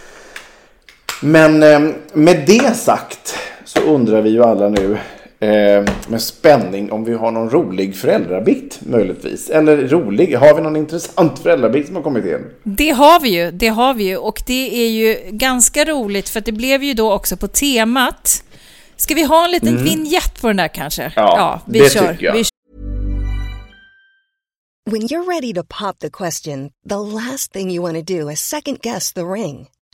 Men 1.23 1.63
eh, 1.63 1.81
med 2.13 2.43
det 2.47 2.77
sagt 2.77 3.39
så 3.65 3.81
undrar 3.81 4.23
vi 4.23 4.31
ju 4.31 4.45
alla 4.45 4.69
nu 4.69 4.97
eh, 5.43 5.85
med 6.09 6.23
spänning 6.23 6.93
om 6.93 7.05
vi 7.05 7.15
har 7.15 7.31
någon 7.31 7.51
rolig 7.51 7.97
föräldrabikt 7.97 8.81
möjligtvis. 8.81 9.51
Eller 9.51 9.77
rolig, 9.77 10.37
har 10.37 10.55
vi 10.55 10.63
någon 10.63 10.77
intressant 10.77 11.39
föräldrabikt 11.39 11.87
som 11.87 11.97
har 11.97 12.03
kommit 12.03 12.25
in? 12.25 12.51
Det 12.63 12.91
har 12.91 13.21
vi 13.21 13.29
ju, 13.29 13.51
det 13.51 13.69
har 13.69 13.95
vi 13.95 14.05
ju 14.05 14.17
och 14.17 14.43
det 14.47 14.85
är 14.85 14.89
ju 14.89 15.19
ganska 15.31 15.85
roligt 15.85 16.29
för 16.29 16.41
det 16.41 16.53
blev 16.53 16.83
ju 16.83 16.95
då 16.95 17.13
också 17.13 17.37
på 17.37 17.49
temat. 17.49 18.45
Ska 18.97 19.15
vi 19.15 19.23
ha 19.23 19.45
en 19.45 19.51
liten 19.51 19.69
mm. 19.69 19.85
vignett 19.85 20.41
på 20.41 20.47
den 20.47 20.57
där 20.57 20.69
kanske? 20.69 21.03
Ja, 21.03 21.11
ja 21.17 21.61
vi 21.67 21.79
det 21.79 21.93
kör. 21.93 22.13
tycker 22.13 22.27
jag. 22.27 22.35
Vi 22.35 22.45
When 24.91 25.03
you're 25.03 25.35
ready 25.35 25.53
to 25.55 25.63
pop 25.63 25.99
the 26.01 26.11
question, 26.11 26.71
the 26.89 26.99
last 26.99 27.53
thing 27.53 27.71
you 27.71 27.83
want 27.83 28.07
to 28.07 28.19
do 28.19 28.31
is 28.31 28.41
second 28.41 28.81
guess 28.83 29.13
the 29.13 29.21
ring. 29.21 29.69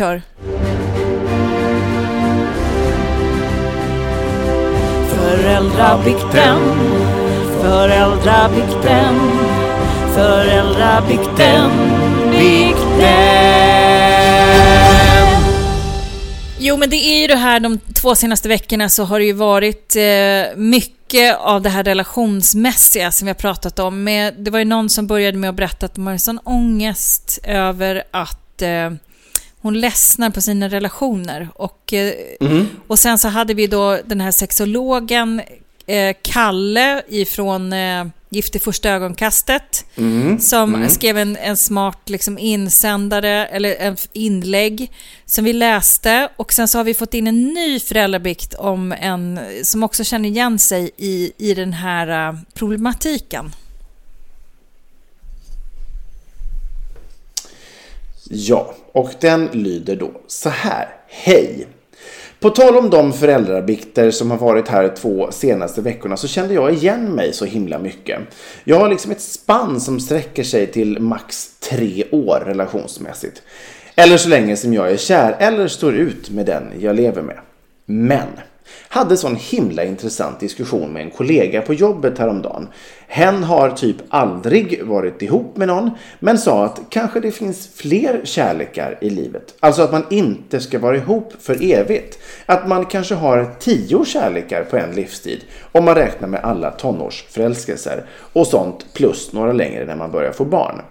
Kör. 0.00 0.22
Föräldrabikten, 5.08 6.58
föräldrabikten, 7.62 9.20
föräldrabikten, 10.14 11.70
bikten. 12.30 13.10
Jo, 16.58 16.76
men 16.76 16.90
det 16.90 16.96
är 16.96 17.20
ju 17.20 17.26
det 17.26 17.36
här 17.36 17.60
de 17.60 17.78
två 17.78 18.14
senaste 18.14 18.48
veckorna 18.48 18.88
så 18.88 19.04
har 19.04 19.18
det 19.18 19.24
ju 19.24 19.32
varit 19.32 19.96
eh, 19.96 20.56
mycket 20.56 21.36
av 21.38 21.62
det 21.62 21.70
här 21.70 21.84
relationsmässiga 21.84 23.12
som 23.12 23.26
vi 23.26 23.30
har 23.30 23.34
pratat 23.34 23.78
om. 23.78 24.04
Med, 24.04 24.34
det 24.38 24.50
var 24.50 24.58
ju 24.58 24.64
någon 24.64 24.88
som 24.88 25.06
började 25.06 25.38
med 25.38 25.50
att 25.50 25.56
berätta 25.56 25.86
att 25.86 25.96
man 25.96 26.06
har 26.06 26.12
en 26.12 26.18
sån 26.18 26.38
ångest 26.44 27.38
över 27.44 28.02
att 28.10 28.62
eh, 28.62 28.90
hon 29.62 29.80
ledsnar 29.80 30.30
på 30.30 30.40
sina 30.40 30.68
relationer. 30.68 31.48
Och, 31.54 31.92
eh, 31.92 32.14
mm. 32.40 32.66
och 32.86 32.98
sen 32.98 33.18
så 33.18 33.28
hade 33.28 33.54
vi 33.54 33.66
då 33.66 33.98
den 34.06 34.20
här 34.20 34.30
sexologen 34.30 35.42
eh, 35.86 36.16
Kalle 36.22 37.02
ifrån 37.08 37.72
eh, 37.72 38.04
Gift 38.32 38.56
i 38.56 38.58
första 38.58 38.90
ögonkastet. 38.90 39.84
Mm, 39.96 40.38
som 40.38 40.74
mm. 40.74 40.88
skrev 40.88 41.18
en, 41.18 41.36
en 41.36 41.56
smart 41.56 42.08
liksom, 42.08 42.38
insändare, 42.38 43.46
eller 43.46 43.76
en 43.76 43.96
inlägg 44.12 44.92
som 45.26 45.44
vi 45.44 45.52
läste. 45.52 46.28
Och 46.36 46.52
sen 46.52 46.68
så 46.68 46.78
har 46.78 46.84
vi 46.84 46.94
fått 46.94 47.14
in 47.14 47.26
en 47.26 47.46
ny 47.46 47.80
föräldrabikt 47.80 48.54
om 48.54 48.92
en 48.92 49.40
som 49.62 49.82
också 49.82 50.04
känner 50.04 50.28
igen 50.28 50.58
sig 50.58 50.90
i, 50.96 51.32
i 51.38 51.54
den 51.54 51.72
här 51.72 52.30
uh, 52.32 52.38
problematiken. 52.54 53.52
Ja, 58.32 58.74
och 58.92 59.10
den 59.20 59.48
lyder 59.52 59.96
då 59.96 60.10
så 60.26 60.48
här. 60.48 60.88
Hej! 61.08 61.66
På 62.40 62.50
tal 62.50 62.76
om 62.76 62.90
de 62.90 63.12
föräldrabikter 63.12 64.10
som 64.10 64.30
har 64.30 64.38
varit 64.38 64.68
här 64.68 64.88
två 64.88 65.30
senaste 65.30 65.80
veckorna 65.80 66.16
så 66.16 66.28
kände 66.28 66.54
jag 66.54 66.72
igen 66.72 67.04
mig 67.04 67.32
så 67.32 67.44
himla 67.44 67.78
mycket. 67.78 68.20
Jag 68.64 68.80
har 68.80 68.88
liksom 68.88 69.12
ett 69.12 69.20
spann 69.20 69.80
som 69.80 70.00
sträcker 70.00 70.42
sig 70.42 70.66
till 70.66 71.00
max 71.00 71.58
tre 71.60 72.04
år 72.12 72.42
relationsmässigt. 72.46 73.42
Eller 73.94 74.16
så 74.16 74.28
länge 74.28 74.56
som 74.56 74.74
jag 74.74 74.90
är 74.90 74.96
kär 74.96 75.36
eller 75.38 75.68
står 75.68 75.94
ut 75.94 76.30
med 76.30 76.46
den 76.46 76.72
jag 76.78 76.96
lever 76.96 77.22
med. 77.22 77.38
Men 77.86 78.28
hade 78.88 79.16
sån 79.16 79.36
himla 79.36 79.84
intressant 79.84 80.40
diskussion 80.40 80.92
med 80.92 81.02
en 81.02 81.10
kollega 81.10 81.62
på 81.62 81.74
jobbet 81.74 82.18
häromdagen. 82.18 82.68
Hen 83.06 83.44
har 83.44 83.70
typ 83.70 83.96
aldrig 84.08 84.84
varit 84.84 85.22
ihop 85.22 85.56
med 85.56 85.68
någon 85.68 85.90
men 86.18 86.38
sa 86.38 86.64
att 86.64 86.80
kanske 86.90 87.20
det 87.20 87.30
finns 87.30 87.68
fler 87.74 88.20
kärlekar 88.24 88.98
i 89.00 89.10
livet. 89.10 89.54
Alltså 89.60 89.82
att 89.82 89.92
man 89.92 90.04
inte 90.10 90.60
ska 90.60 90.78
vara 90.78 90.96
ihop 90.96 91.32
för 91.40 91.72
evigt. 91.72 92.18
Att 92.46 92.68
man 92.68 92.86
kanske 92.86 93.14
har 93.14 93.54
tio 93.58 94.04
kärlekar 94.04 94.64
på 94.64 94.76
en 94.76 94.92
livstid 94.92 95.40
om 95.72 95.84
man 95.84 95.94
räknar 95.94 96.28
med 96.28 96.40
alla 96.40 96.70
tonårsförälskelser 96.70 98.04
och 98.32 98.46
sånt 98.46 98.86
plus 98.94 99.32
några 99.32 99.52
längre 99.52 99.84
när 99.84 99.96
man 99.96 100.10
börjar 100.10 100.32
få 100.32 100.44
barn. 100.44 100.82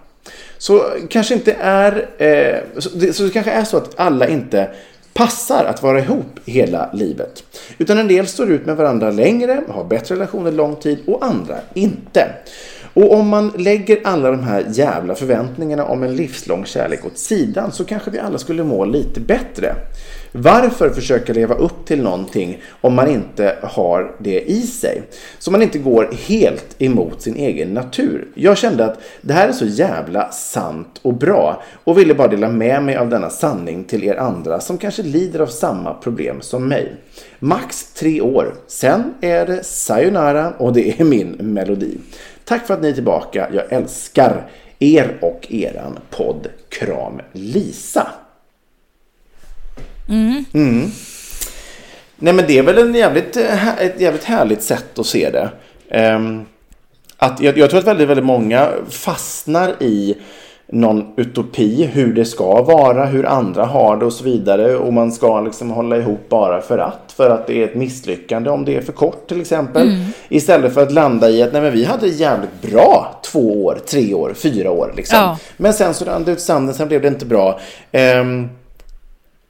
Så 0.58 0.84
kanske 1.08 1.34
inte 1.34 1.56
är 1.60 2.08
eh, 2.18 2.80
så, 2.80 2.88
det, 2.88 3.12
så 3.12 3.22
det 3.22 3.30
kanske 3.30 3.52
är 3.52 3.64
så 3.64 3.76
att 3.76 4.00
alla 4.00 4.28
inte 4.28 4.70
passar 5.14 5.64
att 5.64 5.82
vara 5.82 5.98
ihop 5.98 6.40
hela 6.44 6.90
livet. 6.92 7.44
Utan 7.78 7.98
en 7.98 8.08
del 8.08 8.26
står 8.26 8.50
ut 8.50 8.66
med 8.66 8.76
varandra 8.76 9.10
längre, 9.10 9.62
har 9.68 9.84
bättre 9.84 10.14
relationer 10.14 10.52
lång 10.52 10.76
tid 10.76 10.98
och 11.06 11.24
andra 11.24 11.56
inte. 11.74 12.30
Och 12.94 13.12
om 13.12 13.28
man 13.28 13.52
lägger 13.56 14.00
alla 14.04 14.30
de 14.30 14.42
här 14.42 14.66
jävla 14.70 15.14
förväntningarna 15.14 15.84
om 15.84 16.02
en 16.02 16.16
livslång 16.16 16.64
kärlek 16.64 17.06
åt 17.06 17.18
sidan 17.18 17.72
så 17.72 17.84
kanske 17.84 18.10
vi 18.10 18.18
alla 18.18 18.38
skulle 18.38 18.64
må 18.64 18.84
lite 18.84 19.20
bättre. 19.20 19.74
Varför 20.32 20.90
försöka 20.90 21.32
leva 21.32 21.54
upp 21.54 21.86
till 21.86 22.02
någonting 22.02 22.62
om 22.80 22.94
man 22.94 23.08
inte 23.08 23.56
har 23.62 24.16
det 24.18 24.50
i 24.50 24.62
sig? 24.62 25.02
Så 25.38 25.50
man 25.50 25.62
inte 25.62 25.78
går 25.78 26.10
helt 26.28 26.74
emot 26.78 27.22
sin 27.22 27.36
egen 27.36 27.74
natur. 27.74 28.28
Jag 28.34 28.58
kände 28.58 28.84
att 28.84 28.98
det 29.20 29.32
här 29.32 29.48
är 29.48 29.52
så 29.52 29.64
jävla 29.64 30.30
sant 30.30 31.00
och 31.02 31.14
bra 31.14 31.62
och 31.84 31.98
ville 31.98 32.14
bara 32.14 32.28
dela 32.28 32.48
med 32.48 32.82
mig 32.82 32.96
av 32.96 33.08
denna 33.08 33.30
sanning 33.30 33.84
till 33.84 34.04
er 34.04 34.16
andra 34.16 34.60
som 34.60 34.78
kanske 34.78 35.02
lider 35.02 35.40
av 35.40 35.46
samma 35.46 35.94
problem 35.94 36.40
som 36.40 36.68
mig. 36.68 36.92
Max 37.38 37.92
tre 37.92 38.20
år, 38.20 38.54
sen 38.66 39.14
är 39.20 39.46
det 39.46 39.64
sayonara 39.64 40.52
och 40.58 40.72
det 40.72 41.00
är 41.00 41.04
min 41.04 41.28
melodi. 41.28 41.98
Tack 42.50 42.66
för 42.66 42.74
att 42.74 42.82
ni 42.82 42.88
är 42.88 42.92
tillbaka. 42.92 43.48
Jag 43.52 43.72
älskar 43.72 44.48
er 44.78 45.18
och 45.20 45.46
eran 45.50 45.98
podd. 46.10 46.48
Kram 46.68 47.20
Lisa. 47.32 48.10
Mm. 50.08 50.44
Mm. 50.54 50.90
Nej 52.16 52.32
men 52.32 52.44
det 52.46 52.58
är 52.58 52.62
väl 52.62 52.78
en 52.78 52.94
jävligt, 52.94 53.36
ett 53.36 54.00
jävligt 54.00 54.24
härligt 54.24 54.62
sätt 54.62 54.98
att 54.98 55.06
se 55.06 55.30
det. 55.30 55.50
Um, 56.14 56.46
att 57.16 57.40
jag, 57.40 57.58
jag, 57.58 57.70
tror 57.70 57.80
att 57.80 57.86
väldigt, 57.86 58.08
väldigt 58.08 58.26
många 58.26 58.70
fastnar 58.88 59.82
i 59.82 60.16
någon 60.72 61.04
utopi, 61.16 61.90
hur 61.92 62.12
det 62.12 62.24
ska 62.24 62.62
vara, 62.62 63.06
hur 63.06 63.26
andra 63.26 63.64
har 63.64 63.96
det 63.96 64.04
och 64.04 64.12
så 64.12 64.24
vidare. 64.24 64.76
Och 64.76 64.92
man 64.92 65.12
ska 65.12 65.40
liksom 65.40 65.70
hålla 65.70 65.96
ihop 65.96 66.28
bara 66.28 66.60
för 66.60 66.78
att. 66.78 67.14
För 67.16 67.30
att 67.30 67.46
det 67.46 67.62
är 67.62 67.64
ett 67.64 67.74
misslyckande 67.74 68.50
om 68.50 68.64
det 68.64 68.76
är 68.76 68.80
för 68.80 68.92
kort 68.92 69.28
till 69.28 69.40
exempel. 69.40 69.88
Mm. 69.88 70.06
Istället 70.28 70.74
för 70.74 70.82
att 70.82 70.92
landa 70.92 71.30
i 71.30 71.42
att 71.42 71.52
nej, 71.52 71.62
men 71.62 71.72
vi 71.72 71.84
hade 71.84 72.08
jävligt 72.08 72.62
bra 72.62 73.20
två 73.32 73.64
år, 73.64 73.78
tre 73.86 74.14
år, 74.14 74.32
fyra 74.34 74.70
år. 74.70 74.92
Liksom. 74.96 75.18
Ja. 75.18 75.38
Men 75.56 75.72
sen 75.72 75.94
så 75.94 76.04
rann 76.04 76.24
det 76.24 76.32
ut 76.32 76.40
sanden, 76.40 76.74
sen 76.74 76.88
blev 76.88 77.02
det 77.02 77.08
inte 77.08 77.26
bra. 77.26 77.60
Um, 77.92 78.48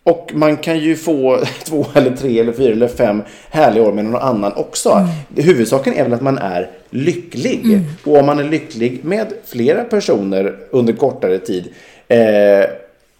och 0.03 0.31
man 0.35 0.57
kan 0.57 0.79
ju 0.79 0.97
få 0.97 1.45
två 1.65 1.87
eller 1.95 2.17
tre 2.17 2.41
eller 2.41 2.53
fyra 2.53 2.73
eller 2.73 2.89
fem 2.89 3.23
härliga 3.51 3.85
år 3.85 3.93
med 3.93 4.05
någon 4.05 4.23
annan 4.23 4.53
också. 4.53 4.91
Mm. 4.91 5.47
Huvudsaken 5.47 5.95
är 5.95 6.03
väl 6.03 6.13
att 6.13 6.23
man 6.23 6.39
är 6.39 6.71
lycklig. 6.91 7.65
Mm. 7.65 7.85
Och 8.05 8.17
om 8.17 8.27
man 8.27 8.39
är 8.39 8.45
lycklig 8.45 9.05
med 9.05 9.33
flera 9.47 9.85
personer 9.85 10.57
under 10.71 10.93
kortare 10.93 11.39
tid. 11.39 11.69
Eh, 12.09 12.71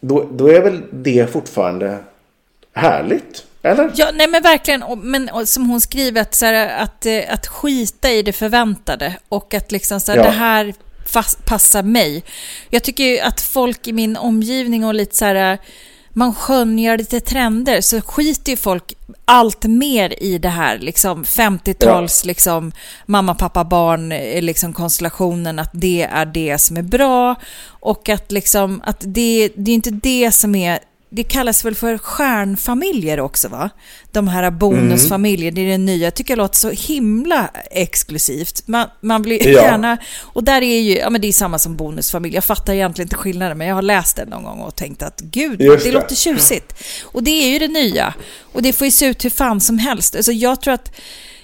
då, 0.01 0.29
då 0.33 0.49
är 0.49 0.61
väl 0.61 0.83
det 0.91 1.33
fortfarande 1.33 1.99
härligt. 2.73 3.45
Eller? 3.63 3.91
Ja, 3.95 4.11
nej 4.15 4.27
men 4.29 4.43
verkligen. 4.43 4.85
Men 5.03 5.47
som 5.47 5.71
hon 5.71 5.81
skriver, 5.81 6.21
att, 6.21 6.35
så 6.35 6.47
här, 6.47 6.83
att, 6.83 7.07
eh, 7.07 7.21
att 7.29 7.47
skita 7.47 8.11
i 8.11 8.23
det 8.23 8.33
förväntade 8.33 9.17
och 9.29 9.55
att 9.55 9.73
liksom 9.73 10.01
så 10.01 10.13
här, 10.13 10.19
ja. 10.19 10.25
det 10.25 10.31
här 10.31 10.75
fast, 11.07 11.45
passar 11.45 11.83
mig. 11.83 12.25
Jag 12.71 12.83
tycker 12.83 13.05
ju 13.05 13.19
att 13.19 13.41
folk 13.41 13.89
i 13.89 13.93
min 13.93 14.17
omgivning 14.17 14.85
och 14.85 14.95
lite 14.95 15.17
så 15.17 15.25
här 15.25 15.59
man 16.13 16.35
skönjer 16.35 16.99
lite 16.99 17.21
trender 17.21 17.81
så 17.81 18.01
skiter 18.01 18.51
ju 18.51 18.57
folk 18.57 18.95
allt 19.25 19.65
mer 19.65 20.23
i 20.23 20.39
det 20.39 20.49
här 20.49 20.79
liksom 20.79 21.25
50-tals 21.25 22.23
ja. 22.25 22.27
liksom 22.29 22.73
mamma, 23.07 23.35
pappa, 23.35 23.65
barn 23.65 24.13
eh, 24.13 24.43
liksom 24.43 24.73
konstellationen 24.73 25.59
att 25.59 25.71
det 25.73 26.03
är 26.03 26.27
det 26.27 26.59
som 26.59 26.77
är 26.77 26.83
bra 26.83 27.35
och 27.67 28.09
att 28.09 28.33
liksom 28.33 28.83
att 28.85 29.01
det, 29.01 29.51
det 29.57 29.71
är 29.71 29.75
inte 29.75 29.91
det 29.91 30.33
som 30.33 30.55
är 30.55 30.79
det 31.13 31.23
kallas 31.23 31.65
väl 31.65 31.75
för 31.75 31.99
stjärnfamiljer 31.99 33.21
också 33.21 33.49
va? 33.49 33.71
De 34.13 34.29
här 34.29 34.51
bonusfamiljer, 34.51 35.53
det 35.53 35.61
är 35.61 35.71
det 35.71 35.79
nya. 35.79 36.07
Jag 36.07 36.15
tycker 36.15 36.37
det 36.37 36.43
låter 36.43 36.57
så 36.57 36.71
himla 36.71 37.51
exklusivt. 37.71 38.63
Man, 38.67 38.89
man 39.01 39.23
blir 39.23 39.49
ja. 39.49 39.63
gärna... 39.63 39.99
Och 40.21 40.45
där 40.45 40.63
är 40.63 40.81
ju, 40.81 40.97
ja 40.99 41.11
men 41.11 41.21
det 41.21 41.29
är 41.29 41.33
samma 41.33 41.59
som 41.59 41.77
bonusfamilj. 41.77 42.35
Jag 42.35 42.45
fattar 42.45 42.73
egentligen 42.73 43.07
inte 43.07 43.17
skillnaden, 43.17 43.59
men 43.59 43.67
jag 43.67 43.75
har 43.75 43.83
läst 43.83 44.17
den 44.17 44.29
någon 44.29 44.45
gång 44.45 44.61
och 44.61 44.77
tänkt 44.77 45.03
att 45.03 45.21
gud, 45.21 45.59
det. 45.59 45.85
det 45.85 45.93
låter 45.93 46.15
tjusigt. 46.15 46.75
Och 47.05 47.23
det 47.23 47.31
är 47.31 47.49
ju 47.49 47.59
det 47.59 47.69
nya. 47.69 48.15
Och 48.53 48.63
det 48.63 48.73
får 48.73 48.85
ju 48.85 48.91
se 48.91 49.07
ut 49.07 49.25
hur 49.25 49.31
fan 49.31 49.61
som 49.61 49.79
helst. 49.79 50.17
Alltså 50.17 50.33
jag 50.33 50.61
tror 50.61 50.75
att 50.75 50.93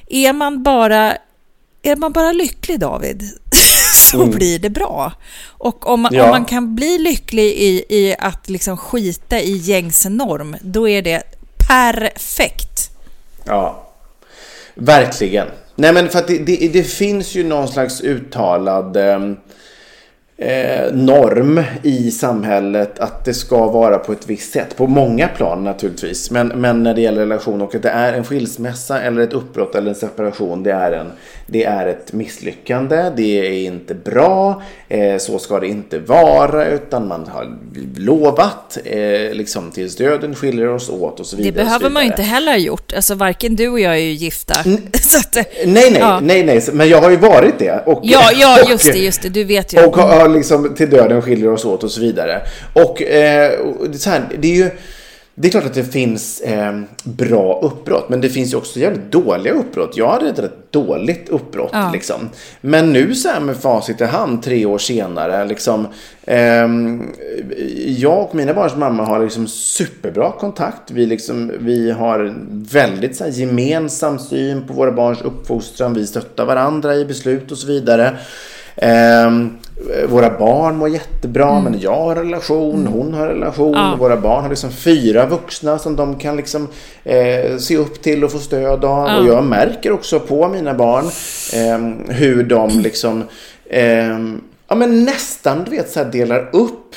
är 0.08 0.32
man 0.32 0.62
bara, 0.62 1.16
är 1.82 1.96
man 1.96 2.12
bara 2.12 2.32
lycklig 2.32 2.80
David, 2.80 3.30
så 4.10 4.22
mm. 4.22 4.36
blir 4.36 4.58
det 4.58 4.70
bra. 4.70 5.12
Och 5.48 5.86
om 5.86 6.00
man, 6.00 6.14
ja. 6.14 6.24
om 6.24 6.30
man 6.30 6.44
kan 6.44 6.74
bli 6.74 6.98
lycklig 6.98 7.44
i, 7.44 7.84
i 7.88 8.16
att 8.18 8.48
liksom 8.48 8.76
skita 8.76 9.40
i 9.40 9.56
gängse 9.56 10.08
norm, 10.08 10.56
då 10.60 10.88
är 10.88 11.02
det 11.02 11.22
perfekt. 11.68 12.90
Ja, 13.44 13.86
verkligen. 14.74 15.48
Nej 15.74 15.92
men 15.92 16.08
för 16.08 16.18
att 16.18 16.26
det, 16.26 16.38
det, 16.38 16.68
det 16.72 16.82
finns 16.82 17.34
ju 17.34 17.44
någon 17.44 17.68
slags 17.68 18.00
uttalad 18.00 18.96
eh, 18.96 19.18
eh, 20.38 20.92
norm 20.92 21.62
i 21.82 22.10
samhället 22.10 22.98
att 22.98 23.24
det 23.24 23.34
ska 23.34 23.66
vara 23.66 23.98
på 23.98 24.12
ett 24.12 24.26
visst 24.26 24.52
sätt. 24.52 24.76
På 24.76 24.86
många 24.86 25.28
plan 25.28 25.64
naturligtvis. 25.64 26.30
Men, 26.30 26.48
men 26.48 26.82
när 26.82 26.94
det 26.94 27.00
gäller 27.00 27.20
relation 27.20 27.62
och 27.62 27.74
att 27.74 27.82
det 27.82 27.88
är 27.88 28.12
en 28.12 28.24
skilsmässa 28.24 29.00
eller 29.00 29.22
ett 29.22 29.32
uppbrott 29.32 29.74
eller 29.74 29.88
en 29.88 29.94
separation. 29.94 30.62
Det 30.62 30.70
är, 30.70 30.92
en, 30.92 31.12
det 31.46 31.64
är 31.64 31.86
ett 31.86 32.12
misslyckande. 32.12 33.12
Det 33.16 33.46
är 33.46 33.66
inte 33.66 33.94
bra. 33.94 34.62
Eh, 34.88 35.18
så 35.18 35.38
ska 35.38 35.60
det 35.60 35.68
inte 35.68 35.98
vara. 35.98 36.66
Utan 36.66 37.08
man 37.08 37.28
har 37.28 37.58
lovat 37.96 38.78
eh, 38.84 39.32
liksom 39.32 39.70
tills 39.70 39.96
döden 39.96 40.34
skiljer 40.34 40.68
oss 40.68 40.90
åt 40.90 41.20
och 41.20 41.26
så 41.26 41.36
vidare. 41.36 41.52
Det 41.52 41.64
behöver 41.64 41.90
man 41.90 42.02
ju 42.02 42.08
inte 42.10 42.22
heller 42.22 42.52
ha 42.52 42.58
gjort. 42.58 42.92
Alltså 42.92 43.14
varken 43.14 43.56
du 43.56 43.68
och 43.68 43.80
jag 43.80 43.92
är 43.92 44.00
ju 44.00 44.12
gifta. 44.12 44.54
N 44.64 44.88
att, 45.16 45.34
nej, 45.34 45.90
nej, 45.90 45.96
ja. 45.98 46.20
nej, 46.20 46.44
nej. 46.44 46.68
Men 46.72 46.88
jag 46.88 47.00
har 47.00 47.10
ju 47.10 47.16
varit 47.16 47.58
det. 47.58 47.82
Och, 47.86 48.00
ja, 48.02 48.30
ja, 48.34 48.58
just 48.68 48.92
det, 48.92 48.98
just 49.04 49.22
det. 49.22 49.28
Du 49.28 49.44
vet 49.44 49.74
ju. 49.74 49.84
Och 49.84 49.96
har 50.26 50.34
liksom 50.34 50.74
till 50.74 50.90
döden 50.90 51.22
skiljer 51.22 51.52
oss 51.52 51.64
åt 51.64 51.84
och 51.84 51.90
så 51.90 52.00
vidare. 52.00 52.40
Och 52.72 53.02
eh, 53.02 53.52
så 53.92 54.10
här, 54.10 54.22
det 54.38 54.48
är 54.48 54.56
ju 54.56 54.70
det 55.38 55.48
är 55.48 55.50
klart 55.50 55.64
att 55.64 55.74
det 55.74 55.84
finns 55.84 56.40
eh, 56.40 56.80
bra 57.04 57.60
uppbrott, 57.62 58.08
men 58.08 58.20
det 58.20 58.28
finns 58.28 58.52
ju 58.52 58.56
också 58.56 58.80
jävligt 58.80 59.12
dåliga 59.12 59.52
uppbrott. 59.52 59.96
Jag 59.96 60.08
hade 60.08 60.28
ett 60.28 60.38
rätt 60.38 60.72
dåligt 60.72 61.28
uppbrott. 61.28 61.70
Ja. 61.72 61.90
Liksom. 61.92 62.28
Men 62.60 62.92
nu 62.92 63.14
så 63.14 63.28
här 63.28 63.40
med 63.40 63.56
facit 63.56 64.00
i 64.00 64.04
hand, 64.04 64.42
tre 64.42 64.66
år 64.66 64.78
senare, 64.78 65.44
liksom, 65.44 65.86
eh, 66.22 66.66
jag 67.86 68.22
och 68.22 68.34
mina 68.34 68.54
barns 68.54 68.76
mamma 68.76 69.04
har 69.04 69.22
liksom 69.22 69.46
superbra 69.46 70.32
kontakt. 70.32 70.90
Vi, 70.90 71.06
liksom, 71.06 71.52
vi 71.58 71.90
har 71.90 72.34
väldigt 72.72 73.16
så 73.16 73.24
här, 73.24 73.30
gemensam 73.30 74.18
syn 74.18 74.66
på 74.66 74.72
våra 74.72 74.92
barns 74.92 75.22
uppfostran. 75.22 75.94
Vi 75.94 76.06
stöttar 76.06 76.44
varandra 76.44 76.94
i 76.94 77.04
beslut 77.04 77.52
och 77.52 77.58
så 77.58 77.66
vidare. 77.66 78.16
Um, 78.82 79.58
våra 80.08 80.38
barn 80.38 80.76
mår 80.76 80.88
jättebra, 80.88 81.50
mm. 81.50 81.64
men 81.64 81.80
jag 81.80 81.96
har 81.96 82.14
relation, 82.14 82.80
mm. 82.80 82.92
hon 82.92 83.14
har 83.14 83.26
relation. 83.26 83.74
Ja. 83.74 83.96
Våra 83.98 84.16
barn 84.16 84.42
har 84.42 84.50
liksom 84.50 84.70
fyra 84.70 85.26
vuxna 85.26 85.78
som 85.78 85.96
de 85.96 86.18
kan 86.18 86.36
liksom 86.36 86.68
eh, 87.04 87.56
se 87.58 87.76
upp 87.76 88.02
till 88.02 88.24
och 88.24 88.32
få 88.32 88.38
stöd 88.38 88.84
av. 88.84 89.08
Ja. 89.08 89.18
Och 89.18 89.26
jag 89.26 89.44
märker 89.44 89.92
också 89.92 90.20
på 90.20 90.48
mina 90.48 90.74
barn 90.74 91.04
eh, 91.52 92.14
hur 92.14 92.42
de 92.42 92.70
liksom 92.80 93.24
eh, 93.70 94.18
ja, 94.68 94.74
men 94.74 95.04
nästan 95.04 95.64
du 95.64 95.70
vet, 95.70 95.90
så 95.90 96.04
delar 96.04 96.48
upp 96.52 96.94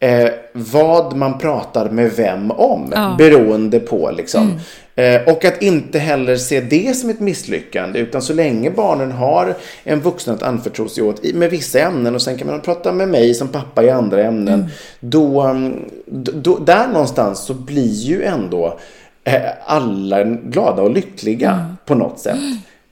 eh, 0.00 0.28
vad 0.52 1.16
man 1.16 1.38
pratar 1.38 1.90
med 1.90 2.12
vem 2.12 2.50
om. 2.50 2.92
Ja. 2.94 3.14
Beroende 3.18 3.80
på 3.80 4.10
liksom. 4.10 4.42
Mm. 4.42 4.60
Eh, 4.96 5.28
och 5.28 5.44
att 5.44 5.62
inte 5.62 5.98
heller 5.98 6.36
se 6.36 6.60
det 6.60 6.96
som 6.96 7.10
ett 7.10 7.20
misslyckande 7.20 7.98
utan 7.98 8.22
så 8.22 8.32
länge 8.32 8.70
barnen 8.70 9.12
har 9.12 9.54
en 9.84 10.00
vuxen 10.00 10.34
att 10.34 10.42
anförtro 10.42 10.88
sig 10.88 11.04
åt 11.04 11.34
med 11.34 11.50
vissa 11.50 11.80
ämnen 11.80 12.14
och 12.14 12.22
sen 12.22 12.38
kan 12.38 12.46
man 12.46 12.60
prata 12.60 12.92
med 12.92 13.08
mig 13.08 13.34
som 13.34 13.48
pappa 13.48 13.82
i 13.82 13.90
andra 13.90 14.24
ämnen. 14.24 14.54
Mm. 14.54 14.70
Då, 15.00 15.40
mm, 15.40 15.90
då, 16.06 16.58
där 16.58 16.88
någonstans 16.88 17.44
så 17.44 17.54
blir 17.54 17.92
ju 17.92 18.22
ändå 18.22 18.78
eh, 19.24 19.42
alla 19.64 20.24
glada 20.24 20.82
och 20.82 20.90
lyckliga 20.90 21.50
mm. 21.50 21.76
på 21.86 21.94
något 21.94 22.20
sätt. 22.20 22.38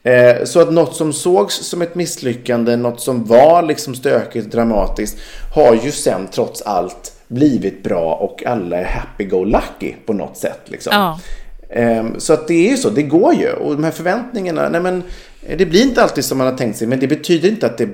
Eh, 0.03 0.45
så 0.45 0.61
att 0.61 0.73
något 0.73 0.97
som 0.97 1.13
sågs 1.13 1.55
som 1.55 1.83
ett 1.83 1.95
misslyckande, 1.95 2.77
något 2.77 3.01
som 3.01 3.25
var 3.25 3.63
liksom 3.63 3.95
stökigt 3.95 4.47
och 4.47 4.51
dramatiskt 4.51 5.19
har 5.55 5.75
ju 5.85 5.91
sen 5.91 6.29
trots 6.33 6.63
allt 6.63 7.13
blivit 7.29 7.83
bra 7.83 8.15
och 8.15 8.47
alla 8.47 8.77
är 8.77 8.85
happy-go-lucky 8.85 9.95
på 10.07 10.13
något 10.13 10.37
sätt. 10.37 10.61
Liksom. 10.65 10.93
Ja. 10.95 11.21
Ehm, 11.71 12.21
så 12.21 12.33
att 12.33 12.49
det 12.49 12.67
är 12.67 12.71
ju 12.71 12.77
så, 12.77 12.91
det 12.91 13.03
går 13.03 13.35
ju. 13.35 13.53
Och 13.53 13.75
de 13.75 13.85
här 13.85 13.91
förväntningarna, 13.91 14.69
nej 14.69 14.81
men 14.81 15.03
det 15.57 15.67
blir 15.67 15.83
inte 15.83 16.03
alltid 16.03 16.25
som 16.25 16.39
man 16.39 16.47
har 16.47 16.57
tänkt 16.57 16.79
sig, 16.79 16.87
men 16.87 17.01
det 17.01 17.09
betyder 17.09 17.49
inte 17.49 17.67
att 17.67 17.79
det 17.79 17.89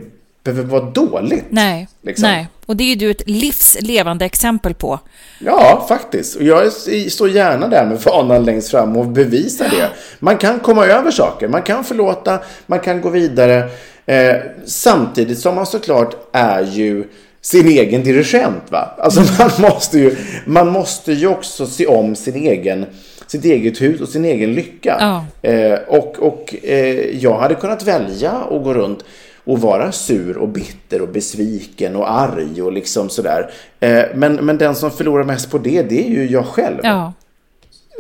behöver 0.52 0.80
vara 0.80 0.90
dåligt. 0.90 1.44
Nej, 1.50 1.88
liksom. 2.02 2.28
nej. 2.28 2.48
och 2.66 2.76
det 2.76 2.84
är 2.84 2.88
ju 2.88 2.94
du 2.94 3.10
ett 3.10 3.22
livslevande 3.26 4.24
exempel 4.24 4.74
på. 4.74 5.00
Ja, 5.40 5.86
faktiskt. 5.88 6.36
Och 6.36 6.42
jag 6.42 6.72
står 7.10 7.28
gärna 7.30 7.68
där 7.68 7.86
med 7.86 8.00
fanan 8.00 8.44
längst 8.44 8.70
fram 8.70 8.96
och 8.96 9.06
bevisar 9.06 9.68
det. 9.68 9.90
Man 10.18 10.38
kan 10.38 10.60
komma 10.60 10.86
över 10.86 11.10
saker, 11.10 11.48
man 11.48 11.62
kan 11.62 11.84
förlåta, 11.84 12.38
man 12.66 12.80
kan 12.80 13.00
gå 13.00 13.08
vidare. 13.08 13.70
Eh, 14.06 14.36
samtidigt 14.64 15.38
som 15.38 15.54
man 15.54 15.66
såklart 15.66 16.16
är 16.32 16.62
ju 16.62 17.04
sin 17.40 17.66
egen 17.66 18.04
dirigent. 18.04 18.62
Va? 18.70 18.94
Alltså 18.98 19.20
man 19.38 19.50
måste, 19.58 19.98
ju, 19.98 20.16
man 20.46 20.68
måste 20.68 21.12
ju 21.12 21.26
också 21.26 21.66
se 21.66 21.86
om 21.86 22.16
sin 22.16 22.36
egen 22.36 22.86
sitt 23.30 23.44
eget 23.44 23.80
hus 23.80 24.00
och 24.00 24.08
sin 24.08 24.24
egen 24.24 24.52
lycka. 24.52 24.96
Ja. 25.00 25.48
Eh, 25.50 25.78
och 25.88 26.18
och 26.18 26.54
eh, 26.62 27.16
jag 27.16 27.38
hade 27.38 27.54
kunnat 27.54 27.82
välja 27.82 28.30
att 28.30 28.64
gå 28.64 28.74
runt 28.74 29.04
och 29.48 29.60
vara 29.60 29.92
sur 29.92 30.36
och 30.36 30.48
bitter 30.48 31.02
och 31.02 31.08
besviken 31.08 31.96
och 31.96 32.10
arg 32.10 32.62
och 32.62 32.72
liksom 32.72 33.08
sådär. 33.08 33.50
Eh, 33.80 34.04
men, 34.14 34.34
men 34.34 34.58
den 34.58 34.74
som 34.74 34.90
förlorar 34.90 35.24
mest 35.24 35.50
på 35.50 35.58
det, 35.58 35.82
det 35.82 36.06
är 36.06 36.10
ju 36.10 36.30
jag 36.30 36.46
själv. 36.46 36.78
Ja. 36.82 37.12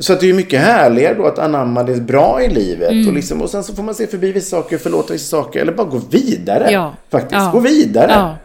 Så 0.00 0.12
att 0.12 0.20
det 0.20 0.30
är 0.30 0.34
mycket 0.34 0.60
härligare 0.60 1.14
då 1.14 1.26
att 1.26 1.38
anamma 1.38 1.82
det 1.82 1.94
bra 1.94 2.42
i 2.42 2.48
livet. 2.48 3.06
Och, 3.08 3.12
liksom, 3.12 3.42
och 3.42 3.50
sen 3.50 3.64
så 3.64 3.74
får 3.74 3.82
man 3.82 3.94
se 3.94 4.06
förbi 4.06 4.32
vissa 4.32 4.50
saker, 4.50 4.78
förlåta 4.78 5.12
vissa 5.12 5.36
saker. 5.36 5.60
Eller 5.60 5.72
bara 5.72 5.86
gå 5.86 6.00
vidare. 6.10 6.68
Ja. 6.72 6.94
Faktiskt. 7.10 7.40
Ja. 7.40 7.50
Gå 7.52 7.60
vidare. 7.60 8.12
Ja. 8.12 8.36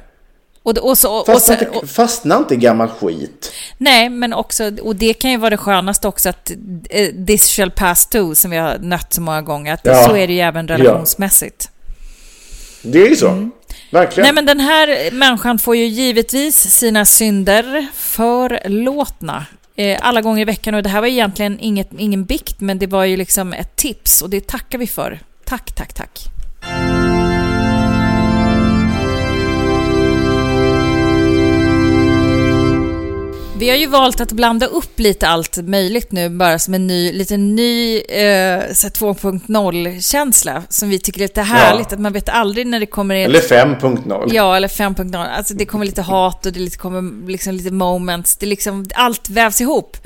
Och, 0.63 0.77
och 0.77 0.97
så, 0.97 1.19
och, 1.19 1.25
Fastna, 1.25 1.55
så, 1.55 1.63
inte, 1.63 1.87
fastna 1.87 2.37
inte 2.37 2.53
i 2.53 2.57
gammal 2.57 2.87
skit. 2.87 3.51
Nej, 3.77 4.09
men 4.09 4.33
också, 4.33 4.71
och 4.81 4.95
det 4.95 5.13
kan 5.13 5.31
ju 5.31 5.37
vara 5.37 5.49
det 5.49 5.57
skönaste 5.57 6.07
också 6.07 6.29
att 6.29 6.51
eh, 6.89 7.09
this 7.27 7.49
shall 7.49 7.71
pass 7.71 8.05
too, 8.05 8.35
som 8.35 8.51
vi 8.51 8.57
har 8.57 8.77
nött 8.77 9.13
så 9.13 9.21
många 9.21 9.41
gånger, 9.41 9.73
att 9.73 10.05
så 10.05 10.15
är 10.15 10.27
det 10.27 10.33
ju 10.33 10.39
även 10.39 10.67
relationsmässigt. 10.67 11.69
Det 12.83 13.01
är 13.01 13.09
ju 13.09 13.15
så. 13.15 13.49
Verkligen. 13.91 14.25
Nej, 14.25 14.33
men 14.33 14.45
den 14.45 14.59
här 14.59 15.11
människan 15.11 15.59
får 15.59 15.75
ju 15.75 15.85
givetvis 15.85 16.57
sina 16.57 17.05
synder 17.05 17.87
förlåtna. 17.93 19.45
Eh, 19.75 19.99
alla 20.01 20.21
gånger 20.21 20.41
i 20.41 20.45
veckan 20.45 20.75
och 20.75 20.83
det 20.83 20.89
här 20.89 21.01
var 21.01 21.07
egentligen 21.07 21.59
inget, 21.59 21.89
ingen 21.97 22.25
bikt 22.25 22.59
men 22.59 22.79
det 22.79 22.87
var 22.87 23.03
ju 23.05 23.17
liksom 23.17 23.53
ett 23.53 23.75
tips 23.75 24.21
och 24.21 24.29
det 24.29 24.47
tackar 24.47 24.77
vi 24.77 24.87
för. 24.87 25.19
Tack, 25.45 25.75
tack, 25.75 25.93
tack. 25.93 26.32
Vi 33.57 33.69
har 33.69 33.77
ju 33.77 33.87
valt 33.87 34.21
att 34.21 34.31
blanda 34.31 34.65
upp 34.65 34.99
lite 34.99 35.27
allt 35.27 35.57
möjligt 35.57 36.11
nu, 36.11 36.29
bara 36.29 36.59
som 36.59 36.73
en 36.73 36.87
ny, 36.87 37.11
lite 37.11 37.37
ny 37.37 37.97
eh, 37.97 38.61
så 38.73 38.87
här 38.87 38.91
2.0-känsla 38.91 40.63
som 40.69 40.89
vi 40.89 40.99
tycker 40.99 41.19
är 41.19 41.23
lite 41.23 41.41
härligt. 41.41 41.93
Att 41.93 41.99
man 41.99 42.13
vet 42.13 42.29
aldrig 42.29 42.67
när 42.67 42.79
det 42.79 42.85
kommer 42.85 43.15
in... 43.15 43.25
Eller 43.25 43.39
5.0. 43.39 44.29
Ja, 44.33 44.55
eller 44.55 44.67
5.0. 44.67 45.27
Alltså 45.37 45.53
det 45.53 45.65
kommer 45.65 45.85
lite 45.85 46.01
hat 46.01 46.45
och 46.45 46.53
det 46.53 46.77
kommer 46.77 47.27
liksom 47.27 47.53
lite 47.53 47.71
moments. 47.71 48.35
Det 48.35 48.45
liksom, 48.45 48.85
allt 48.95 49.29
vävs 49.29 49.61
ihop. 49.61 49.97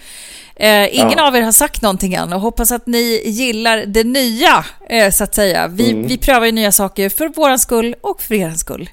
Eh, 0.60 0.96
ingen 0.96 1.18
Ja. 1.18 1.28
av 1.28 1.36
er 1.36 1.42
har 1.42 1.52
sagt 1.52 1.82
någonting 1.82 2.14
än 2.14 2.34
och 2.34 2.42
hoppas 2.42 2.72
att 2.72 2.88
ni 2.88 3.22
gillar 3.26 3.78
det 3.78 4.04
nya, 4.04 4.66
eh, 4.90 5.12
så 5.12 5.24
att 5.24 5.36
säga. 5.36 5.68
Vi, 5.68 5.92
Mm. 5.92 6.08
vi 6.08 6.18
prövar 6.18 6.46
ju 6.46 6.52
nya 6.52 6.72
saker 6.72 7.10
för 7.10 7.28
våran 7.30 7.60
skull 7.60 7.96
och 8.02 8.22
för 8.22 8.36
er 8.36 8.52
skull. 8.52 8.90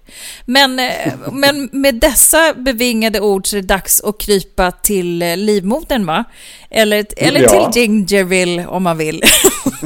Men, 0.47 0.79
eh, 0.79 1.13
men 1.33 1.69
med 1.73 1.95
dessa 1.95 2.55
bevingade 2.57 3.21
ord 3.21 3.47
så 3.47 3.57
är 3.57 3.61
det 3.61 3.67
dags 3.67 4.01
att 4.05 4.21
krypa 4.21 4.71
till 4.71 5.23
eh, 5.23 5.37
livmodern, 5.37 6.07
va? 6.07 6.25
Eller, 6.71 7.07
eller 7.17 7.41
Ja. 7.41 7.71
till 7.73 7.83
Gingerville 7.83 8.67
om 8.67 8.83
man 8.83 8.99
vill. 8.99 9.23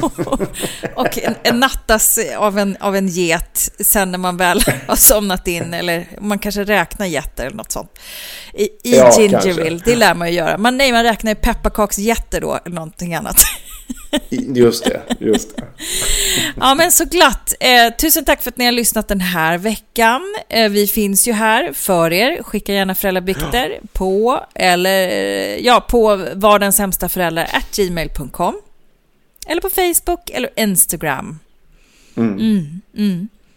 och 0.95 1.17
en, 1.23 1.35
en 1.43 1.59
nattas 1.59 2.19
av 2.37 2.59
en, 2.59 2.77
av 2.79 2.95
en 2.95 3.07
get 3.07 3.71
sen 3.79 4.11
när 4.11 4.17
man 4.17 4.37
väl 4.37 4.63
har 4.87 4.95
somnat 4.95 5.47
in, 5.47 5.73
eller 5.73 6.07
man 6.21 6.39
kanske 6.39 6.63
räknar 6.63 7.05
getter 7.05 7.45
eller 7.45 7.57
något 7.57 7.71
sånt. 7.71 7.99
I, 8.53 8.63
i 8.63 8.69
Ja, 8.83 9.11
Gingerville, 9.19 9.69
kanske. 9.69 9.91
det 9.91 9.95
lär 9.95 10.13
man 10.13 10.27
ju 10.27 10.33
göra. 10.33 10.57
Man, 10.57 10.77
nej, 10.77 10.91
man 10.91 11.03
räknar 11.03 11.31
ju 11.31 11.35
pepparkaksgetter 11.69 12.41
då, 12.41 12.59
eller 12.65 12.75
någonting 12.75 13.15
annat. 13.15 13.37
Just 14.29 14.85
det, 14.85 15.01
just 15.19 15.55
det. 15.55 15.63
Ja, 16.59 16.75
men 16.75 16.91
så 16.91 17.05
glatt. 17.05 17.53
Eh, 17.59 17.93
tusen 17.95 18.25
tack 18.25 18.41
för 18.43 18.49
att 18.49 18.57
ni 18.57 18.65
har 18.65 18.71
lyssnat 18.71 19.07
den 19.07 19.21
här 19.21 19.57
veckan. 19.57 20.21
Eh, 20.49 20.69
vi 20.69 20.87
finns 20.87 21.27
ju 21.27 21.31
här 21.31 21.73
för 21.73 22.13
er. 22.13 22.43
Skicka 22.43 22.73
gärna 22.73 22.95
föräldrabikter 22.95 23.79
på, 23.93 24.45
eller, 24.55 25.09
ja, 25.65 25.85
på 25.89 26.27
var 26.35 26.59
den 26.59 26.73
sämsta 26.73 27.09
föräldrar 27.09 27.47
at 27.53 27.75
gmail.com. 27.75 28.61
Eller 29.47 29.61
på 29.61 29.69
Facebook 29.69 30.29
eller 30.29 30.49
Instagram. 30.55 31.39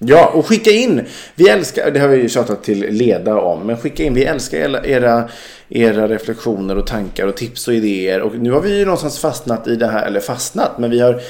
Ja, 0.05 0.27
och 0.35 0.47
skicka 0.47 0.71
in. 0.71 1.05
Vi 1.35 1.49
älskar, 1.49 1.91
det 1.91 2.01
har 2.01 2.09
vi 2.09 2.17
ju 2.17 2.29
tjatat 2.29 2.65
till 2.65 2.87
Leda 2.91 3.41
om, 3.41 3.67
men 3.67 3.77
skicka 3.77 4.03
in. 4.03 4.15
Vi 4.15 4.25
älskar 4.25 4.87
era, 4.87 5.29
era, 5.69 6.09
reflektioner 6.09 6.79
och 6.79 6.87
tankar 6.87 7.27
och 7.27 7.37
tips 7.37 7.69
och 7.69 7.75
idéer. 7.75 8.21
Och 8.21 8.39
nu 8.39 8.51
har 8.51 8.61
vi 8.61 8.79
ju 8.79 8.85
någonstans 8.85 9.19
fastnat 9.19 9.69
i 9.69 9.77
det 9.77 9.87
här, 9.87 10.07
eller 10.07 10.21
fastnat, 10.21 10.79
men 10.79 10.91
vi 10.91 11.01
har 11.01 11.21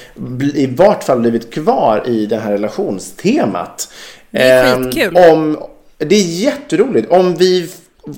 i 0.54 0.66
vart 0.66 1.04
fall 1.04 1.20
blivit 1.20 1.54
kvar 1.54 2.02
i 2.06 2.26
det 2.26 2.36
här 2.36 2.52
relationstemat. 2.52 3.88
Det 4.30 4.42
är 4.42 4.74
Ehm, 4.74 4.84
skitkul. 4.84 5.16
Om, 5.16 5.58
det 5.98 6.14
är 6.14 6.42
jätteroligt. 6.42 7.10
Om 7.10 7.34
vi 7.34 7.70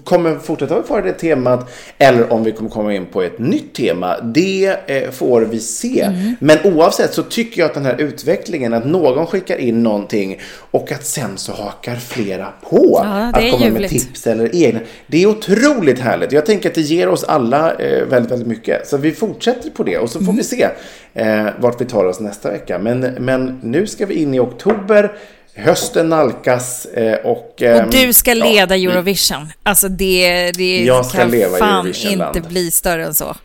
kommer 0.05 0.39
fortsätta 0.39 0.81
vara 0.81 1.03
det 1.03 1.13
temat 1.13 1.71
eller 1.99 2.33
om 2.33 2.45
vi 2.45 2.53
kommer 2.53 2.71
komma 2.71 2.95
in 2.95 3.07
på 3.07 3.23
ett 3.23 3.39
nytt 3.39 3.75
tema, 3.75 4.21
det 4.21 4.77
eh, 4.87 5.11
får 5.11 5.41
vi 5.41 5.61
se. 5.61 6.01
Mm. 6.01 6.35
Men 6.41 6.59
oavsett 6.65 7.15
så 7.15 7.23
tycker 7.23 7.61
jag 7.61 7.67
att 7.69 7.75
den 7.75 7.85
här 7.85 8.01
utvecklingen, 8.01 8.75
att 8.75 8.85
någon 8.87 9.27
skickar 9.27 9.57
in 9.57 9.83
någonting 9.83 10.41
och 10.71 10.93
att 10.93 11.05
sen 11.07 11.39
så 11.39 11.53
hakar 11.53 11.97
flera 11.97 12.47
på 12.71 13.01
Ja, 13.03 13.31
att 13.35 13.35
komma 13.35 13.59
med 13.59 13.61
ljuvligt. 13.73 13.93
tips 13.93 14.27
eller 14.27 14.55
egna. 14.65 14.81
Det 15.07 15.23
är 15.23 15.27
otroligt 15.27 15.99
härligt. 15.99 16.33
Jag 16.33 16.47
tänker 16.47 16.69
att 16.69 16.75
det 16.75 16.81
ger 16.81 17.09
oss 17.09 17.25
alla 17.25 17.75
eh, 17.75 18.05
väldigt, 18.07 18.33
väldigt 18.33 18.49
mycket. 18.49 18.89
Så 18.89 18.97
vi 18.97 19.13
fortsätter 19.13 19.71
på 19.71 19.83
det 19.83 19.99
och 19.99 20.11
så 20.11 20.19
får 20.19 20.25
Mm. 20.25 20.37
vi 20.37 20.43
se 20.45 20.69
eh, 21.15 21.47
vart 21.61 21.81
vi 21.81 21.85
tar 21.85 22.05
oss 22.05 22.21
nästa 22.21 22.51
vecka. 22.51 22.79
Men, 22.79 23.01
men 23.01 23.61
nu 23.63 23.87
ska 23.87 24.07
vi 24.07 24.15
in 24.15 24.35
i 24.35 24.39
oktober. 24.39 25.13
Hösten 25.57 26.09
nalkas 26.09 26.87
eh, 26.87 27.15
och... 27.27 27.63
ehm, 27.63 27.85
Och 27.85 27.91
du 27.91 28.13
ska 28.13 28.33
ja, 28.35 28.45
leda 28.45 28.75
vi- 28.75 28.85
Eurovision. 28.87 29.53
Alltså 29.63 29.89
det, 29.89 30.51
det 30.53 30.87
kan 31.13 31.33
fan 31.59 31.93
inte 32.05 32.41
bli 32.49 32.71
större 32.71 33.05
än 33.05 33.15
så. 33.15 33.37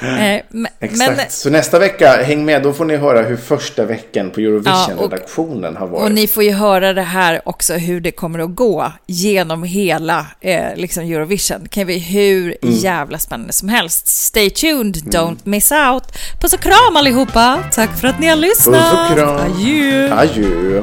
Eh, 0.00 0.42
men, 0.50 0.66
Exakt. 0.80 1.16
men, 1.16 1.30
Så 1.30 1.50
nästa 1.50 1.78
vecka, 1.78 2.22
häng 2.22 2.44
med, 2.44 2.62
då 2.62 2.72
får 2.72 2.84
ni 2.84 2.96
höra 2.96 3.22
hur 3.22 3.36
första 3.36 3.84
veckan 3.84 4.30
på 4.30 4.40
Eurovision-redaktionen 4.40 5.76
har 5.76 5.86
varit. 5.86 6.02
Och 6.04 6.12
ni 6.12 6.26
får 6.26 6.42
ju 6.44 6.52
höra 6.52 6.92
det 6.92 7.02
här 7.02 7.40
också 7.44 7.74
hur 7.74 8.00
det 8.00 8.10
kommer 8.10 8.38
att 8.38 8.54
gå 8.54 8.92
genom 9.06 9.62
hela 9.62 10.26
eh, 10.40 10.62
liksom 10.76 11.02
Eurovision. 11.04 11.56
Det 11.62 11.68
kan 11.68 11.86
bli 11.86 11.98
hur 11.98 12.56
Mm. 12.62 12.74
jävla 12.74 13.18
spännande 13.18 13.52
som 13.52 13.68
helst. 13.68 14.06
Stay 14.08 14.50
tuned, 14.50 14.94
don't 14.96 15.38
miss 15.44 15.72
out. 15.72 16.04
Puss 16.40 16.52
och 16.52 16.60
kram 16.60 16.96
allihopa! 16.96 17.62
Tack 17.72 18.00
för 18.00 18.08
att 18.08 18.20
ni 18.20 18.26
har 18.26 18.36
lyssnat! 18.36 18.90
Puss 18.92 19.10
och 19.10 19.16
kram. 19.16 19.36
Adjö! 19.52 20.14
Adjö. 20.14 20.82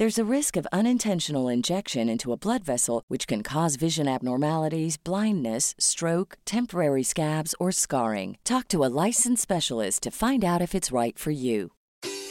There's 0.00 0.18
a 0.18 0.34
risk 0.36 0.56
of 0.56 0.66
unintentional 0.72 1.46
injection 1.50 2.08
into 2.08 2.32
a 2.32 2.38
blood 2.38 2.64
vessel, 2.64 3.04
which 3.08 3.26
can 3.26 3.42
cause 3.42 3.76
vision 3.76 4.08
abnormalities, 4.08 4.96
blindness, 4.96 5.74
stroke, 5.78 6.38
temporary 6.46 7.02
scabs, 7.02 7.54
or 7.60 7.70
scarring. 7.70 8.38
Talk 8.42 8.66
to 8.68 8.82
a 8.82 8.88
licensed 9.06 9.42
specialist 9.42 10.02
to 10.04 10.10
find 10.10 10.42
out 10.42 10.62
if 10.62 10.74
it's 10.74 10.90
right 10.90 11.18
for 11.18 11.32
you. 11.32 11.72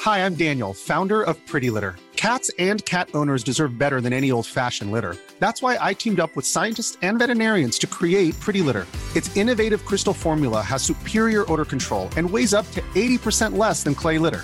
Hi, 0.02 0.26
I'm 0.26 0.34
Daniel, 0.34 0.74
founder 0.74 1.22
of 1.22 1.38
Pretty 1.46 1.70
Litter. 1.70 1.96
Cats 2.16 2.50
and 2.58 2.84
cat 2.86 3.08
owners 3.14 3.44
deserve 3.44 3.78
better 3.78 4.02
than 4.02 4.14
any 4.14 4.32
old 4.32 4.48
fashioned 4.48 4.92
litter. 4.92 5.16
That's 5.38 5.62
why 5.62 5.78
I 5.80 5.94
teamed 5.94 6.20
up 6.20 6.36
with 6.36 6.48
scientists 6.48 6.98
and 7.04 7.20
veterinarians 7.20 7.78
to 7.82 7.88
create 7.88 8.34
Pretty 8.40 8.64
Litter. 8.64 8.88
Its 9.16 9.30
innovative 9.38 9.86
crystal 9.86 10.16
formula 10.16 10.64
has 10.64 10.82
superior 10.82 11.46
odor 11.52 11.66
control 11.66 12.10
and 12.18 12.28
weighs 12.28 12.56
up 12.56 12.66
to 12.72 12.82
80% 12.96 13.56
less 13.58 13.84
than 13.84 13.94
clay 13.94 14.18
litter. 14.18 14.44